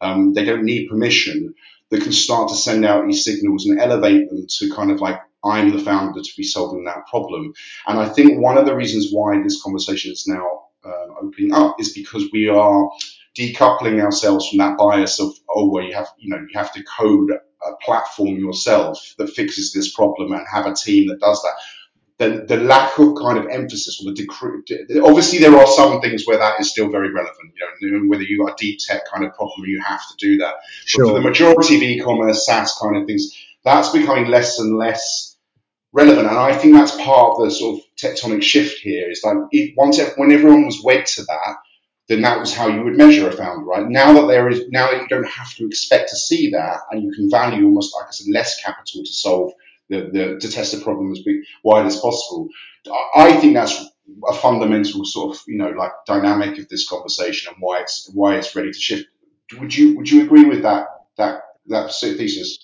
Um, 0.00 0.32
they 0.32 0.44
don't 0.44 0.64
need 0.64 0.88
permission. 0.88 1.54
They 1.90 2.00
can 2.00 2.12
start 2.12 2.48
to 2.48 2.56
send 2.56 2.84
out 2.84 3.06
these 3.06 3.24
signals 3.24 3.66
and 3.66 3.78
elevate 3.78 4.28
them 4.28 4.46
to 4.48 4.70
kind 4.74 4.90
of 4.90 5.00
like, 5.00 5.20
I'm 5.44 5.70
the 5.70 5.82
founder 5.82 6.20
to 6.20 6.32
be 6.36 6.42
solving 6.42 6.84
that 6.84 7.06
problem. 7.08 7.52
And 7.86 7.98
I 7.98 8.08
think 8.08 8.40
one 8.40 8.58
of 8.58 8.64
the 8.64 8.74
reasons 8.74 9.08
why 9.12 9.40
this 9.42 9.62
conversation 9.62 10.12
is 10.12 10.26
now 10.26 10.62
uh, 10.84 11.06
opening 11.20 11.52
up 11.52 11.76
is 11.78 11.92
because 11.92 12.24
we 12.32 12.48
are 12.48 12.90
decoupling 13.36 14.02
ourselves 14.02 14.48
from 14.48 14.58
that 14.58 14.76
bias 14.76 15.20
of, 15.20 15.32
oh, 15.54 15.70
well, 15.70 15.84
you 15.84 15.94
have, 15.94 16.08
you 16.18 16.30
know, 16.30 16.38
you 16.38 16.58
have 16.58 16.72
to 16.72 16.82
code 16.84 17.32
a 17.66 17.76
platform 17.84 18.36
yourself 18.38 19.14
that 19.18 19.30
fixes 19.30 19.72
this 19.72 19.92
problem 19.92 20.32
and 20.32 20.46
have 20.50 20.66
a 20.66 20.74
team 20.74 21.08
that 21.08 21.20
does 21.20 21.42
that. 21.42 21.54
The, 22.18 22.44
the 22.46 22.62
lack 22.62 22.98
of 22.98 23.16
kind 23.16 23.38
of 23.38 23.48
emphasis 23.50 24.00
on 24.00 24.12
the 24.12 24.22
decre- 24.22 24.62
obviously 25.02 25.38
there 25.40 25.56
are 25.56 25.66
some 25.66 26.00
things 26.00 26.24
where 26.24 26.38
that 26.38 26.60
is 26.60 26.70
still 26.70 26.88
very 26.88 27.12
relevant. 27.12 27.52
You 27.80 27.90
know, 27.90 28.08
whether 28.08 28.22
you 28.22 28.46
are 28.46 28.54
deep 28.56 28.78
tech 28.86 29.02
kind 29.12 29.24
of 29.24 29.34
problem, 29.34 29.66
you 29.66 29.80
have 29.80 30.00
to 30.08 30.14
do 30.18 30.38
that. 30.38 30.54
Sure. 30.84 31.04
But 31.04 31.10
for 31.10 31.14
the 31.14 31.28
majority 31.28 31.76
of 31.76 31.82
e-commerce, 31.82 32.46
SaaS 32.46 32.78
kind 32.80 32.96
of 32.96 33.06
things, 33.06 33.32
that's 33.64 33.88
becoming 33.88 34.26
less 34.26 34.58
and 34.58 34.76
less 34.76 35.36
relevant. 35.92 36.28
And 36.28 36.38
I 36.38 36.56
think 36.56 36.74
that's 36.74 36.94
part 36.96 37.34
of 37.36 37.44
the 37.44 37.50
sort 37.50 37.78
of 37.80 37.84
tectonic 37.96 38.42
shift 38.42 38.78
here. 38.80 39.10
Is 39.10 39.22
like 39.24 39.36
it, 39.50 39.74
once 39.76 40.00
when 40.16 40.32
everyone 40.32 40.66
was 40.66 40.82
wed 40.84 41.06
to 41.06 41.22
that, 41.24 41.56
then 42.12 42.22
that 42.22 42.38
was 42.38 42.54
how 42.54 42.68
you 42.68 42.84
would 42.84 42.96
measure 42.96 43.26
a 43.28 43.32
founder, 43.32 43.64
right? 43.64 43.88
Now 43.88 44.12
that 44.12 44.26
there 44.26 44.48
is, 44.50 44.68
now 44.68 44.90
that 44.90 45.00
you 45.00 45.08
don't 45.08 45.26
have 45.26 45.54
to 45.54 45.66
expect 45.66 46.10
to 46.10 46.16
see 46.16 46.50
that, 46.50 46.80
and 46.90 47.02
you 47.02 47.10
can 47.10 47.30
value 47.30 47.64
almost, 47.64 47.94
like 47.96 48.08
I 48.08 48.10
said, 48.10 48.32
less 48.32 48.60
capital 48.62 49.02
to 49.02 49.12
solve 49.12 49.52
the, 49.88 50.10
the 50.12 50.38
to 50.38 50.52
test 50.52 50.72
the 50.72 50.84
problem 50.84 51.10
as 51.10 51.20
big, 51.20 51.36
wide 51.64 51.86
as 51.86 51.98
possible. 51.98 52.48
I 53.16 53.32
think 53.40 53.54
that's 53.54 53.82
a 54.28 54.34
fundamental 54.34 55.04
sort 55.06 55.34
of, 55.34 55.42
you 55.46 55.56
know, 55.56 55.70
like 55.70 55.92
dynamic 56.06 56.58
of 56.58 56.68
this 56.68 56.86
conversation 56.86 57.52
and 57.52 57.62
why 57.62 57.80
it's 57.80 58.10
why 58.12 58.36
it's 58.36 58.54
ready 58.54 58.72
to 58.72 58.78
shift. 58.78 59.06
Would 59.58 59.74
you 59.74 59.96
would 59.96 60.10
you 60.10 60.22
agree 60.22 60.44
with 60.44 60.62
that 60.62 60.86
that 61.16 61.42
that 61.66 61.92
thesis? 61.92 62.58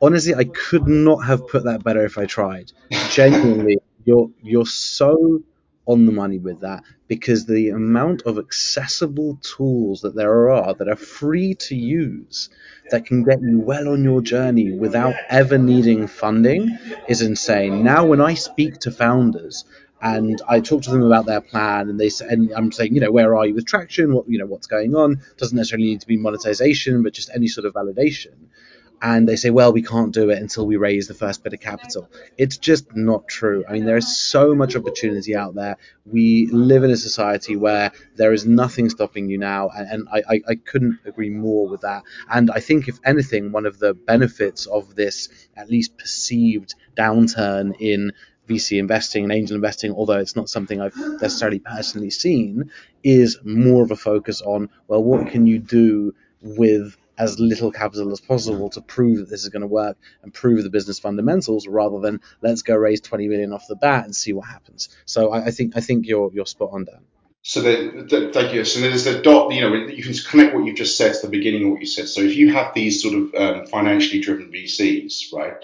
Honestly, 0.00 0.34
I 0.34 0.44
could 0.44 0.88
not 0.88 1.24
have 1.24 1.46
put 1.46 1.64
that 1.64 1.84
better 1.84 2.04
if 2.04 2.18
I 2.18 2.26
tried. 2.26 2.72
Genuinely, 3.10 3.78
you're 4.04 4.30
you're 4.42 4.66
so 4.66 5.42
on 5.86 6.06
the 6.06 6.12
money 6.12 6.38
with 6.38 6.60
that 6.60 6.84
because 7.08 7.46
the 7.46 7.70
amount 7.70 8.22
of 8.22 8.38
accessible 8.38 9.38
tools 9.42 10.02
that 10.02 10.14
there 10.14 10.50
are 10.50 10.74
that 10.74 10.88
are 10.88 10.96
free 10.96 11.54
to 11.54 11.74
use 11.74 12.48
that 12.90 13.04
can 13.06 13.24
get 13.24 13.40
you 13.40 13.58
well 13.58 13.88
on 13.88 14.04
your 14.04 14.20
journey 14.20 14.72
without 14.72 15.14
ever 15.28 15.58
needing 15.58 16.06
funding 16.06 16.78
is 17.08 17.22
insane. 17.22 17.82
Now, 17.82 18.06
when 18.06 18.20
I 18.20 18.34
speak 18.34 18.78
to 18.80 18.90
founders 18.90 19.64
and 20.00 20.40
I 20.48 20.60
talk 20.60 20.82
to 20.82 20.90
them 20.90 21.02
about 21.02 21.26
their 21.26 21.40
plan, 21.40 21.88
and 21.88 21.98
they 21.98 22.10
and 22.28 22.52
I'm 22.52 22.72
saying, 22.72 22.94
you 22.94 23.00
know, 23.00 23.12
where 23.12 23.36
are 23.36 23.46
you 23.46 23.54
with 23.54 23.66
traction? 23.66 24.14
What 24.14 24.28
you 24.28 24.38
know, 24.38 24.46
what's 24.46 24.66
going 24.66 24.94
on? 24.94 25.22
Doesn't 25.36 25.56
necessarily 25.56 25.88
need 25.88 26.00
to 26.00 26.06
be 26.06 26.16
monetization, 26.16 27.02
but 27.02 27.12
just 27.12 27.30
any 27.34 27.48
sort 27.48 27.66
of 27.66 27.74
validation 27.74 28.34
and 29.02 29.28
they 29.28 29.34
say, 29.34 29.50
well, 29.50 29.72
we 29.72 29.82
can't 29.82 30.14
do 30.14 30.30
it 30.30 30.38
until 30.38 30.64
we 30.64 30.76
raise 30.76 31.08
the 31.08 31.14
first 31.14 31.42
bit 31.42 31.52
of 31.52 31.58
capital. 31.58 32.08
It's 32.38 32.56
just 32.56 32.94
not 32.94 33.26
true. 33.26 33.64
I 33.68 33.72
mean, 33.72 33.84
there 33.84 33.96
is 33.96 34.16
so 34.16 34.54
much 34.54 34.76
opportunity 34.76 35.34
out 35.34 35.56
there. 35.56 35.76
We 36.06 36.46
live 36.52 36.84
in 36.84 36.90
a 36.92 36.96
society 36.96 37.56
where 37.56 37.90
there 38.14 38.32
is 38.32 38.46
nothing 38.46 38.88
stopping 38.90 39.28
you 39.28 39.38
now, 39.38 39.70
and, 39.70 40.08
I, 40.12 40.22
I, 40.28 40.40
I 40.50 40.54
couldn't 40.54 41.00
agree 41.04 41.30
more 41.30 41.68
with 41.68 41.80
that. 41.80 42.04
And 42.32 42.50
I 42.52 42.60
think, 42.60 42.86
if 42.86 43.00
anything, 43.04 43.50
one 43.50 43.66
of 43.66 43.80
the 43.80 43.92
benefits 43.92 44.66
of 44.66 44.94
this, 44.94 45.28
at 45.56 45.68
least 45.68 45.98
perceived 45.98 46.76
downturn 46.96 47.74
in 47.80 48.12
VC 48.48 48.78
investing 48.78 49.24
and 49.24 49.32
angel 49.32 49.56
investing, 49.56 49.92
although 49.92 50.18
it's 50.18 50.36
not 50.36 50.48
something 50.48 50.80
I've 50.80 50.96
necessarily 50.96 51.58
personally 51.58 52.10
seen, 52.10 52.70
is 53.02 53.38
more 53.42 53.82
of 53.82 53.90
a 53.90 53.96
focus 53.96 54.42
on, 54.42 54.68
well, 54.86 55.02
what 55.02 55.28
can 55.28 55.46
you 55.46 55.58
do 55.58 56.14
with 56.40 56.96
as 57.22 57.38
little 57.38 57.70
capital 57.70 58.10
as 58.10 58.20
possible 58.20 58.68
to 58.70 58.80
prove 58.80 59.18
that 59.18 59.30
this 59.30 59.44
is 59.44 59.48
going 59.48 59.62
to 59.62 59.68
work 59.68 59.96
and 60.22 60.34
prove 60.34 60.62
the 60.64 60.70
business 60.70 60.98
fundamentals 60.98 61.68
rather 61.68 62.00
than 62.00 62.20
let's 62.40 62.62
go 62.62 62.74
raise 62.74 63.00
20 63.00 63.28
million 63.28 63.52
off 63.52 63.68
the 63.68 63.76
bat 63.76 64.04
and 64.04 64.14
see 64.14 64.32
what 64.32 64.48
happens. 64.48 64.88
So 65.06 65.30
I, 65.30 65.46
I 65.46 65.50
think 65.52 65.76
I 65.76 65.80
think 65.80 66.06
you're 66.06 66.30
you're 66.34 66.46
spot 66.46 66.70
on, 66.72 66.84
Dan. 66.84 67.02
So 67.44 67.60
the, 67.60 68.06
the, 68.08 68.30
thank 68.32 68.54
you. 68.54 68.64
So 68.64 68.80
there's 68.80 69.04
the 69.04 69.20
dot. 69.20 69.52
You 69.52 69.60
know, 69.62 69.74
you 69.74 70.02
can 70.02 70.14
connect 70.14 70.54
what 70.54 70.64
you've 70.64 70.76
just 70.76 70.96
said 70.96 71.14
to 71.14 71.26
the 71.26 71.30
beginning 71.30 71.64
of 71.64 71.70
what 71.72 71.80
you 71.80 71.86
said. 71.86 72.08
So 72.08 72.20
if 72.20 72.36
you 72.36 72.52
have 72.52 72.74
these 72.74 73.02
sort 73.02 73.14
of 73.14 73.34
um, 73.34 73.66
financially 73.66 74.20
driven 74.20 74.52
VCs, 74.52 75.32
right, 75.32 75.54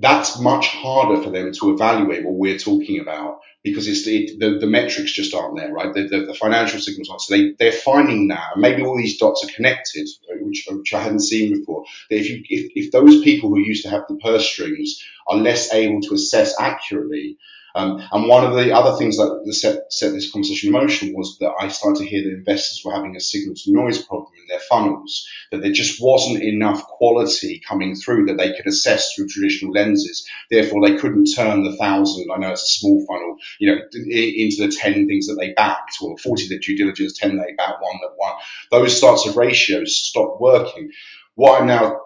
that's 0.00 0.40
much 0.40 0.68
harder 0.68 1.22
for 1.22 1.30
them 1.30 1.52
to 1.52 1.74
evaluate 1.74 2.24
what 2.24 2.34
we're 2.34 2.58
talking 2.58 3.00
about 3.00 3.40
because 3.62 3.86
it's 3.86 4.06
the, 4.06 4.36
the, 4.38 4.58
the 4.58 4.66
metrics 4.66 5.12
just 5.12 5.34
aren't 5.34 5.58
there, 5.58 5.70
right? 5.70 5.92
The, 5.92 6.08
the, 6.08 6.26
the, 6.26 6.34
financial 6.34 6.80
signals 6.80 7.10
aren't. 7.10 7.20
So 7.20 7.36
they, 7.36 7.52
they're 7.58 7.72
finding 7.72 8.26
now, 8.26 8.50
and 8.54 8.62
maybe 8.62 8.82
all 8.82 8.96
these 8.96 9.18
dots 9.18 9.44
are 9.44 9.52
connected, 9.54 10.08
which, 10.40 10.66
which 10.70 10.94
I 10.94 11.02
hadn't 11.02 11.20
seen 11.20 11.58
before, 11.58 11.84
that 12.08 12.16
if, 12.16 12.30
you, 12.30 12.42
if, 12.48 12.72
if 12.74 12.92
those 12.92 13.20
people 13.20 13.50
who 13.50 13.60
used 13.60 13.82
to 13.82 13.90
have 13.90 14.04
the 14.08 14.16
purse 14.16 14.48
strings 14.48 15.04
are 15.28 15.36
less 15.36 15.72
able 15.74 16.00
to 16.00 16.14
assess 16.14 16.58
accurately 16.58 17.36
um, 17.74 18.02
and 18.12 18.28
one 18.28 18.44
of 18.44 18.54
the 18.54 18.72
other 18.72 18.96
things 18.96 19.16
that 19.16 19.46
set, 19.52 19.92
set 19.92 20.12
this 20.12 20.30
conversation 20.30 20.68
in 20.68 20.80
motion 20.80 21.14
was 21.14 21.38
that 21.38 21.52
I 21.60 21.68
started 21.68 22.02
to 22.02 22.08
hear 22.08 22.22
that 22.22 22.36
investors 22.36 22.82
were 22.84 22.94
having 22.94 23.16
a 23.16 23.20
signal 23.20 23.54
to 23.54 23.72
noise 23.72 24.02
problem 24.02 24.32
in 24.40 24.46
their 24.48 24.60
funnels, 24.60 25.26
that 25.50 25.62
there 25.62 25.72
just 25.72 26.02
wasn't 26.02 26.42
enough 26.42 26.82
quality 26.84 27.60
coming 27.66 27.94
through 27.94 28.26
that 28.26 28.38
they 28.38 28.52
could 28.54 28.66
assess 28.66 29.14
through 29.14 29.28
traditional 29.28 29.72
lenses. 29.72 30.26
Therefore, 30.50 30.86
they 30.86 30.96
couldn't 30.96 31.26
turn 31.34 31.64
the 31.64 31.76
thousand, 31.76 32.28
I 32.34 32.38
know 32.38 32.52
it's 32.52 32.62
a 32.62 32.78
small 32.78 33.04
funnel, 33.06 33.36
you 33.58 33.70
know, 33.70 33.80
into 33.92 34.66
the 34.66 34.74
10 34.76 35.06
things 35.06 35.26
that 35.26 35.36
they 35.38 35.52
backed 35.52 35.96
or 36.02 36.16
40 36.18 36.48
that 36.48 36.62
due 36.62 36.76
diligence, 36.76 37.18
10 37.18 37.36
they 37.36 37.52
backed, 37.56 37.80
one 37.80 37.98
that 38.02 38.16
won. 38.18 38.34
Those 38.70 38.98
sorts 38.98 39.26
of 39.26 39.36
ratios 39.36 39.96
stopped 39.96 40.40
working. 40.40 40.90
What 41.34 41.60
I'm 41.60 41.66
now 41.68 42.00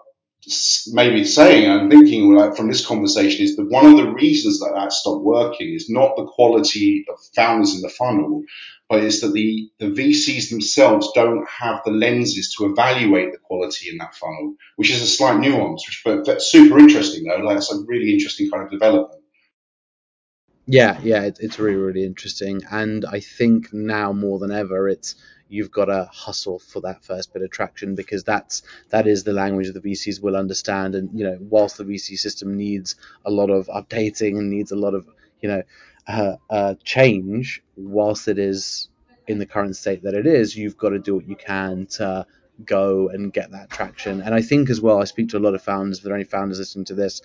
maybe 0.93 1.23
saying 1.23 1.69
and 1.69 1.89
thinking 1.89 2.33
like 2.33 2.55
from 2.55 2.67
this 2.67 2.85
conversation 2.85 3.43
is 3.43 3.55
that 3.55 3.69
one 3.69 3.85
of 3.85 3.97
the 3.97 4.11
reasons 4.11 4.59
that 4.59 4.73
that 4.75 4.93
stopped 4.93 5.23
working 5.23 5.73
is 5.73 5.89
not 5.89 6.15
the 6.15 6.25
quality 6.25 7.05
of 7.09 7.19
founders 7.35 7.75
in 7.75 7.81
the 7.81 7.89
funnel, 7.89 8.43
but 8.87 9.03
it's 9.03 9.21
that 9.21 9.33
the, 9.33 9.69
the 9.79 9.87
VCs 9.87 10.49
themselves 10.51 11.09
don't 11.15 11.47
have 11.49 11.81
the 11.85 11.91
lenses 11.91 12.53
to 12.55 12.65
evaluate 12.65 13.31
the 13.31 13.39
quality 13.39 13.89
in 13.89 13.97
that 13.97 14.15
funnel, 14.15 14.55
which 14.75 14.91
is 14.91 15.01
a 15.01 15.07
slight 15.07 15.39
nuance, 15.39 15.87
which 15.87 16.01
but 16.05 16.25
that's 16.25 16.45
super 16.51 16.77
interesting 16.77 17.23
though. 17.23 17.37
Like 17.37 17.57
it's 17.57 17.73
a 17.73 17.83
really 17.87 18.13
interesting 18.13 18.49
kind 18.51 18.63
of 18.63 18.71
development. 18.71 19.23
Yeah, 20.67 20.99
yeah, 21.03 21.23
it, 21.23 21.37
it's 21.41 21.59
really, 21.59 21.77
really 21.77 22.03
interesting. 22.03 22.61
And 22.71 23.05
I 23.05 23.19
think 23.19 23.71
now 23.71 24.11
more 24.13 24.39
than 24.39 24.51
ever, 24.51 24.89
it's 24.89 25.15
you've 25.47 25.71
got 25.71 25.85
to 25.85 26.09
hustle 26.11 26.59
for 26.59 26.81
that 26.81 27.03
first 27.03 27.33
bit 27.33 27.43
of 27.43 27.51
traction 27.51 27.95
because 27.95 28.23
that's 28.23 28.63
that 28.89 29.07
is 29.07 29.23
the 29.23 29.33
language 29.33 29.71
the 29.71 29.79
VCs 29.79 30.21
will 30.21 30.35
understand. 30.35 30.95
And 30.95 31.09
you 31.17 31.25
know, 31.25 31.37
whilst 31.39 31.77
the 31.77 31.83
VC 31.83 32.17
system 32.17 32.57
needs 32.57 32.95
a 33.25 33.31
lot 33.31 33.49
of 33.49 33.67
updating 33.67 34.37
and 34.37 34.49
needs 34.49 34.71
a 34.71 34.75
lot 34.75 34.93
of 34.93 35.07
you 35.41 35.49
know 35.49 35.63
uh, 36.07 36.35
uh, 36.49 36.75
change, 36.83 37.61
whilst 37.75 38.27
it 38.27 38.39
is 38.39 38.89
in 39.27 39.39
the 39.39 39.45
current 39.45 39.75
state 39.75 40.03
that 40.03 40.13
it 40.13 40.27
is, 40.27 40.55
you've 40.55 40.77
got 40.77 40.89
to 40.89 40.99
do 40.99 41.15
what 41.15 41.27
you 41.27 41.35
can 41.35 41.85
to 41.87 42.25
go 42.63 43.09
and 43.09 43.33
get 43.33 43.51
that 43.51 43.69
traction. 43.69 44.21
And 44.21 44.33
I 44.33 44.41
think 44.41 44.69
as 44.69 44.79
well, 44.79 45.01
I 45.01 45.05
speak 45.05 45.29
to 45.29 45.37
a 45.37 45.39
lot 45.39 45.55
of 45.55 45.61
founders. 45.61 45.97
If 45.97 46.03
there 46.03 46.13
are 46.13 46.15
any 46.15 46.25
founders 46.25 46.59
listening 46.59 46.85
to 46.85 46.93
this, 46.93 47.21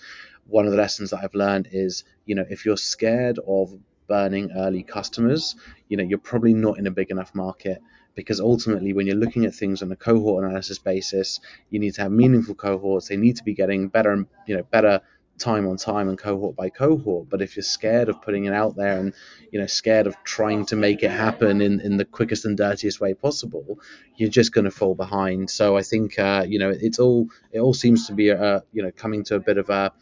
one 0.47 0.65
of 0.65 0.73
the 0.73 0.79
lessons 0.79 1.11
that 1.11 1.21
I've 1.23 1.35
learned 1.35 1.69
is, 1.71 2.05
you 2.27 2.35
know, 2.35 2.45
if 2.49 2.65
you're 2.65 2.77
scared 2.77 3.39
of 3.47 3.73
burning 4.09 4.51
early 4.57 4.83
customers, 4.83 5.55
you 5.89 5.97
know, 5.97 6.03
you're 6.03 6.19
probably 6.19 6.55
not 6.55 6.79
in 6.79 6.87
a 6.87 6.91
big 6.91 7.11
enough 7.11 7.35
market 7.35 7.81
because 8.15 8.41
ultimately 8.41 8.93
when 8.93 9.07
you're 9.07 9.17
looking 9.17 9.45
at 9.45 9.55
things 9.55 9.83
on 9.83 9.93
a 9.93 9.97
cohort 9.97 10.45
analysis 10.45 10.79
basis 10.79 11.41
you 11.71 11.79
need 11.79 11.95
to 11.95 12.03
have 12.03 12.13
meaningful 12.13 12.55
cohorts. 12.55 13.09
They 13.09 13.17
need 13.17 13.37
to 13.37 13.45
be 13.45 13.55
getting 13.55 13.89
better 13.89 14.13
and 14.13 14.27
you 14.47 14.57
know 14.57 14.63
better 14.63 15.01
time 15.39 15.67
on 15.67 15.79
time 15.79 16.09
and 16.09 16.19
cohort 16.19 16.55
by 16.55 16.69
cohort. 16.69 17.31
But 17.31 17.41
if 17.41 17.57
you're 17.57 17.63
scared 17.63 18.11
of 18.11 18.21
putting 18.21 18.45
it 18.45 18.53
out 18.53 18.77
there 18.77 18.99
and 18.99 19.15
you 19.51 19.59
know 19.59 19.67
scared 19.67 20.07
of 20.07 20.17
trying 20.25 20.67
to 20.67 20.77
make 20.77 21.03
it 21.03 21.11
happen 21.11 21.63
in, 21.63 21.81
in 21.81 21.97
the 21.97 22.05
quickest 22.05 22.45
and 22.45 22.57
dirtiest 22.57 23.01
way 23.01 23.15
possible 23.15 23.81
you're 24.17 24.29
just 24.29 24.53
going 24.53 24.67
to 24.67 24.71
fall 24.71 24.95
behind. 24.95 25.51
So 25.51 25.77
i 25.77 25.83
think 25.83 26.19
uh, 26.19 26.45
you 26.47 26.59
know 26.59 26.71
it's 26.71 26.99
all 26.99 27.29
it 27.53 27.61
all 27.61 27.75
seems 27.75 28.07
to 28.09 28.13
be 28.13 28.29
a, 28.29 28.63
you 28.73 28.83
know 28.83 28.91
coming 28.93 29.25
to 29.25 29.37
a 29.37 29.41
bit 29.41 29.59
of 29.59 29.71
a 29.71 29.93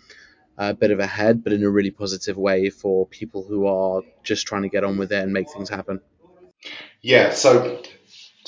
a 0.59 0.75
bit 0.75 0.91
of 0.91 0.99
a 0.99 1.07
head, 1.07 1.45
but 1.45 1.53
in 1.53 1.63
a 1.63 1.71
really 1.71 1.93
positive 1.93 2.37
way 2.37 2.69
for 2.69 3.07
people 3.07 3.45
who 3.45 3.67
are 3.67 4.03
just 4.25 4.47
trying 4.47 4.63
to 4.63 4.69
get 4.69 4.83
on 4.83 4.99
with 4.99 5.13
it 5.13 5.23
and 5.23 5.33
make 5.33 5.49
things 5.51 5.69
happen. 5.69 6.01
Yeah, 7.01 7.31
so 7.31 7.81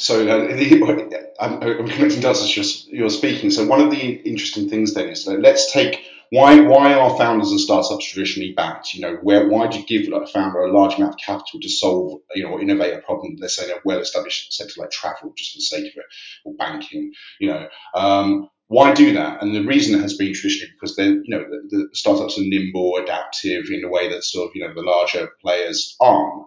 so 0.00 0.26
uh, 0.26 1.20
I'm, 1.40 1.62
I'm 1.62 1.88
connecting 1.88 2.20
dots 2.20 2.42
as 2.42 2.56
you're, 2.56 3.00
you're, 3.00 3.10
speaking. 3.10 3.50
So 3.50 3.66
one 3.66 3.80
of 3.80 3.90
the 3.90 3.98
interesting 3.98 4.68
things 4.68 4.94
then 4.94 5.08
is 5.08 5.26
that 5.26 5.40
let's 5.40 5.70
take 5.72 6.02
why 6.30 6.60
why 6.60 6.94
are 6.94 7.16
founders 7.18 7.50
and 7.50 7.60
startups 7.60 8.06
traditionally 8.06 8.52
backed? 8.52 8.94
You 8.94 9.02
know, 9.02 9.14
where 9.22 9.48
why 9.48 9.66
do 9.66 9.78
you 9.78 9.86
give 9.86 10.12
a 10.12 10.26
founder 10.26 10.60
a 10.60 10.72
large 10.72 10.94
amount 10.94 11.14
of 11.14 11.20
capital 11.20 11.60
to 11.60 11.68
solve 11.68 12.20
you 12.34 12.44
know 12.44 12.50
or 12.50 12.62
innovate 12.62 12.94
a 12.94 13.02
problem? 13.02 13.36
Let's 13.38 13.56
say 13.56 13.64
in 13.64 13.72
a 13.72 13.80
well-established 13.84 14.52
sector 14.52 14.80
like 14.80 14.90
travel, 14.90 15.32
just 15.36 15.52
for 15.52 15.58
the 15.58 15.62
sake 15.62 15.92
of 15.92 15.98
it, 15.98 16.06
or 16.44 16.54
banking. 16.54 17.12
You 17.40 17.48
know, 17.48 17.68
um, 17.94 18.48
why 18.68 18.94
do 18.94 19.12
that? 19.14 19.42
And 19.42 19.54
the 19.54 19.64
reason 19.64 20.00
has 20.00 20.16
been 20.16 20.32
traditionally 20.32 20.72
because 20.74 20.96
they 20.96 21.08
you 21.08 21.24
know 21.26 21.44
the, 21.44 21.68
the 21.68 21.88
startups 21.92 22.38
are 22.38 22.44
nimble, 22.44 22.96
adaptive 22.96 23.64
in 23.70 23.84
a 23.84 23.88
way 23.88 24.08
that 24.08 24.24
sort 24.24 24.48
of 24.48 24.56
you 24.56 24.66
know 24.66 24.72
the 24.72 24.82
larger 24.82 25.28
players 25.42 25.96
aren't. 26.00 26.46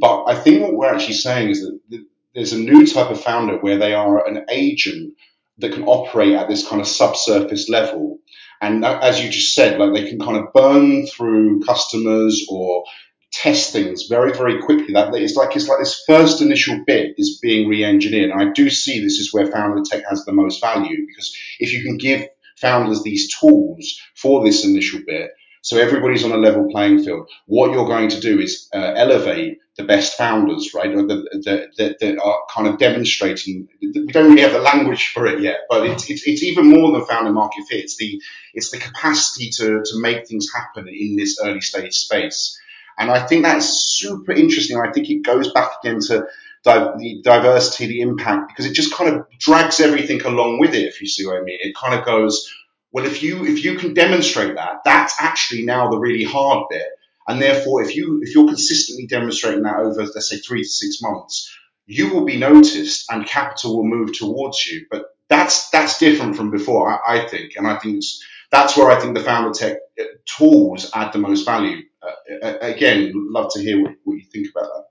But 0.00 0.24
I 0.26 0.34
think 0.34 0.62
what 0.62 0.74
we're 0.74 0.94
actually 0.94 1.14
saying 1.14 1.50
is 1.50 1.60
that 1.62 2.06
there's 2.36 2.52
a 2.52 2.58
new 2.58 2.86
type 2.86 3.10
of 3.10 3.20
founder 3.20 3.56
where 3.56 3.78
they 3.78 3.94
are 3.94 4.28
an 4.28 4.44
agent 4.50 5.14
that 5.58 5.72
can 5.72 5.84
operate 5.84 6.34
at 6.34 6.48
this 6.48 6.68
kind 6.68 6.82
of 6.82 6.86
subsurface 6.86 7.70
level. 7.70 8.18
And 8.60 8.84
as 8.84 9.24
you 9.24 9.30
just 9.30 9.54
said, 9.54 9.80
like 9.80 9.94
they 9.94 10.08
can 10.08 10.20
kind 10.20 10.36
of 10.36 10.52
burn 10.52 11.06
through 11.06 11.62
customers 11.62 12.46
or 12.50 12.84
test 13.32 13.72
things 13.72 14.06
very, 14.08 14.34
very 14.34 14.60
quickly. 14.62 14.92
That 14.92 15.14
it's 15.14 15.34
like 15.34 15.56
it's 15.56 15.66
like 15.66 15.78
this 15.78 16.02
first 16.06 16.42
initial 16.42 16.78
bit 16.86 17.14
is 17.16 17.38
being 17.40 17.68
re-engineered. 17.68 18.30
And 18.30 18.40
I 18.40 18.52
do 18.52 18.68
see 18.68 19.00
this 19.00 19.18
is 19.18 19.32
where 19.32 19.50
founder 19.50 19.82
tech 19.82 20.04
has 20.08 20.24
the 20.26 20.32
most 20.32 20.60
value 20.60 21.06
because 21.06 21.34
if 21.58 21.72
you 21.72 21.82
can 21.82 21.96
give 21.96 22.28
founders 22.58 23.02
these 23.02 23.34
tools 23.34 23.98
for 24.14 24.44
this 24.44 24.62
initial 24.62 25.00
bit, 25.06 25.30
so 25.62 25.78
everybody's 25.78 26.24
on 26.24 26.32
a 26.32 26.36
level 26.36 26.68
playing 26.70 27.02
field. 27.02 27.28
What 27.46 27.72
you're 27.72 27.86
going 27.86 28.10
to 28.10 28.20
do 28.20 28.38
is 28.40 28.68
uh, 28.74 28.92
elevate 28.94 29.58
the 29.76 29.84
best 29.84 30.16
founders, 30.16 30.72
right? 30.74 30.94
That, 30.94 31.96
that, 32.00 32.18
are 32.22 32.38
kind 32.50 32.66
of 32.66 32.78
demonstrating. 32.78 33.68
We 33.80 34.06
don't 34.06 34.30
really 34.30 34.40
have 34.40 34.52
the 34.52 34.58
language 34.58 35.08
for 35.08 35.26
it 35.26 35.40
yet, 35.40 35.58
but 35.68 35.86
it's, 35.86 36.08
it's, 36.08 36.26
it's 36.26 36.42
even 36.42 36.70
more 36.70 36.92
than 36.92 37.04
founder 37.04 37.32
market 37.32 37.64
fit. 37.68 37.84
It's 37.84 37.96
the 37.96 38.20
it's 38.54 38.70
the 38.70 38.78
capacity 38.78 39.50
to 39.56 39.82
to 39.84 40.00
make 40.00 40.26
things 40.26 40.48
happen 40.54 40.88
in 40.88 41.16
this 41.16 41.38
early 41.44 41.60
stage 41.60 41.94
space. 41.94 42.58
And 42.98 43.10
I 43.10 43.26
think 43.26 43.44
that's 43.44 43.68
super 43.68 44.32
interesting. 44.32 44.78
I 44.78 44.90
think 44.90 45.10
it 45.10 45.22
goes 45.22 45.52
back 45.52 45.72
again 45.82 46.00
to 46.08 46.26
the 46.64 47.20
diversity, 47.22 47.86
the 47.86 48.00
impact, 48.00 48.48
because 48.48 48.64
it 48.64 48.72
just 48.72 48.94
kind 48.94 49.14
of 49.14 49.26
drags 49.38 49.78
everything 49.80 50.22
along 50.22 50.58
with 50.58 50.74
it. 50.74 50.86
If 50.86 51.02
you 51.02 51.06
see 51.06 51.26
what 51.26 51.36
I 51.36 51.42
mean, 51.42 51.58
it 51.60 51.76
kind 51.76 51.94
of 51.94 52.06
goes. 52.06 52.50
Well, 52.92 53.04
if 53.04 53.22
you 53.22 53.44
if 53.44 53.62
you 53.62 53.76
can 53.76 53.92
demonstrate 53.92 54.54
that, 54.54 54.76
that's 54.86 55.20
actually 55.20 55.66
now 55.66 55.90
the 55.90 55.98
really 55.98 56.24
hard 56.24 56.68
bit 56.70 56.86
and 57.28 57.40
therefore, 57.40 57.82
if 57.82 57.96
you 57.96 58.20
if 58.22 58.34
you're 58.34 58.46
consistently 58.46 59.06
demonstrating 59.06 59.62
that 59.62 59.78
over, 59.78 60.02
let's 60.02 60.30
say, 60.30 60.38
three 60.38 60.62
to 60.62 60.68
six 60.68 61.00
months, 61.02 61.52
you 61.86 62.12
will 62.12 62.24
be 62.24 62.36
noticed, 62.36 63.06
and 63.10 63.26
capital 63.26 63.76
will 63.76 63.84
move 63.84 64.12
towards 64.12 64.66
you. 64.66 64.86
But 64.90 65.06
that's 65.28 65.70
that's 65.70 65.98
different 65.98 66.36
from 66.36 66.50
before, 66.50 66.90
I, 66.90 67.18
I 67.18 67.28
think, 67.28 67.52
and 67.56 67.66
I 67.66 67.78
think 67.78 68.02
that's 68.50 68.76
where 68.76 68.90
I 68.90 69.00
think 69.00 69.16
the 69.16 69.24
founder 69.24 69.52
tech 69.52 69.78
uh, 70.00 70.04
tools 70.24 70.90
add 70.94 71.12
the 71.12 71.18
most 71.18 71.44
value. 71.44 71.82
Uh, 72.02 72.54
again, 72.60 73.12
love 73.14 73.50
to 73.52 73.60
hear 73.60 73.82
what, 73.82 73.94
what 74.04 74.14
you 74.14 74.24
think 74.32 74.48
about 74.50 74.68
that. 74.72 74.84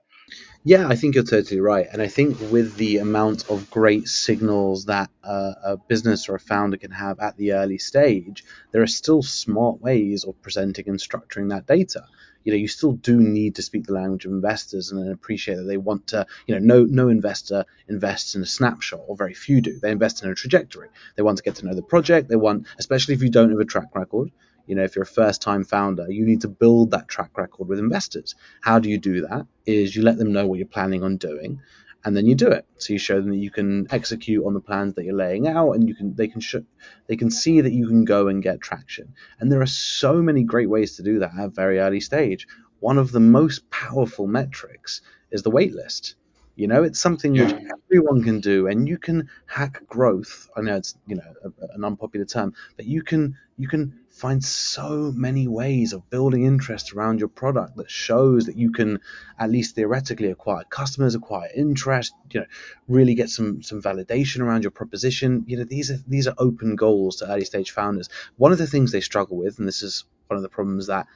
Yeah, 0.66 0.88
I 0.88 0.96
think 0.96 1.14
you're 1.14 1.22
totally 1.22 1.60
right. 1.60 1.86
And 1.92 2.02
I 2.02 2.08
think 2.08 2.40
with 2.50 2.74
the 2.74 2.96
amount 2.96 3.48
of 3.48 3.70
great 3.70 4.08
signals 4.08 4.86
that 4.86 5.10
uh, 5.22 5.52
a 5.62 5.76
business 5.76 6.28
or 6.28 6.34
a 6.34 6.40
founder 6.40 6.76
can 6.76 6.90
have 6.90 7.20
at 7.20 7.36
the 7.36 7.52
early 7.52 7.78
stage, 7.78 8.44
there 8.72 8.82
are 8.82 8.88
still 8.88 9.22
smart 9.22 9.80
ways 9.80 10.24
of 10.24 10.42
presenting 10.42 10.88
and 10.88 10.98
structuring 10.98 11.50
that 11.50 11.68
data. 11.68 12.02
You 12.42 12.50
know, 12.50 12.58
you 12.58 12.66
still 12.66 12.94
do 12.94 13.20
need 13.20 13.54
to 13.54 13.62
speak 13.62 13.86
the 13.86 13.92
language 13.92 14.24
of 14.24 14.32
investors 14.32 14.90
and 14.90 15.08
appreciate 15.12 15.54
that 15.54 15.68
they 15.68 15.76
want 15.76 16.08
to, 16.08 16.26
you 16.48 16.56
know, 16.56 16.60
no 16.60 16.82
no 16.82 17.10
investor 17.10 17.64
invests 17.86 18.34
in 18.34 18.42
a 18.42 18.46
snapshot, 18.46 19.02
or 19.06 19.16
very 19.16 19.34
few 19.34 19.60
do. 19.60 19.78
They 19.78 19.92
invest 19.92 20.24
in 20.24 20.30
a 20.30 20.34
trajectory. 20.34 20.88
They 21.14 21.22
want 21.22 21.38
to 21.38 21.44
get 21.44 21.54
to 21.56 21.64
know 21.64 21.76
the 21.76 21.82
project. 21.82 22.28
They 22.28 22.34
want, 22.34 22.66
especially 22.80 23.14
if 23.14 23.22
you 23.22 23.30
don't 23.30 23.50
have 23.50 23.60
a 23.60 23.64
track 23.64 23.94
record, 23.94 24.32
you 24.66 24.74
know, 24.74 24.84
if 24.84 24.96
you're 24.96 25.04
a 25.04 25.06
first 25.06 25.42
time 25.42 25.64
founder, 25.64 26.10
you 26.10 26.24
need 26.24 26.40
to 26.42 26.48
build 26.48 26.90
that 26.90 27.08
track 27.08 27.36
record 27.36 27.68
with 27.68 27.78
investors. 27.78 28.34
How 28.60 28.78
do 28.78 28.88
you 28.88 28.98
do 28.98 29.22
that? 29.22 29.46
Is 29.66 29.94
you 29.94 30.02
let 30.02 30.18
them 30.18 30.32
know 30.32 30.46
what 30.46 30.58
you're 30.58 30.68
planning 30.68 31.02
on 31.02 31.16
doing 31.16 31.60
and 32.06 32.16
then 32.16 32.24
you 32.24 32.36
do 32.36 32.46
it. 32.46 32.64
So 32.78 32.92
you 32.92 33.00
show 33.00 33.20
them 33.20 33.30
that 33.30 33.38
you 33.38 33.50
can 33.50 33.88
execute 33.90 34.46
on 34.46 34.54
the 34.54 34.60
plans 34.60 34.94
that 34.94 35.04
you're 35.04 35.16
laying 35.16 35.48
out, 35.48 35.72
and 35.72 35.88
you 35.88 35.94
can 35.94 36.14
they 36.14 36.28
can 36.28 36.40
sh- 36.40 36.66
they 37.08 37.16
can 37.16 37.32
see 37.32 37.60
that 37.60 37.72
you 37.72 37.88
can 37.88 38.04
go 38.04 38.28
and 38.28 38.40
get 38.40 38.60
traction. 38.60 39.12
And 39.40 39.50
there 39.50 39.60
are 39.60 39.66
so 39.66 40.22
many 40.22 40.44
great 40.44 40.70
ways 40.70 40.96
to 40.96 41.02
do 41.02 41.18
that 41.18 41.32
at 41.36 41.46
a 41.46 41.48
very 41.48 41.80
early 41.80 41.98
stage. 41.98 42.46
One 42.78 42.96
of 42.96 43.10
the 43.10 43.20
most 43.20 43.68
powerful 43.70 44.28
metrics 44.28 45.00
is 45.32 45.42
the 45.42 45.50
waitlist. 45.50 46.14
You 46.54 46.68
know, 46.68 46.84
it's 46.84 47.00
something 47.00 47.34
yeah. 47.34 47.52
which 47.52 47.62
everyone 47.90 48.22
can 48.22 48.38
do, 48.38 48.68
and 48.68 48.88
you 48.88 48.98
can 48.98 49.28
hack 49.46 49.82
growth. 49.88 50.48
I 50.56 50.60
know 50.60 50.76
it's 50.76 50.96
you 51.08 51.16
know 51.16 51.34
a, 51.44 51.74
an 51.74 51.84
unpopular 51.84 52.24
term, 52.24 52.54
but 52.76 52.86
you 52.86 53.02
can 53.02 53.36
you 53.58 53.66
can 53.66 53.98
find 54.16 54.42
so 54.42 55.12
many 55.14 55.46
ways 55.46 55.92
of 55.92 56.08
building 56.08 56.44
interest 56.44 56.94
around 56.94 57.18
your 57.18 57.28
product 57.28 57.76
that 57.76 57.90
shows 57.90 58.46
that 58.46 58.56
you 58.56 58.72
can 58.72 58.98
at 59.38 59.50
least 59.50 59.74
theoretically 59.74 60.30
acquire 60.30 60.64
customers, 60.70 61.14
acquire 61.14 61.50
interest, 61.54 62.14
you 62.30 62.40
know, 62.40 62.46
really 62.88 63.14
get 63.14 63.28
some 63.28 63.62
some 63.62 63.82
validation 63.82 64.40
around 64.40 64.64
your 64.64 64.70
proposition. 64.70 65.44
You 65.46 65.58
know, 65.58 65.64
these 65.64 65.90
are 65.90 65.98
these 66.08 66.26
are 66.26 66.34
open 66.38 66.76
goals 66.76 67.16
to 67.16 67.30
early 67.30 67.44
stage 67.44 67.72
founders. 67.72 68.08
One 68.36 68.52
of 68.52 68.58
the 68.58 68.66
things 68.66 68.90
they 68.90 69.02
struggle 69.02 69.36
with, 69.36 69.58
and 69.58 69.68
this 69.68 69.82
is 69.82 70.04
one 70.28 70.38
of 70.38 70.42
the 70.42 70.48
problems 70.48 70.86
that 70.86 71.06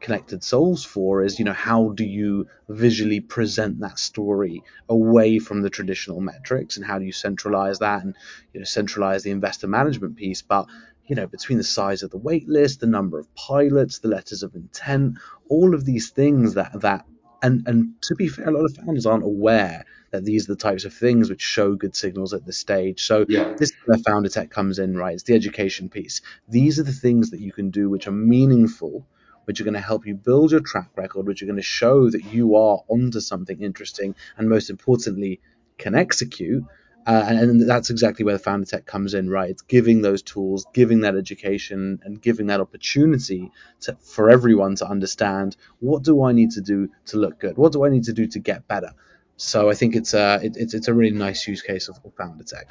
Connectd 0.00 0.42
solves 0.42 0.82
for 0.84 1.22
is 1.22 1.38
you 1.38 1.44
know 1.44 1.52
how 1.52 1.90
do 1.90 2.04
you 2.04 2.46
visually 2.68 3.20
present 3.20 3.80
that 3.80 3.98
story 3.98 4.62
away 4.88 5.38
from 5.38 5.60
the 5.60 5.68
traditional 5.68 6.20
metrics 6.22 6.76
and 6.76 6.86
how 6.86 6.98
do 6.98 7.04
you 7.04 7.12
centralize 7.12 7.78
that 7.80 8.02
and 8.02 8.16
you 8.54 8.60
know 8.60 8.64
centralize 8.64 9.22
the 9.22 9.30
investor 9.30 9.68
management 9.68 10.16
piece 10.16 10.40
but 10.40 10.66
you 11.10 11.16
know 11.16 11.26
between 11.26 11.58
the 11.58 11.64
size 11.64 12.02
of 12.04 12.10
the 12.10 12.16
wait 12.16 12.48
list 12.48 12.80
the 12.80 12.86
number 12.86 13.18
of 13.18 13.34
pilots 13.34 13.98
the 13.98 14.08
letters 14.08 14.44
of 14.44 14.54
intent 14.54 15.18
all 15.48 15.74
of 15.74 15.84
these 15.84 16.10
things 16.10 16.54
that 16.54 16.80
that 16.80 17.04
and 17.42 17.66
and 17.66 18.00
to 18.00 18.14
be 18.14 18.28
fair 18.28 18.48
a 18.48 18.52
lot 18.52 18.64
of 18.64 18.76
founders 18.76 19.06
aren't 19.06 19.24
aware 19.24 19.84
that 20.12 20.24
these 20.24 20.48
are 20.48 20.54
the 20.54 20.60
types 20.60 20.84
of 20.84 20.94
things 20.94 21.28
which 21.28 21.42
show 21.42 21.74
good 21.74 21.96
signals 21.96 22.32
at 22.32 22.46
this 22.46 22.58
stage 22.58 23.04
so 23.04 23.26
yeah. 23.28 23.52
this 23.58 23.70
is 23.70 23.76
where 23.86 23.98
founder 23.98 24.28
tech 24.28 24.50
comes 24.50 24.78
in 24.78 24.96
right 24.96 25.14
it's 25.14 25.24
the 25.24 25.34
education 25.34 25.88
piece 25.88 26.20
these 26.48 26.78
are 26.78 26.84
the 26.84 26.92
things 26.92 27.30
that 27.30 27.40
you 27.40 27.52
can 27.52 27.70
do 27.70 27.90
which 27.90 28.06
are 28.06 28.12
meaningful 28.12 29.04
which 29.46 29.60
are 29.60 29.64
going 29.64 29.74
to 29.74 29.80
help 29.80 30.06
you 30.06 30.14
build 30.14 30.52
your 30.52 30.60
track 30.60 30.90
record, 30.94 31.26
which 31.26 31.42
are 31.42 31.46
going 31.46 31.56
to 31.56 31.62
show 31.62 32.08
that 32.08 32.24
you 32.32 32.54
are 32.54 32.84
onto 32.86 33.18
something 33.18 33.60
interesting, 33.60 34.14
and 34.36 34.48
most 34.48 34.70
importantly, 34.70 35.40
can 35.76 35.96
execute. 35.96 36.62
Uh, 37.06 37.24
and, 37.26 37.68
that's 37.68 37.90
exactly 37.90 38.24
where 38.24 38.34
the 38.34 38.42
founder 38.42 38.66
tech 38.66 38.84
comes 38.84 39.14
in, 39.14 39.30
right? 39.30 39.50
It's 39.50 39.62
giving 39.62 40.02
those 40.02 40.22
tools, 40.22 40.66
giving 40.74 41.00
that 41.00 41.16
education, 41.16 41.98
and 42.04 42.20
giving 42.20 42.48
that 42.48 42.60
opportunity 42.60 43.50
to, 43.80 43.96
for 44.02 44.28
everyone 44.28 44.76
to 44.76 44.86
understand 44.86 45.56
what 45.80 46.02
do 46.02 46.22
I 46.22 46.32
need 46.32 46.50
to 46.52 46.60
do 46.60 46.90
to 47.06 47.16
look 47.16 47.40
good? 47.40 47.56
What 47.56 47.72
do 47.72 47.84
I 47.84 47.88
need 47.88 48.04
to 48.04 48.12
do 48.12 48.26
to 48.26 48.38
get 48.38 48.68
better? 48.68 48.92
So 49.36 49.70
I 49.70 49.74
think 49.74 49.96
it's 49.96 50.12
a 50.12 50.40
it, 50.42 50.56
it's, 50.56 50.74
it's 50.74 50.88
a 50.88 50.94
really 50.94 51.16
nice 51.16 51.48
use 51.48 51.62
case 51.62 51.88
of, 51.88 51.98
of 52.04 52.14
founder 52.14 52.44
tech. 52.44 52.68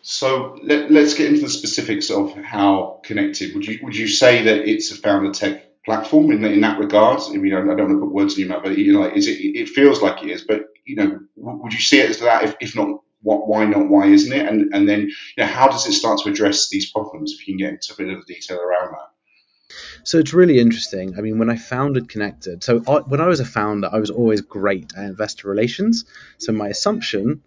So 0.00 0.58
let, 0.62 0.90
us 0.90 1.14
get 1.14 1.28
into 1.28 1.42
the 1.42 1.50
specifics 1.50 2.10
of 2.10 2.32
how 2.34 3.02
Connectd. 3.04 3.54
Would 3.54 3.66
you 3.66 3.78
would 3.82 3.94
you 3.94 4.08
say 4.08 4.42
that 4.44 4.66
it's 4.66 4.90
a 4.90 4.96
founder 4.96 5.32
tech 5.32 5.84
platform 5.84 6.30
in, 6.30 6.42
in 6.44 6.62
that 6.62 6.78
regard? 6.78 7.20
I 7.28 7.36
mean, 7.36 7.52
I 7.52 7.58
don't 7.58 7.76
want 7.76 7.90
to 7.90 8.00
put 8.00 8.12
words 8.12 8.34
in 8.34 8.40
your 8.40 8.48
mouth, 8.48 8.62
but 8.64 8.78
you 8.78 8.94
know, 8.94 9.00
like, 9.00 9.16
is 9.16 9.28
it? 9.28 9.32
It 9.32 9.68
feels 9.68 10.00
like 10.00 10.22
it 10.22 10.30
is, 10.30 10.42
but 10.42 10.62
you 10.86 10.96
know, 10.96 11.20
would 11.36 11.74
you 11.74 11.80
see 11.80 12.00
it 12.00 12.08
as 12.08 12.20
that? 12.20 12.44
If, 12.44 12.56
if 12.60 12.74
not, 12.74 13.02
what, 13.22 13.48
why 13.48 13.64
not? 13.64 13.88
Why 13.88 14.06
isn't 14.06 14.32
it? 14.32 14.46
And 14.46 14.74
and 14.74 14.88
then, 14.88 15.00
you 15.02 15.38
know, 15.38 15.46
how 15.46 15.68
does 15.68 15.86
it 15.86 15.92
start 15.92 16.20
to 16.20 16.30
address 16.30 16.68
these 16.68 16.90
problems? 16.90 17.32
If 17.32 17.46
you 17.46 17.54
can 17.54 17.58
get 17.58 17.70
into 17.70 17.92
a 17.92 17.96
bit 17.96 18.16
of 18.16 18.26
detail 18.26 18.58
around 18.60 18.92
that. 18.92 19.08
So 20.04 20.18
it's 20.18 20.34
really 20.34 20.58
interesting. 20.58 21.16
I 21.16 21.22
mean, 21.22 21.38
when 21.38 21.48
I 21.48 21.56
founded 21.56 22.08
Connectd, 22.08 22.62
so 22.62 22.82
I, 22.86 22.98
when 22.98 23.20
I 23.20 23.26
was 23.26 23.40
a 23.40 23.44
founder, 23.44 23.88
I 23.90 23.98
was 23.98 24.10
always 24.10 24.42
great 24.42 24.92
at 24.96 25.04
investor 25.04 25.48
relations. 25.48 26.04
So 26.38 26.52
my 26.52 26.68
assumption 26.68 27.42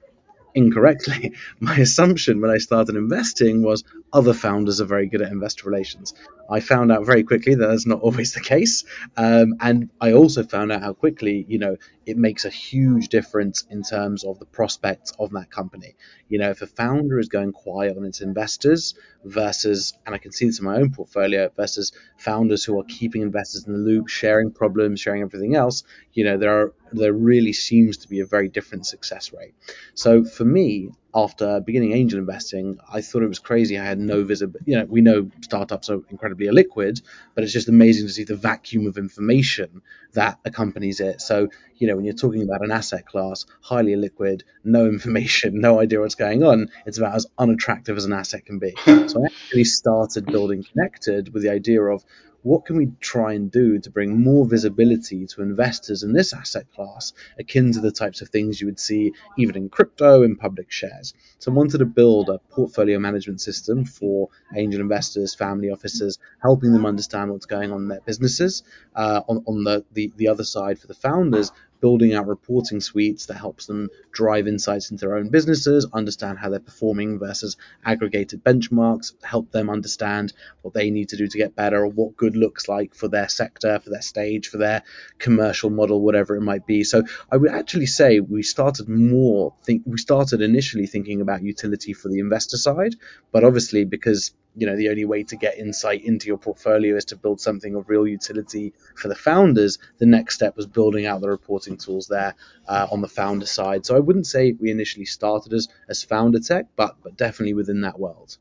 incorrectly. 0.55 1.33
My 1.59 1.75
assumption 1.75 2.41
when 2.41 2.49
I 2.49 2.57
started 2.57 2.95
investing 2.95 3.61
was 3.61 3.83
other 4.15 4.34
founders 4.34 4.80
are 4.80 4.86
very 4.86 5.08
good 5.08 5.21
at 5.21 5.32
investor 5.32 5.69
relations. 5.69 6.13
I 6.49 6.62
found 6.62 6.91
out 6.91 7.06
very 7.06 7.23
quickly 7.23 7.54
that 7.56 7.67
that's 7.67 7.86
not 7.86 7.99
always 8.08 8.34
the 8.34 8.39
case, 8.39 8.86
um, 9.17 9.56
and 9.60 9.89
I 9.99 10.13
also 10.13 10.43
found 10.43 10.71
out 10.71 10.82
how 10.82 10.93
quickly, 10.93 11.45
you 11.49 11.60
know, 11.60 11.75
it 12.06 12.17
makes 12.17 12.45
a 12.45 12.49
huge 12.49 13.10
difference 13.10 13.65
in 13.69 13.84
terms 13.84 14.23
of 14.23 14.39
the 14.39 14.45
prospects 14.45 15.12
of 15.19 15.32
that 15.32 15.51
company. 15.51 15.95
You 16.30 16.39
know, 16.39 16.49
if 16.49 16.62
a 16.62 16.67
founder 16.67 17.19
is 17.19 17.28
going 17.28 17.51
quiet 17.51 17.97
on 17.97 18.06
its 18.06 18.21
investors 18.21 18.93
versus, 19.25 19.93
and 20.06 20.15
I 20.15 20.17
can 20.17 20.32
see 20.32 20.45
this 20.45 20.60
in 20.60 20.65
my 20.65 20.78
own 20.78 20.91
portfolio, 20.91 21.49
versus 21.58 21.91
founders 22.17 22.63
who 22.63 22.80
are 22.80 22.86
keeping 22.86 23.21
investors 23.21 23.65
in 23.65 23.73
the 23.73 23.80
loop, 23.80 24.08
sharing 24.08 24.51
problems, 24.51 25.01
sharing 25.01 25.23
everything 25.23 25.56
else, 25.56 25.84
you 26.13 26.23
know, 26.23 26.38
there 26.38 26.62
are 26.62 26.73
there 26.91 27.13
really 27.13 27.54
seems 27.54 27.98
to 27.98 28.10
be 28.10 28.19
a 28.19 28.26
very 28.26 28.48
different 28.48 28.86
success 28.86 29.34
rate. 29.34 29.54
So 29.93 30.24
for 30.24 30.45
me, 30.45 30.91
after 31.15 31.62
beginning 31.62 31.93
angel 31.93 32.19
investing, 32.19 32.78
I 32.91 33.00
thought 33.00 33.24
it 33.24 33.28
was 33.28 33.39
crazy. 33.39 33.80
I 33.80 33.86
had 33.86 34.00
no 34.00 34.26
visibility. 34.26 34.69
You 34.69 34.80
know, 34.80 34.86
we 34.86 35.00
know 35.00 35.32
startups 35.41 35.89
are 35.89 36.02
incredibly 36.10 36.48
illiquid, 36.48 37.02
but 37.34 37.43
it's 37.45 37.54
just 37.54 37.69
amazing 37.69 38.08
to 38.08 38.13
see 38.13 38.26
the 38.26 38.36
vacuum 38.36 38.86
of 38.86 38.98
information 38.98 39.82
that 40.13 40.39
accompanies 40.43 41.00
it. 41.00 41.21
So, 41.21 41.48
you 41.78 41.88
know, 41.88 41.95
when 41.95 42.04
you're 42.04 42.15
talking 42.15 42.43
about 42.43 42.63
an 42.63 42.71
asset 42.71 43.06
class, 43.06 43.45
highly 43.62 43.93
illiquid, 43.93 44.41
no 44.65 44.86
information, 44.95 45.62
no 45.62 45.80
idea 45.80 46.02
what's 46.02 46.15
going 46.15 46.43
on, 46.43 46.69
it's 46.86 46.98
about 46.98 47.15
as 47.15 47.28
unattractive 47.38 47.95
as 47.95 48.04
an 48.04 48.13
asset 48.13 48.45
can 48.45 48.60
be. 48.60 48.74
so 48.86 49.24
I 49.24 49.28
actually 49.28 49.63
started 49.63 50.26
building 50.26 50.63
Connectd 50.63 51.32
with 51.32 51.43
the 51.43 51.50
idea 51.50 51.82
of 51.82 52.04
what 52.45 52.63
can 52.63 52.77
we 52.77 52.91
try 53.01 53.34
and 53.34 53.51
do 53.51 53.79
to 53.79 53.89
bring 53.89 54.21
more 54.23 54.45
visibility 54.45 55.25
to 55.25 55.41
investors 55.41 56.03
in 56.03 56.13
this 56.13 56.31
asset 56.31 56.71
class, 56.75 57.12
akin 57.39 57.73
to 57.73 57.81
the 57.81 57.91
types 57.91 58.21
of 58.21 58.29
things 58.29 58.62
you 58.62 58.67
would 58.67 58.79
see 58.79 59.12
even 59.36 59.55
in 59.55 59.67
crypto 59.67 60.21
in 60.21 60.36
public 60.36 60.71
shares? 60.71 61.15
So 61.39 61.51
I 61.51 61.55
wanted 61.55 61.79
to 61.79 61.86
build 61.86 62.29
a 62.29 62.38
portfolio 62.51 62.99
management 62.99 63.41
system 63.41 63.84
for 63.84 64.29
angel 64.55 64.79
investors, 64.79 65.34
family 65.34 65.71
offices, 65.71 66.19
helping 66.39 66.71
them 66.71 66.86
understand 66.86 67.31
what's 67.31 67.47
going 67.47 67.71
on 67.71 67.81
in 67.81 67.88
their 67.88 68.01
businesses. 68.01 68.62
Uh, 68.95 69.21
on, 69.27 69.43
on 69.47 69.63
the, 69.63 69.84
the, 69.93 70.13
the 70.15 70.27
other 70.27 70.43
side 70.43 70.77
for 70.77 70.86
the 70.86 70.93
founders, 70.93 71.51
building 71.81 72.13
out 72.13 72.27
reporting 72.27 72.81
suites 72.81 73.27
that 73.27 73.35
helps 73.35 73.65
them 73.65 73.89
drive 74.11 74.47
insights 74.47 74.91
into 74.91 75.05
their 75.05 75.15
own 75.15 75.29
businesses, 75.29 75.88
understand 75.93 76.39
how 76.39 76.49
they're 76.49 76.59
performing 76.59 77.19
versus 77.19 77.57
aggregated 77.83 78.43
benchmarks, 78.43 79.13
help 79.23 79.51
them 79.51 79.69
understand 79.69 80.33
what 80.61 80.73
they 80.73 80.89
need 80.89 81.09
to 81.09 81.17
do 81.17 81.27
to 81.27 81.38
get 81.38 81.55
better 81.55 81.83
or 81.83 81.88
what 81.88 82.17
good 82.17 82.35
looks 82.35 82.67
like 82.67 82.95
for 82.95 83.07
their 83.07 83.29
sector, 83.29 83.79
for 83.79 83.89
their 83.89 84.01
stage, 84.01 84.47
for 84.47 84.57
their 84.57 84.83
commercial 85.19 85.69
model, 85.69 86.01
whatever 86.01 86.35
it 86.35 86.41
might 86.41 86.65
be. 86.65 86.83
So 86.83 87.03
I 87.31 87.38
would 87.38 87.51
actually 87.51 87.88
say 87.88 88.19
we 88.19 88.43
started 88.43 88.89
more 88.89 89.53
think 89.63 89.83
we 89.85 89.97
started 89.97 90.41
initially 90.41 90.88
thinking 90.88 91.21
about 91.21 91.41
utility 91.41 91.93
for 91.93 92.09
the 92.09 92.19
investor 92.19 92.57
side, 92.57 92.95
but 93.31 93.43
obviously 93.43 93.85
because 93.85 94.31
you 94.55 94.67
know 94.67 94.75
the 94.75 94.89
only 94.89 95.05
way 95.05 95.23
to 95.23 95.35
get 95.35 95.57
insight 95.57 96.03
into 96.03 96.27
your 96.27 96.37
portfolio 96.37 96.95
is 96.95 97.05
to 97.05 97.15
build 97.15 97.41
something 97.41 97.75
of 97.75 97.89
real 97.89 98.07
utility 98.07 98.73
for 98.95 99.07
the 99.07 99.15
founders. 99.15 99.77
The 99.97 100.05
next 100.05 100.35
step 100.35 100.55
was 100.55 100.65
building 100.65 101.05
out 101.05 101.21
the 101.21 101.29
reporting 101.29 101.77
tools 101.77 102.07
there 102.07 102.35
uh, 102.67 102.87
on 102.91 103.01
the 103.01 103.07
founder 103.07 103.45
side. 103.45 103.85
So 103.85 103.95
i 103.95 103.99
wouldn't 103.99 104.27
say 104.27 104.53
we 104.53 104.71
initially 104.71 105.05
started 105.05 105.53
as 105.53 105.67
as 105.89 106.03
founder 106.03 106.39
tech 106.39 106.67
but 106.75 106.95
but 107.03 107.17
definitely 107.17 107.53
within 107.53 107.81
that 107.81 107.99
world 107.99 108.37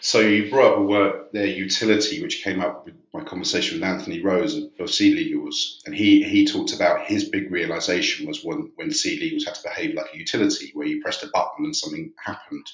so 0.00 0.20
you 0.20 0.50
brought 0.50 0.72
up 0.72 0.78
a 0.78 0.82
word 0.82 1.26
there, 1.32 1.46
utility, 1.46 2.22
which 2.22 2.42
came 2.42 2.60
up 2.60 2.84
with 2.84 2.94
my 3.12 3.24
conversation 3.24 3.78
with 3.78 3.88
Anthony 3.88 4.20
Rose 4.20 4.56
of 4.56 4.88
SeedLegals, 4.88 5.86
and 5.86 5.94
he 5.94 6.22
he 6.22 6.46
talked 6.46 6.72
about 6.72 7.06
his 7.06 7.28
big 7.28 7.50
realization 7.50 8.26
was 8.26 8.44
when 8.44 8.72
when 8.76 8.90
SeedLegals 8.90 9.44
had 9.44 9.54
to 9.54 9.62
behave 9.62 9.94
like 9.94 10.14
a 10.14 10.18
utility, 10.18 10.70
where 10.74 10.86
you 10.86 11.02
pressed 11.02 11.22
a 11.22 11.28
button 11.32 11.64
and 11.64 11.76
something 11.76 12.12
happened. 12.24 12.66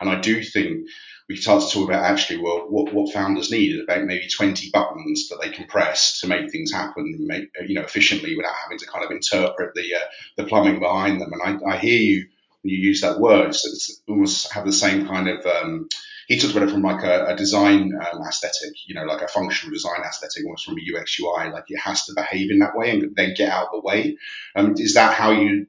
And 0.00 0.08
I 0.08 0.20
do 0.20 0.42
think 0.42 0.86
we 1.28 1.36
start 1.36 1.62
to 1.62 1.70
talk 1.70 1.88
about 1.88 2.04
actually, 2.04 2.38
well, 2.38 2.66
what, 2.70 2.92
what 2.94 3.12
founders 3.12 3.50
need 3.50 3.74
is 3.74 3.82
about 3.82 4.04
maybe 4.04 4.26
20 4.28 4.70
buttons 4.70 5.28
that 5.28 5.38
they 5.42 5.50
can 5.50 5.66
press 5.66 6.20
to 6.20 6.26
make 6.26 6.50
things 6.50 6.72
happen, 6.72 7.16
make, 7.20 7.50
you 7.66 7.74
know, 7.74 7.82
efficiently 7.82 8.34
without 8.34 8.54
having 8.64 8.78
to 8.78 8.86
kind 8.86 9.04
of 9.04 9.10
interpret 9.10 9.74
the 9.74 9.94
uh, 9.94 10.04
the 10.36 10.44
plumbing 10.44 10.80
behind 10.80 11.20
them. 11.20 11.32
And 11.32 11.62
I, 11.64 11.74
I 11.74 11.76
hear 11.76 12.00
you 12.00 12.26
you 12.62 12.78
use 12.78 13.00
that 13.02 13.20
word, 13.20 13.48
it's, 13.48 13.66
it's 13.66 14.02
almost 14.08 14.52
have 14.52 14.66
the 14.66 14.72
same 14.72 15.06
kind 15.06 15.28
of. 15.28 15.44
Um, 15.46 15.88
he 16.26 16.38
talks 16.38 16.52
about 16.52 16.68
it 16.68 16.70
from 16.70 16.82
like 16.82 17.02
a, 17.02 17.26
a 17.28 17.36
design 17.36 17.92
um, 17.94 18.20
aesthetic, 18.20 18.74
you 18.86 18.94
know, 18.94 19.04
like 19.04 19.22
a 19.22 19.28
functional 19.28 19.72
design 19.72 20.02
aesthetic, 20.06 20.44
almost 20.44 20.66
from 20.66 20.76
a 20.76 21.00
UX 21.00 21.18
UI, 21.18 21.50
like 21.50 21.64
it 21.68 21.78
has 21.78 22.04
to 22.04 22.12
behave 22.14 22.50
in 22.50 22.58
that 22.58 22.76
way 22.76 22.90
and 22.90 23.16
then 23.16 23.32
get 23.34 23.50
out 23.50 23.68
the 23.72 23.80
way. 23.80 24.18
Um, 24.54 24.74
is 24.76 24.92
that 24.94 25.14
how 25.14 25.30
you 25.30 25.66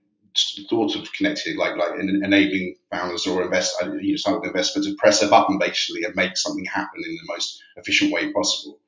thought 0.69 0.95
of 0.95 1.12
Connectd, 1.13 1.56
like 1.56 1.78
like 1.78 1.99
enabling 1.99 2.75
founders 2.91 3.25
or 3.25 3.43
invest, 3.43 3.75
uh, 3.82 3.93
you 3.93 4.17
know, 4.28 4.41
investors 4.41 4.86
to 4.86 4.95
press 4.95 5.21
a 5.21 5.28
button 5.28 5.60
basically 5.60 6.04
and 6.04 6.15
make 6.15 6.36
something 6.36 6.65
happen 6.65 7.02
in 7.06 7.15
the 7.15 7.34
most 7.34 7.63
efficient 7.78 8.12
way 8.12 8.32
possible? 8.34 8.80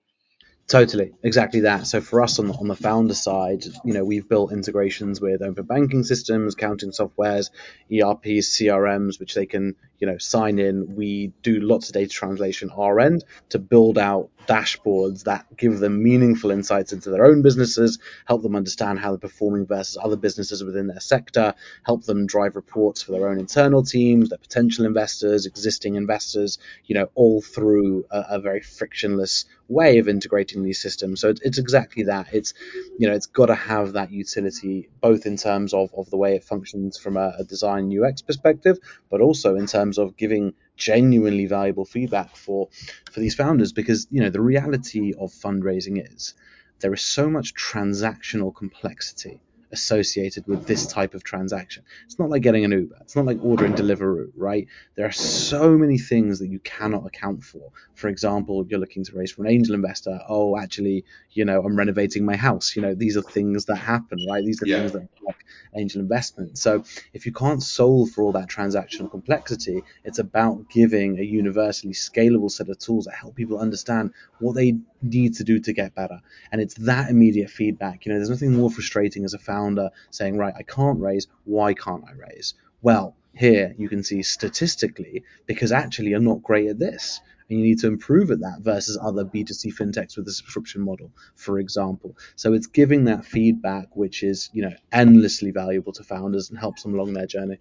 Totally, 0.72 1.12
exactly 1.22 1.60
that. 1.60 1.86
So 1.86 2.00
for 2.00 2.22
us 2.22 2.40
on 2.40 2.48
the, 2.48 2.54
on 2.54 2.70
the 2.70 2.78
founder 2.78 3.14
side, 3.14 3.66
you 3.84 3.94
know, 3.94 4.06
we've 4.06 4.30
built 4.30 4.54
integrations 4.54 5.20
with 5.20 5.42
open 5.42 5.66
banking 5.66 6.06
systems, 6.06 6.54
accounting 6.54 6.92
softwares, 6.92 7.50
ERPs, 7.92 8.58
CRMs, 8.58 9.20
which 9.20 9.34
they 9.34 9.46
can, 9.46 9.76
you 10.00 10.08
know, 10.08 10.18
sign 10.18 10.60
in. 10.60 10.96
We 10.96 11.34
do 11.44 11.60
lots 11.60 11.90
of 11.90 11.94
data 11.96 12.08
translation 12.10 12.70
our 12.70 13.02
end 13.02 13.26
to 13.50 13.60
build 13.60 13.98
out 13.98 14.30
dashboards 14.48 15.24
that 15.26 15.46
give 15.58 15.80
them 15.80 16.02
meaningful 16.02 16.52
insights 16.52 16.94
into 16.94 17.10
their 17.10 17.26
own 17.26 17.42
businesses, 17.42 18.00
help 18.26 18.42
them 18.42 18.56
understand 18.56 19.00
how 19.00 19.10
they're 19.10 19.18
performing 19.18 19.66
versus 19.66 19.98
other 20.02 20.16
businesses 20.16 20.64
within 20.64 20.88
their 20.88 21.00
sector, 21.00 21.54
help 21.86 22.04
them 22.06 22.26
drive 22.26 22.56
reports 22.56 23.02
for 23.02 23.12
their 23.12 23.28
own 23.28 23.40
internal 23.40 23.84
teams, 23.84 24.30
their 24.30 24.38
potential 24.38 24.86
investors, 24.86 25.46
existing 25.46 25.96
investors, 25.96 26.60
you 26.86 26.96
know, 26.96 27.10
all 27.14 27.42
through 27.42 28.06
a, 28.10 28.26
a 28.32 28.40
very 28.40 28.62
frictionless 28.62 29.46
way 29.68 30.00
of 30.00 30.08
integrating 30.08 30.61
these 30.64 30.82
systems. 30.82 31.22
So 31.22 31.30
it's, 31.30 31.42
it's 31.42 31.58
exactly 31.58 32.04
that. 32.04 32.28
It's 32.34 32.54
you 32.98 33.08
know 33.08 33.14
it's 33.14 33.28
got 33.28 33.48
to 33.48 33.56
have 33.56 33.94
that 33.94 34.12
utility 34.12 34.90
both 35.02 35.26
in 35.26 35.38
terms 35.38 35.74
of, 35.74 35.94
of 35.96 36.10
the 36.10 36.18
way 36.18 36.36
it 36.36 36.44
functions 36.44 36.98
from 36.98 37.18
a, 37.18 37.34
a 37.40 37.44
design 37.44 37.92
UX 37.92 38.22
perspective, 38.22 38.78
but 39.10 39.22
also 39.22 39.56
in 39.56 39.68
terms 39.68 39.98
of 39.98 40.18
giving 40.18 40.54
genuinely 40.78 41.46
valuable 41.46 41.86
feedback 41.86 42.36
for 42.36 42.70
for 43.12 43.20
these 43.20 43.36
founders 43.36 43.72
because 43.72 44.08
you 44.10 44.22
know 44.22 44.30
the 44.30 44.42
reality 44.42 45.14
of 45.20 45.32
fundraising 45.32 46.04
is 46.14 46.34
there 46.80 46.94
is 46.94 47.04
so 47.04 47.30
much 47.30 47.54
transactional 47.54 48.54
complexity 48.56 49.40
associated 49.72 50.46
with 50.48 50.66
this 50.66 50.86
type 50.86 51.14
of 51.14 51.24
transaction. 51.24 51.84
It's 52.06 52.20
not 52.20 52.30
like 52.30 52.42
getting 52.42 52.66
an 52.66 52.72
Uber. 52.72 52.98
It's 53.02 53.16
not 53.16 53.26
like 53.26 53.40
ordering 53.42 53.74
Deliveroo, 53.74 54.32
right? 54.36 54.68
There 54.96 55.06
are 55.06 55.12
so 55.12 55.78
many 55.78 55.98
things 55.98 56.40
that 56.40 56.48
you 56.48 56.60
cannot 56.60 57.06
account 57.06 57.44
for. 57.44 57.72
For 57.96 58.08
example, 58.08 58.66
you're 58.68 58.80
looking 58.80 59.04
to 59.06 59.16
raise 59.16 59.32
for 59.32 59.44
an 59.46 59.52
angel 59.52 59.76
investor. 59.76 60.20
Oh, 60.28 60.58
actually, 60.58 61.06
you 61.32 61.46
know, 61.46 61.62
I'm 61.62 61.76
renovating 61.76 62.26
my 62.26 62.36
house. 62.36 62.76
You 62.76 62.82
know, 62.82 62.96
these 62.96 63.18
are 63.18 63.22
things 63.22 63.66
that 63.66 63.78
happen, 63.78 64.20
right? 64.30 64.44
These 64.44 64.62
are 64.64 64.68
yeah. 64.68 64.80
things 64.80 64.92
that 64.94 65.08
like 65.26 65.46
angel 65.76 66.02
investment. 66.02 66.58
So 66.58 66.84
if 67.14 67.26
you 67.26 67.32
can't 67.32 67.62
solve 67.62 68.12
for 68.12 68.24
all 68.24 68.32
that 68.34 68.50
transactional 68.50 69.10
complexity, 69.10 69.84
it's 70.04 70.20
about 70.20 70.70
giving 70.70 71.20
a 71.20 71.24
universally 71.24 71.94
scalable 71.94 72.52
set 72.52 72.70
of 72.70 72.80
tools 72.80 73.06
that 73.06 73.16
help 73.16 73.36
people 73.36 73.60
understand 73.60 74.14
what 74.40 74.56
they 74.56 74.78
need 75.02 75.36
to 75.36 75.44
do 75.44 75.60
to 75.60 75.74
get 75.74 75.96
better. 75.96 76.20
And 76.52 76.62
it's 76.62 76.76
that 76.76 77.10
immediate 77.10 77.50
feedback. 77.50 78.06
You 78.06 78.12
know, 78.12 78.20
there's 78.20 78.30
nothing 78.30 78.54
more 78.54 78.70
frustrating 78.70 79.26
as 79.26 79.34
a 79.34 79.40
founder 79.40 79.90
saying, 80.10 80.38
right, 80.38 80.54
I 80.58 80.64
can't 80.64 81.00
raise. 81.00 81.28
Why 81.46 81.74
can't 81.74 82.04
I 82.08 82.14
raise? 82.14 82.54
Well, 82.82 83.16
here 83.34 83.74
you 83.78 83.88
can 83.88 84.04
see 84.04 84.24
statistically, 84.24 85.24
because 85.46 85.72
actually 85.72 86.10
you're 86.10 86.20
not 86.20 86.44
great 86.44 86.68
at 86.70 86.80
this 86.80 87.22
and 87.50 87.60
you 87.60 87.66
need 87.66 87.80
to 87.80 87.88
improve 87.88 88.32
at 88.32 88.40
that 88.40 88.60
versus 88.62 88.98
other 89.02 89.26
B2C 89.26 89.74
fintechs 89.76 90.18
with 90.18 90.28
a 90.28 90.32
subscription 90.32 90.82
model, 90.82 91.12
for 91.36 91.60
example. 91.60 92.18
So 92.36 92.54
it's 92.54 92.68
giving 92.68 93.06
that 93.06 93.26
feedback, 93.26 93.96
which 93.96 94.24
is, 94.24 94.50
you 94.54 94.62
know, 94.62 94.74
endlessly 94.92 95.52
valuable 95.52 95.92
to 95.94 96.04
founders 96.04 96.50
and 96.50 96.58
helps 96.58 96.84
them 96.84 96.94
along 96.94 97.14
their 97.14 97.28
journey. 97.28 97.60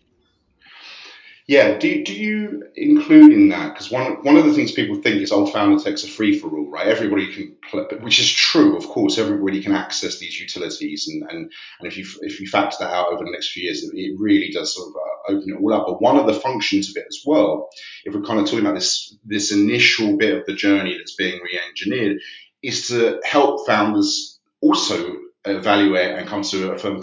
Yeah, 1.50 1.78
do, 1.78 2.04
do 2.04 2.14
you 2.14 2.62
include 2.76 3.32
in 3.32 3.48
that? 3.48 3.74
Because 3.74 3.90
one 3.90 4.22
one 4.22 4.36
of 4.36 4.44
the 4.44 4.54
things 4.54 4.70
people 4.70 4.94
think 4.94 5.20
is 5.20 5.32
old 5.32 5.52
founder 5.52 5.82
tech's 5.82 6.04
a 6.04 6.06
free 6.06 6.38
for 6.38 6.48
all, 6.48 6.70
right? 6.70 6.86
Everybody 6.86 7.26
can, 7.34 7.56
which 8.02 8.20
is 8.20 8.30
true, 8.30 8.76
of 8.76 8.86
course. 8.86 9.18
Everybody 9.18 9.60
can 9.60 9.72
access 9.72 10.20
these 10.20 10.38
utilities, 10.38 11.08
and, 11.08 11.24
and, 11.28 11.52
and 11.80 11.88
if 11.88 11.96
you 11.98 12.06
if 12.20 12.38
you 12.38 12.46
factor 12.46 12.76
that 12.78 12.94
out 12.94 13.08
over 13.08 13.24
the 13.24 13.32
next 13.32 13.50
few 13.50 13.64
years, 13.64 13.82
it, 13.82 13.90
it 13.94 14.14
really 14.16 14.52
does 14.52 14.72
sort 14.72 14.90
of 14.90 14.94
uh, 14.94 15.32
open 15.32 15.50
it 15.50 15.60
all 15.60 15.74
up. 15.74 15.86
But 15.88 16.00
one 16.00 16.16
of 16.18 16.28
the 16.28 16.34
functions 16.34 16.88
of 16.88 16.96
it 16.96 17.06
as 17.08 17.22
well, 17.26 17.68
if 18.04 18.14
we're 18.14 18.22
kind 18.22 18.38
of 18.38 18.44
talking 18.44 18.60
about 18.60 18.76
this 18.76 19.16
this 19.24 19.50
initial 19.50 20.16
bit 20.18 20.38
of 20.38 20.46
the 20.46 20.54
journey 20.54 20.96
that's 20.96 21.16
being 21.16 21.40
re-engineered, 21.42 22.18
is 22.62 22.86
to 22.90 23.20
help 23.24 23.66
founders 23.66 24.38
also 24.60 25.16
evaluate 25.44 26.16
and 26.16 26.28
come 26.28 26.42
to 26.42 26.74
a 26.74 26.78
firm 26.78 27.02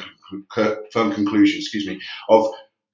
firm 0.93 1.12
conclusion, 1.12 1.60
excuse 1.60 1.86
me, 1.86 1.99
of 2.29 2.47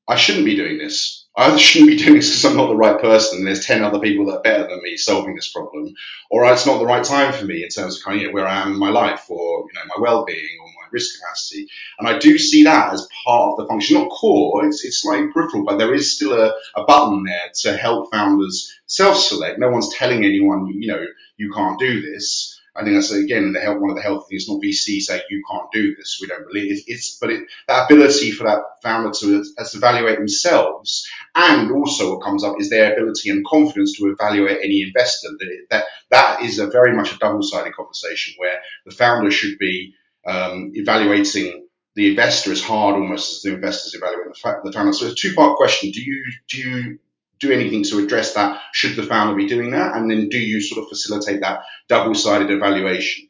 I 0.07 0.15
shouldn't 0.15 0.45
be 0.45 0.55
doing 0.55 0.79
this 0.79 1.22
I 1.35 1.57
shouldn't 1.57 1.89
be 1.89 1.97
doing 1.97 2.15
this 2.15 2.29
because 2.29 2.45
I'm 2.45 2.57
not 2.57 2.67
the 2.67 2.75
right 2.75 2.99
person. 2.99 3.39
And 3.39 3.47
there's 3.47 3.65
10 3.65 3.83
other 3.83 3.99
people 3.99 4.25
that 4.27 4.37
are 4.37 4.41
better 4.41 4.67
than 4.67 4.83
me 4.83 4.97
solving 4.97 5.35
this 5.35 5.51
problem. 5.51 5.93
Or 6.29 6.45
it's 6.51 6.65
not 6.67 6.77
the 6.77 6.85
right 6.85 7.03
time 7.03 7.33
for 7.33 7.45
me 7.45 7.63
in 7.63 7.69
terms 7.69 7.97
of 7.97 8.03
kind 8.03 8.17
of 8.17 8.21
you 8.21 8.27
know, 8.27 8.33
where 8.33 8.47
I 8.47 8.61
am 8.61 8.73
in 8.73 8.79
my 8.79 8.89
life 8.89 9.25
or, 9.29 9.65
you 9.65 9.73
know, 9.73 9.81
my 9.95 10.01
well-being 10.01 10.57
or 10.61 10.67
my 10.67 10.89
risk 10.91 11.19
capacity. 11.19 11.67
And 11.97 12.07
I 12.07 12.19
do 12.19 12.37
see 12.37 12.63
that 12.65 12.93
as 12.93 13.07
part 13.25 13.53
of 13.53 13.57
the 13.57 13.67
function, 13.67 13.97
not 13.97 14.09
core, 14.11 14.65
it's, 14.65 14.85
it's 14.85 15.01
slightly 15.01 15.31
peripheral, 15.31 15.65
but 15.65 15.77
there 15.77 15.93
is 15.93 16.15
still 16.15 16.33
a, 16.33 16.53
a 16.75 16.83
button 16.85 17.23
there 17.23 17.51
to 17.61 17.77
help 17.77 18.11
founders 18.11 18.71
self-select. 18.85 19.59
No 19.59 19.69
one's 19.69 19.93
telling 19.95 20.23
anyone, 20.23 20.67
you 20.67 20.87
know, 20.87 21.03
you 21.37 21.51
can't 21.51 21.79
do 21.79 22.01
this. 22.01 22.52
I 22.75 22.83
think 22.83 22.95
that's 22.95 23.11
again 23.11 23.53
the 23.53 23.59
help, 23.59 23.79
one 23.79 23.91
of 23.91 23.95
the 23.95 24.01
health 24.01 24.27
things. 24.29 24.47
Not 24.49 24.61
VC 24.61 24.99
say 24.99 25.21
you 25.29 25.43
can't 25.49 25.71
do 25.71 25.95
this. 25.95 26.17
We 26.19 26.27
don't 26.27 26.47
believe 26.47 26.71
it. 26.71 26.83
it's, 26.87 27.17
but 27.19 27.29
it, 27.29 27.43
that 27.67 27.85
ability 27.85 28.31
for 28.31 28.45
that 28.45 28.61
founder 28.81 29.11
to, 29.11 29.43
to 29.43 29.77
evaluate 29.77 30.17
themselves, 30.17 31.07
and 31.35 31.71
also 31.71 32.13
what 32.15 32.23
comes 32.23 32.43
up 32.43 32.55
is 32.59 32.69
their 32.69 32.93
ability 32.93 33.29
and 33.29 33.45
confidence 33.45 33.97
to 33.97 34.07
evaluate 34.07 34.59
any 34.63 34.81
investor. 34.81 35.29
That 35.39 35.57
that, 35.69 35.85
that 36.09 36.41
is 36.41 36.59
a 36.59 36.67
very 36.67 36.95
much 36.95 37.13
a 37.13 37.17
double-sided 37.19 37.75
conversation 37.75 38.33
where 38.37 38.59
the 38.85 38.91
founder 38.91 39.31
should 39.31 39.59
be 39.59 39.93
um, 40.25 40.71
evaluating 40.73 41.67
the 41.95 42.09
investor 42.09 42.51
as 42.51 42.63
hard 42.63 42.95
almost 42.95 43.37
as 43.37 43.41
the 43.43 43.53
investors 43.53 43.93
evaluate 43.93 44.33
the, 44.33 44.61
the 44.63 44.71
founder. 44.71 44.93
So 44.93 45.05
it's 45.05 45.13
a 45.13 45.15
two-part 45.15 45.57
question. 45.57 45.91
Do 45.91 46.01
you 46.01 46.25
do 46.47 46.57
you 46.57 46.99
do 47.43 47.53
anything 47.53 47.83
to 47.83 47.99
address 48.03 48.33
that? 48.33 48.61
Should 48.71 48.95
the 48.95 49.03
founder 49.03 49.35
be 49.35 49.47
doing 49.47 49.71
that? 49.71 49.95
And 49.95 50.09
then 50.09 50.29
do 50.29 50.39
you 50.39 50.61
sort 50.61 50.83
of 50.83 50.89
facilitate 50.89 51.41
that 51.41 51.63
double 51.87 52.15
sided 52.15 52.49
evaluation? 52.49 53.29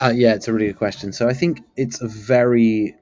Uh, 0.00 0.12
yeah, 0.14 0.34
it's 0.34 0.48
a 0.48 0.52
really 0.52 0.68
good 0.68 0.78
question. 0.78 1.12
So 1.12 1.28
I 1.28 1.34
think 1.34 1.62
it's 1.76 2.00
a 2.00 2.08
very, 2.08 2.96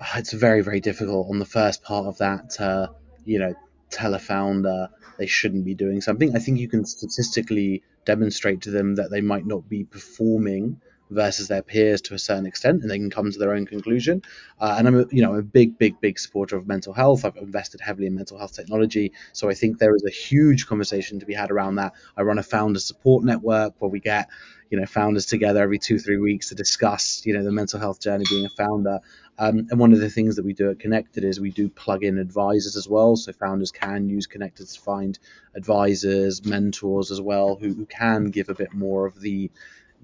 uh, 0.00 0.18
it's 0.18 0.32
very, 0.32 0.62
very 0.62 0.80
difficult 0.80 1.28
on 1.30 1.38
the 1.38 1.44
first 1.44 1.82
part 1.82 2.06
of 2.06 2.18
that. 2.18 2.60
Uh, 2.60 2.88
you 3.24 3.38
know, 3.38 3.54
tell 3.90 4.14
a 4.14 4.18
founder 4.18 4.88
they 5.18 5.26
shouldn't 5.26 5.64
be 5.64 5.74
doing 5.74 6.00
something. 6.00 6.36
I 6.36 6.38
think 6.38 6.58
you 6.58 6.68
can 6.68 6.84
statistically 6.84 7.82
demonstrate 8.04 8.62
to 8.62 8.70
them 8.70 8.96
that 8.96 9.10
they 9.10 9.20
might 9.20 9.46
not 9.46 9.68
be 9.68 9.84
performing 9.84 10.80
versus 11.10 11.48
their 11.48 11.62
peers 11.62 12.00
to 12.02 12.14
a 12.14 12.18
certain 12.18 12.46
extent, 12.46 12.82
and 12.82 12.90
they 12.90 12.98
can 12.98 13.10
come 13.10 13.30
to 13.30 13.38
their 13.38 13.54
own 13.54 13.66
conclusion. 13.66 14.22
Uh, 14.60 14.74
and 14.78 14.88
I'm, 14.88 15.00
a, 15.00 15.06
you 15.10 15.22
know, 15.22 15.34
a 15.34 15.42
big, 15.42 15.78
big, 15.78 16.00
big 16.00 16.18
supporter 16.18 16.56
of 16.56 16.66
mental 16.66 16.92
health. 16.92 17.24
I've 17.24 17.36
invested 17.36 17.80
heavily 17.80 18.06
in 18.06 18.14
mental 18.14 18.38
health 18.38 18.54
technology, 18.54 19.12
so 19.32 19.48
I 19.48 19.54
think 19.54 19.78
there 19.78 19.94
is 19.94 20.04
a 20.06 20.10
huge 20.10 20.66
conversation 20.66 21.20
to 21.20 21.26
be 21.26 21.34
had 21.34 21.50
around 21.50 21.76
that. 21.76 21.92
I 22.16 22.22
run 22.22 22.38
a 22.38 22.42
founder 22.42 22.80
support 22.80 23.24
network 23.24 23.74
where 23.78 23.90
we 23.90 24.00
get, 24.00 24.28
you 24.70 24.80
know, 24.80 24.86
founders 24.86 25.26
together 25.26 25.62
every 25.62 25.78
two, 25.78 25.98
three 25.98 26.18
weeks 26.18 26.48
to 26.48 26.54
discuss, 26.54 27.22
you 27.24 27.34
know, 27.34 27.44
the 27.44 27.52
mental 27.52 27.78
health 27.78 28.00
journey 28.00 28.24
being 28.28 28.46
a 28.46 28.50
founder. 28.50 28.98
Um, 29.38 29.68
and 29.70 29.78
one 29.78 29.92
of 29.92 30.00
the 30.00 30.10
things 30.10 30.36
that 30.36 30.44
we 30.44 30.54
do 30.54 30.70
at 30.70 30.78
Connectd 30.78 31.22
is 31.22 31.38
we 31.38 31.50
do 31.50 31.68
plug 31.68 32.02
in 32.02 32.18
advisors 32.18 32.74
as 32.76 32.88
well, 32.88 33.16
so 33.16 33.32
founders 33.32 33.70
can 33.70 34.08
use 34.08 34.26
Connectd 34.26 34.72
to 34.74 34.80
find 34.80 35.18
advisors, 35.54 36.44
mentors 36.44 37.10
as 37.10 37.20
well, 37.20 37.56
who, 37.56 37.74
who 37.74 37.86
can 37.86 38.26
give 38.30 38.48
a 38.48 38.54
bit 38.54 38.72
more 38.72 39.06
of 39.06 39.20
the 39.20 39.50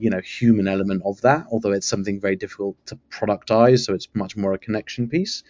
you 0.02 0.10
know 0.10 0.20
human 0.20 0.66
element 0.66 1.00
of 1.04 1.20
that 1.20 1.46
although 1.52 1.72
it's 1.72 1.86
something 1.86 2.20
very 2.20 2.36
difficult 2.36 2.76
to 2.86 2.98
productize 3.08 3.84
so 3.84 3.94
it's 3.94 4.08
much 4.14 4.36
more 4.36 4.52
a 4.52 4.58
connection 4.58 5.08
piece. 5.08 5.44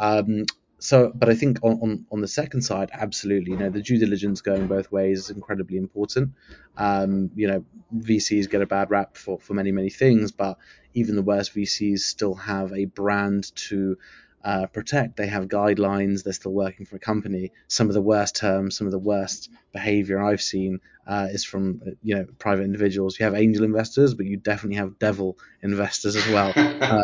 Um, 0.00 0.44
so 0.80 1.10
but 1.12 1.28
i 1.28 1.34
think 1.34 1.58
on, 1.64 1.72
on, 1.82 2.06
on 2.12 2.20
the 2.20 2.28
second 2.28 2.62
side 2.62 2.88
absolutely 2.92 3.50
you 3.50 3.58
know 3.58 3.68
the 3.68 3.82
due 3.82 3.98
diligence 3.98 4.40
going 4.40 4.68
both 4.68 4.92
ways 4.92 5.18
is 5.18 5.30
incredibly 5.30 5.76
important. 5.76 6.32
Um, 6.76 7.30
you 7.34 7.48
know 7.48 7.64
vcs 7.96 8.48
get 8.48 8.62
a 8.62 8.66
bad 8.66 8.90
rap 8.90 9.16
for, 9.16 9.40
for 9.40 9.54
many 9.54 9.72
many 9.72 9.90
things 9.90 10.30
but 10.30 10.56
even 10.94 11.16
the 11.16 11.22
worst 11.22 11.54
vcs 11.54 12.00
still 12.00 12.34
have 12.34 12.72
a 12.72 12.84
brand 12.84 13.54
to 13.66 13.98
uh, 14.44 14.66
protect. 14.66 15.16
They 15.16 15.26
have 15.26 15.46
guidelines. 15.46 16.22
They're 16.22 16.32
still 16.32 16.52
working 16.52 16.86
for 16.86 16.96
a 16.96 17.00
company. 17.00 17.52
Some 17.66 17.88
of 17.88 17.94
the 17.94 18.02
worst 18.02 18.36
terms, 18.36 18.76
some 18.76 18.86
of 18.86 18.92
the 18.92 18.98
worst 18.98 19.50
behavior 19.72 20.22
I've 20.22 20.42
seen 20.42 20.80
uh, 21.06 21.28
is 21.30 21.44
from 21.44 21.80
you 22.02 22.16
know 22.16 22.26
private 22.38 22.64
individuals. 22.64 23.18
You 23.18 23.24
have 23.24 23.34
angel 23.34 23.64
investors, 23.64 24.14
but 24.14 24.26
you 24.26 24.36
definitely 24.36 24.76
have 24.76 24.98
devil 24.98 25.38
investors 25.62 26.16
as 26.16 26.28
well. 26.28 26.52
Uh, 26.88 27.02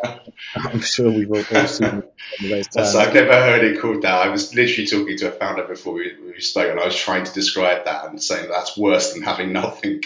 I'm 0.57 0.81
sure 0.81 1.11
we've 1.11 1.31
all, 1.31 1.42
all 1.55 1.66
seen 1.66 2.03
those 2.40 2.68
terms. 2.68 2.94
I've 2.94 3.12
never 3.12 3.33
heard 3.33 3.64
it 3.64 3.81
called 3.81 4.03
that. 4.03 4.14
I 4.14 4.29
was 4.29 4.55
literally 4.55 4.87
talking 4.87 5.18
to 5.18 5.29
a 5.29 5.31
founder 5.33 5.64
before 5.64 5.94
we, 5.94 6.12
we 6.25 6.40
spoke, 6.40 6.70
and 6.70 6.81
I 6.81 6.87
was 6.87 6.97
trying 6.97 7.25
to 7.25 7.33
describe 7.33 7.85
that 7.85 8.07
and 8.07 8.23
saying 8.23 8.49
that's 8.49 8.77
worse 8.77 9.12
than 9.12 9.23
having 9.23 9.53
nothing. 9.53 10.01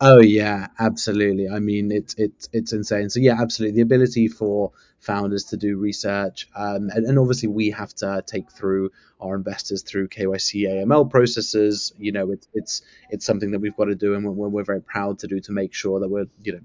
Oh 0.00 0.20
yeah, 0.20 0.68
absolutely. 0.78 1.48
I 1.48 1.60
mean, 1.60 1.92
it's 1.92 2.14
it's 2.18 2.48
it's 2.52 2.72
insane. 2.72 3.10
So 3.10 3.20
yeah, 3.20 3.40
absolutely. 3.40 3.76
The 3.76 3.82
ability 3.82 4.28
for 4.28 4.72
founders 4.98 5.44
to 5.44 5.56
do 5.56 5.76
research, 5.78 6.48
um, 6.54 6.90
and, 6.90 7.06
and 7.06 7.18
obviously 7.18 7.48
we 7.48 7.70
have 7.70 7.94
to 7.96 8.22
take 8.26 8.50
through 8.50 8.90
our 9.20 9.36
investors 9.36 9.82
through 9.82 10.08
KYC 10.08 10.68
AML 10.68 11.10
processes. 11.10 11.92
You 11.96 12.12
know, 12.12 12.32
it's 12.32 12.48
it's 12.54 12.82
it's 13.08 13.24
something 13.24 13.52
that 13.52 13.60
we've 13.60 13.76
got 13.76 13.86
to 13.86 13.94
do, 13.94 14.14
and 14.14 14.24
we're, 14.24 14.48
we're 14.48 14.64
very 14.64 14.82
proud 14.82 15.20
to 15.20 15.28
do 15.28 15.40
to 15.40 15.52
make 15.52 15.72
sure 15.72 16.00
that 16.00 16.08
we're 16.08 16.26
you 16.42 16.60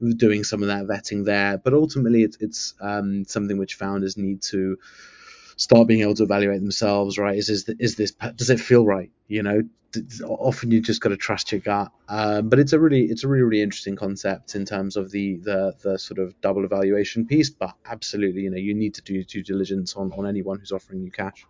know 0.00 0.12
doing 0.14 0.42
some 0.42 0.62
of 0.62 0.68
that 0.68 0.86
vetting 0.86 1.24
there. 1.24 1.58
But 1.58 1.74
ultimately, 1.74 2.22
it's 2.22 2.38
it's 2.40 2.74
um, 2.80 3.24
something 3.26 3.58
which 3.58 3.74
founders 3.74 4.16
need 4.16 4.42
to 4.44 4.78
start 5.56 5.88
being 5.88 6.00
able 6.00 6.14
to 6.14 6.24
evaluate 6.24 6.60
themselves. 6.60 7.18
Right? 7.18 7.36
Is 7.36 7.50
is 7.50 7.68
is 7.78 7.96
this 7.96 8.12
does 8.12 8.50
it 8.50 8.60
feel 8.60 8.84
right? 8.84 9.10
You 9.28 9.42
know, 9.42 9.62
often 10.26 10.70
you 10.70 10.80
just 10.80 11.00
got 11.00 11.10
to 11.10 11.16
trust 11.16 11.52
your 11.52 11.60
gut. 11.60 11.92
Um, 12.08 12.48
but 12.48 12.58
it's 12.58 12.72
a 12.72 12.80
really 12.80 13.04
it's 13.04 13.24
a 13.24 13.28
really 13.28 13.42
really 13.42 13.62
interesting 13.62 13.96
concept 13.96 14.54
in 14.54 14.64
terms 14.64 14.96
of 14.96 15.10
the 15.10 15.36
the 15.36 15.74
the 15.82 15.98
sort 15.98 16.18
of 16.18 16.40
double 16.40 16.64
evaluation 16.64 17.26
piece. 17.26 17.50
But 17.50 17.74
absolutely, 17.86 18.42
you 18.42 18.50
know, 18.50 18.58
you 18.58 18.74
need 18.74 18.94
to 18.94 19.02
do 19.02 19.22
due 19.24 19.42
diligence 19.42 19.94
on 19.94 20.12
on 20.12 20.26
anyone 20.26 20.58
who's 20.58 20.72
offering 20.72 21.02
you 21.02 21.10
cash. 21.10 21.46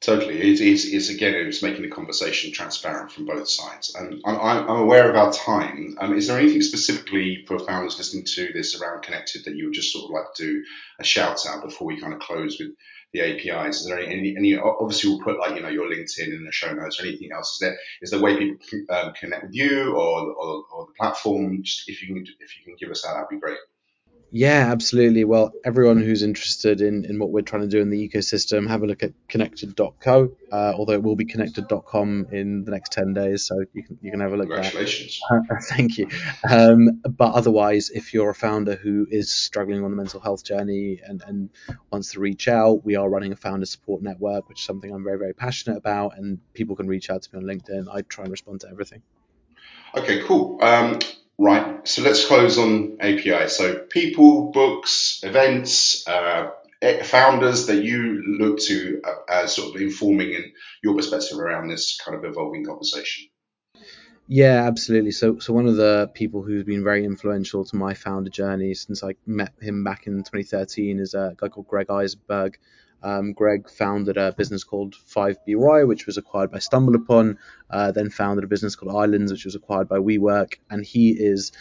Totally. 0.00 0.38
It 0.38 0.60
is, 0.60 0.92
it's, 0.92 1.08
again, 1.08 1.34
it's 1.34 1.62
making 1.62 1.82
the 1.82 1.90
conversation 1.90 2.52
transparent 2.52 3.10
from 3.10 3.26
both 3.26 3.48
sides. 3.48 3.94
And 3.96 4.20
I'm, 4.24 4.38
I'm 4.38 4.80
aware 4.80 5.10
of 5.10 5.16
our 5.16 5.32
time. 5.32 5.96
Um, 6.00 6.16
is 6.16 6.28
there 6.28 6.38
anything 6.38 6.62
specifically 6.62 7.44
for 7.46 7.58
founders 7.58 7.98
listening 7.98 8.24
to 8.24 8.52
this 8.52 8.80
around 8.80 9.02
Connectd 9.02 9.44
that 9.44 9.56
you 9.56 9.66
would 9.66 9.74
just 9.74 9.92
sort 9.92 10.04
of 10.04 10.10
like 10.10 10.34
do 10.36 10.64
a 11.00 11.04
shout 11.04 11.44
out 11.48 11.64
before 11.64 11.86
we 11.86 12.00
kind 12.00 12.12
of 12.12 12.20
close 12.20 12.58
with 12.60 12.70
the 13.12 13.20
APIs? 13.20 13.80
Is 13.80 13.86
there 13.86 13.98
any, 13.98 14.36
any, 14.36 14.56
obviously 14.56 15.10
we'll 15.10 15.20
put 15.20 15.38
like, 15.38 15.56
you 15.56 15.62
know, 15.62 15.68
your 15.68 15.88
LinkedIn 15.88 16.28
in 16.28 16.44
the 16.44 16.52
show 16.52 16.72
notes 16.72 17.00
or 17.00 17.06
anything 17.06 17.30
else. 17.32 17.54
Is 17.54 17.58
there, 17.60 17.78
is 18.02 18.10
there 18.10 18.20
a 18.20 18.22
way 18.22 18.36
people 18.36 18.66
can 18.68 18.86
um, 18.90 19.12
connect 19.14 19.44
with 19.44 19.54
you 19.54 19.92
or, 19.92 20.32
or, 20.32 20.64
or 20.72 20.86
the 20.86 20.92
platform? 20.98 21.62
Just 21.62 21.88
if 21.88 22.02
you 22.02 22.08
can, 22.14 22.26
if 22.40 22.58
you 22.58 22.64
can 22.64 22.76
give 22.78 22.90
us 22.90 23.02
that, 23.02 23.14
that'd 23.14 23.28
be 23.28 23.38
great. 23.38 23.58
Yeah, 24.30 24.70
absolutely. 24.70 25.24
Well, 25.24 25.52
everyone 25.64 26.02
who's 26.02 26.22
interested 26.22 26.82
in, 26.82 27.06
in 27.06 27.18
what 27.18 27.30
we're 27.30 27.40
trying 27.40 27.62
to 27.62 27.68
do 27.68 27.80
in 27.80 27.88
the 27.88 28.08
ecosystem, 28.08 28.68
have 28.68 28.82
a 28.82 28.86
look 28.86 29.02
at 29.02 29.12
connectd.co, 29.28 30.36
uh, 30.52 30.72
although 30.76 30.92
it 30.92 31.02
will 31.02 31.16
be 31.16 31.24
connectd.com 31.24 32.26
in 32.30 32.64
the 32.64 32.70
next 32.70 32.92
10 32.92 33.14
days, 33.14 33.46
so 33.46 33.64
you 33.72 33.82
can 33.82 33.98
you 34.02 34.10
can 34.10 34.20
have 34.20 34.32
a 34.32 34.36
look 34.36 34.48
Congratulations. 34.48 35.20
there. 35.30 35.60
Thank 35.62 35.96
you. 35.96 36.08
Um, 36.48 37.00
but 37.08 37.32
otherwise, 37.32 37.88
if 37.88 38.12
you're 38.12 38.30
a 38.30 38.34
founder 38.34 38.74
who 38.74 39.06
is 39.10 39.32
struggling 39.32 39.82
on 39.82 39.90
the 39.90 39.96
mental 39.96 40.20
health 40.20 40.44
journey 40.44 41.00
and, 41.02 41.22
and 41.26 41.48
wants 41.90 42.12
to 42.12 42.20
reach 42.20 42.48
out, 42.48 42.84
we 42.84 42.96
are 42.96 43.08
running 43.08 43.32
a 43.32 43.36
founder 43.36 43.66
support 43.66 44.02
network, 44.02 44.48
which 44.50 44.60
is 44.60 44.66
something 44.66 44.92
I'm 44.92 45.04
very, 45.04 45.18
very 45.18 45.34
passionate 45.34 45.78
about, 45.78 46.18
and 46.18 46.38
people 46.52 46.76
can 46.76 46.86
reach 46.86 47.08
out 47.08 47.22
to 47.22 47.34
me 47.34 47.42
on 47.42 47.58
LinkedIn. 47.58 47.86
I 47.90 48.02
try 48.02 48.24
and 48.24 48.30
respond 48.30 48.60
to 48.60 48.68
everything. 48.68 49.00
Okay, 49.96 50.22
cool. 50.24 50.58
Um, 50.62 50.98
Right, 51.40 51.86
so 51.86 52.02
let's 52.02 52.26
close 52.26 52.58
on 52.58 52.96
API. 52.98 53.48
So 53.48 53.78
people, 53.78 54.50
books, 54.50 55.20
events, 55.22 56.06
uh, 56.08 56.50
founders 57.04 57.66
that 57.66 57.84
you 57.84 58.22
look 58.40 58.58
to 58.60 59.00
uh, 59.04 59.14
as 59.28 59.54
sort 59.54 59.74
of 59.74 59.80
informing 59.80 60.32
in 60.32 60.52
your 60.82 60.96
perspective 60.96 61.38
around 61.38 61.68
this 61.68 61.96
kind 62.04 62.16
of 62.16 62.24
evolving 62.24 62.64
conversation. 62.64 63.28
Yeah, 64.26 64.66
absolutely. 64.66 65.12
So, 65.12 65.38
so 65.38 65.52
one 65.52 65.66
of 65.66 65.76
the 65.76 66.10
people 66.12 66.42
who's 66.42 66.64
been 66.64 66.84
very 66.84 67.04
influential 67.04 67.64
to 67.64 67.76
my 67.76 67.94
founder 67.94 68.30
journey 68.30 68.74
since 68.74 69.02
I 69.02 69.14
met 69.24 69.52
him 69.60 69.84
back 69.84 70.06
in 70.06 70.18
2013 70.18 70.98
is 70.98 71.14
a 71.14 71.34
guy 71.36 71.48
called 71.48 71.66
Greg 71.66 71.86
Isenberg. 71.86 72.56
Um, 73.02 73.32
Greg 73.32 73.68
founded 73.70 74.16
a 74.16 74.32
business 74.32 74.64
called 74.64 74.94
5BY, 74.94 75.86
which 75.86 76.06
was 76.06 76.16
acquired 76.16 76.50
by 76.50 76.58
StumbleUpon, 76.58 77.36
uh, 77.70 77.92
then 77.92 78.10
founded 78.10 78.44
a 78.44 78.48
business 78.48 78.74
called 78.74 78.94
Islands, 78.94 79.32
which 79.32 79.44
was 79.44 79.54
acquired 79.54 79.88
by 79.88 79.98
WeWork. 79.98 80.54
And 80.70 80.84
he 80.84 81.10
is, 81.10 81.52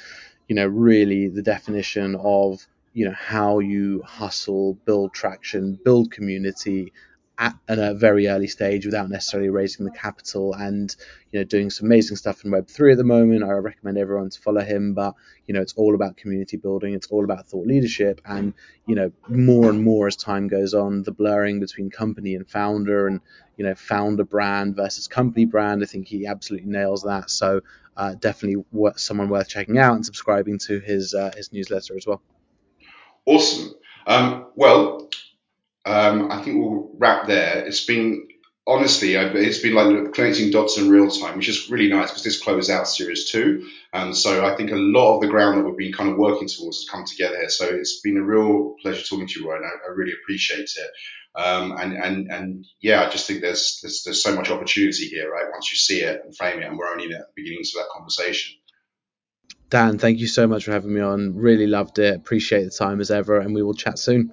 you 0.47 0.56
know, 0.56 0.67
really 0.67 1.28
the 1.28 1.43
definition 1.43 2.15
of, 2.15 2.65
you 2.93 3.06
know, 3.06 3.15
how 3.15 3.60
you 3.60 4.02
hustle, 4.04 4.73
build 4.86 5.13
traction, 5.13 5.80
build 5.84 6.12
community, 6.12 6.93
at, 7.38 7.56
at, 7.67 7.80
a 7.80 7.93
very 7.93 8.28
early 8.28 8.47
stage 8.47 8.86
without 8.86 9.10
necessarily 9.10 9.50
raising 9.50 9.86
the 9.86 9.91
capital 9.91 10.54
and 10.54 10.95
you 11.32 11.39
know 11.39 11.43
doing 11.43 11.69
some 11.69 11.86
amazing 11.86 12.17
stuff 12.17 12.43
in 12.43 12.52
web3 12.52 12.93
at 12.93 12.97
the 12.97 13.04
moment. 13.04 13.43
I 13.43 13.52
recommend 13.52 13.97
everyone 13.97 14.30
to 14.30 14.39
follow 14.39 14.62
him 14.62 14.93
but 14.93 15.13
you 15.45 15.54
know 15.54 15.62
it's 15.62 15.73
all 15.73 15.95
about 15.95 16.17
community 16.17 16.58
building. 16.58 16.93
It's 16.93 17.08
all 17.08 17.23
about 17.23 17.47
thought 17.47 17.67
leadership 17.67 18.21
and 18.26 18.54
you 18.86 18.95
know 18.95 19.12
more 19.28 19.69
and 19.69 19.84
more 19.84 20.08
as 20.08 20.15
time 20.15 20.47
goes 20.47 20.73
on 20.73 21.04
the 21.04 21.12
blurring 21.12 21.60
between 21.60 21.89
company 21.89 22.36
and 22.36 22.50
founder 22.50 23.08
and 23.08 23.21
you 23.58 23.65
know 23.65 23.76
founder 23.76 24.23
brand 24.23 24.76
versus 24.76 25.08
company 25.08 25.45
brand. 25.45 25.84
I 25.84 25.86
think 25.86 26.08
he 26.08 26.26
absolutely 26.26 26.69
nails 26.69 27.04
that. 27.04 27.30
So 27.30 27.62
uh, 27.95 28.13
definitely 28.15 28.63
someone 28.95 29.30
worth 29.30 29.50
checking 29.50 29.78
out 29.78 29.95
and 29.95 30.06
subscribing 30.06 30.60
to 30.60 30.80
his 30.80 31.13
uh, 31.13 31.32
his 31.36 31.52
newsletter 31.54 31.95
as 31.95 32.08
well. 32.08 32.21
Awesome. 33.26 33.73
Um, 34.06 34.47
well 34.56 35.10
um, 35.88 36.32
I 36.32 36.41
think 36.41 36.58
we'll 36.58 36.91
wrap 36.97 37.28
there. 37.28 37.65
It's 37.65 37.86
been 37.86 38.28
honestly, 38.67 39.15
it's 39.15 39.60
been 39.60 39.73
like 39.73 40.13
connecting 40.13 40.52
dots 40.52 40.78
in 40.78 40.89
real 40.89 41.10
time, 41.10 41.38
which 41.38 41.47
is 41.47 41.69
really 41.69 41.89
nice 41.89 42.10
because 42.10 42.23
this 42.23 42.41
closes 42.41 42.69
out 42.69 42.88
series 42.88 43.30
two, 43.30 43.65
and 43.93 44.15
so 44.15 44.45
I 44.45 44.56
think 44.58 44.71
a 44.71 44.76
lot 44.76 45.15
of 45.15 45.21
the 45.21 45.30
ground 45.30 45.58
that 45.58 45.63
we've 45.63 45.78
been 45.78 45.93
kind 45.93 46.10
of 46.10 46.17
working 46.17 46.50
towards 46.50 46.80
has 46.80 46.89
come 46.89 47.06
together 47.06 47.38
here. 47.38 47.50
So 47.50 47.65
it's 47.65 48.02
been 48.02 48.17
a 48.17 48.23
real 48.23 48.76
pleasure 48.82 49.04
talking 49.04 49.28
to 49.28 49.39
you, 49.39 49.50
Ryan. 49.50 49.63
I, 49.63 49.89
I 49.89 49.93
really 49.95 50.13
appreciate 50.21 50.69
it. 50.76 50.91
Um, 51.36 51.71
and 51.78 51.93
and 51.93 52.32
and 52.32 52.65
yeah, 52.82 53.04
I 53.04 53.10
just 53.10 53.28
think 53.28 53.41
there's, 53.41 53.80
there's 53.82 54.04
there's 54.04 54.23
so 54.23 54.36
much 54.36 54.50
opportunity 54.50 55.06
here, 55.06 55.32
right? 55.32 55.45
Once 55.52 55.71
you 55.71 55.78
see 55.78 56.02
it 56.02 56.21
and 56.26 56.36
frame 56.36 56.60
it, 56.60 56.67
and 56.67 56.78
we're 56.78 56.91
only 56.91 57.06
at 57.06 57.12
the 57.12 57.26
beginnings 57.36 57.73
of 57.73 57.82
that 57.82 57.89
conversation. 57.95 58.56
Dan, 59.69 60.00
thank 60.00 60.19
you 60.19 60.28
so 60.28 60.47
much 60.47 60.65
for 60.65 60.71
having 60.71 60.93
me 60.93 61.02
on. 61.02 61.36
Really 61.36 61.67
loved 61.67 62.00
it. 62.00 62.15
Appreciate 62.15 62.63
the 62.63 62.71
time 62.71 63.02
as 63.02 63.12
ever, 63.12 63.39
and 63.39 63.54
we 63.54 63.62
will 63.62 63.73
chat 63.73 64.00
soon. 64.00 64.26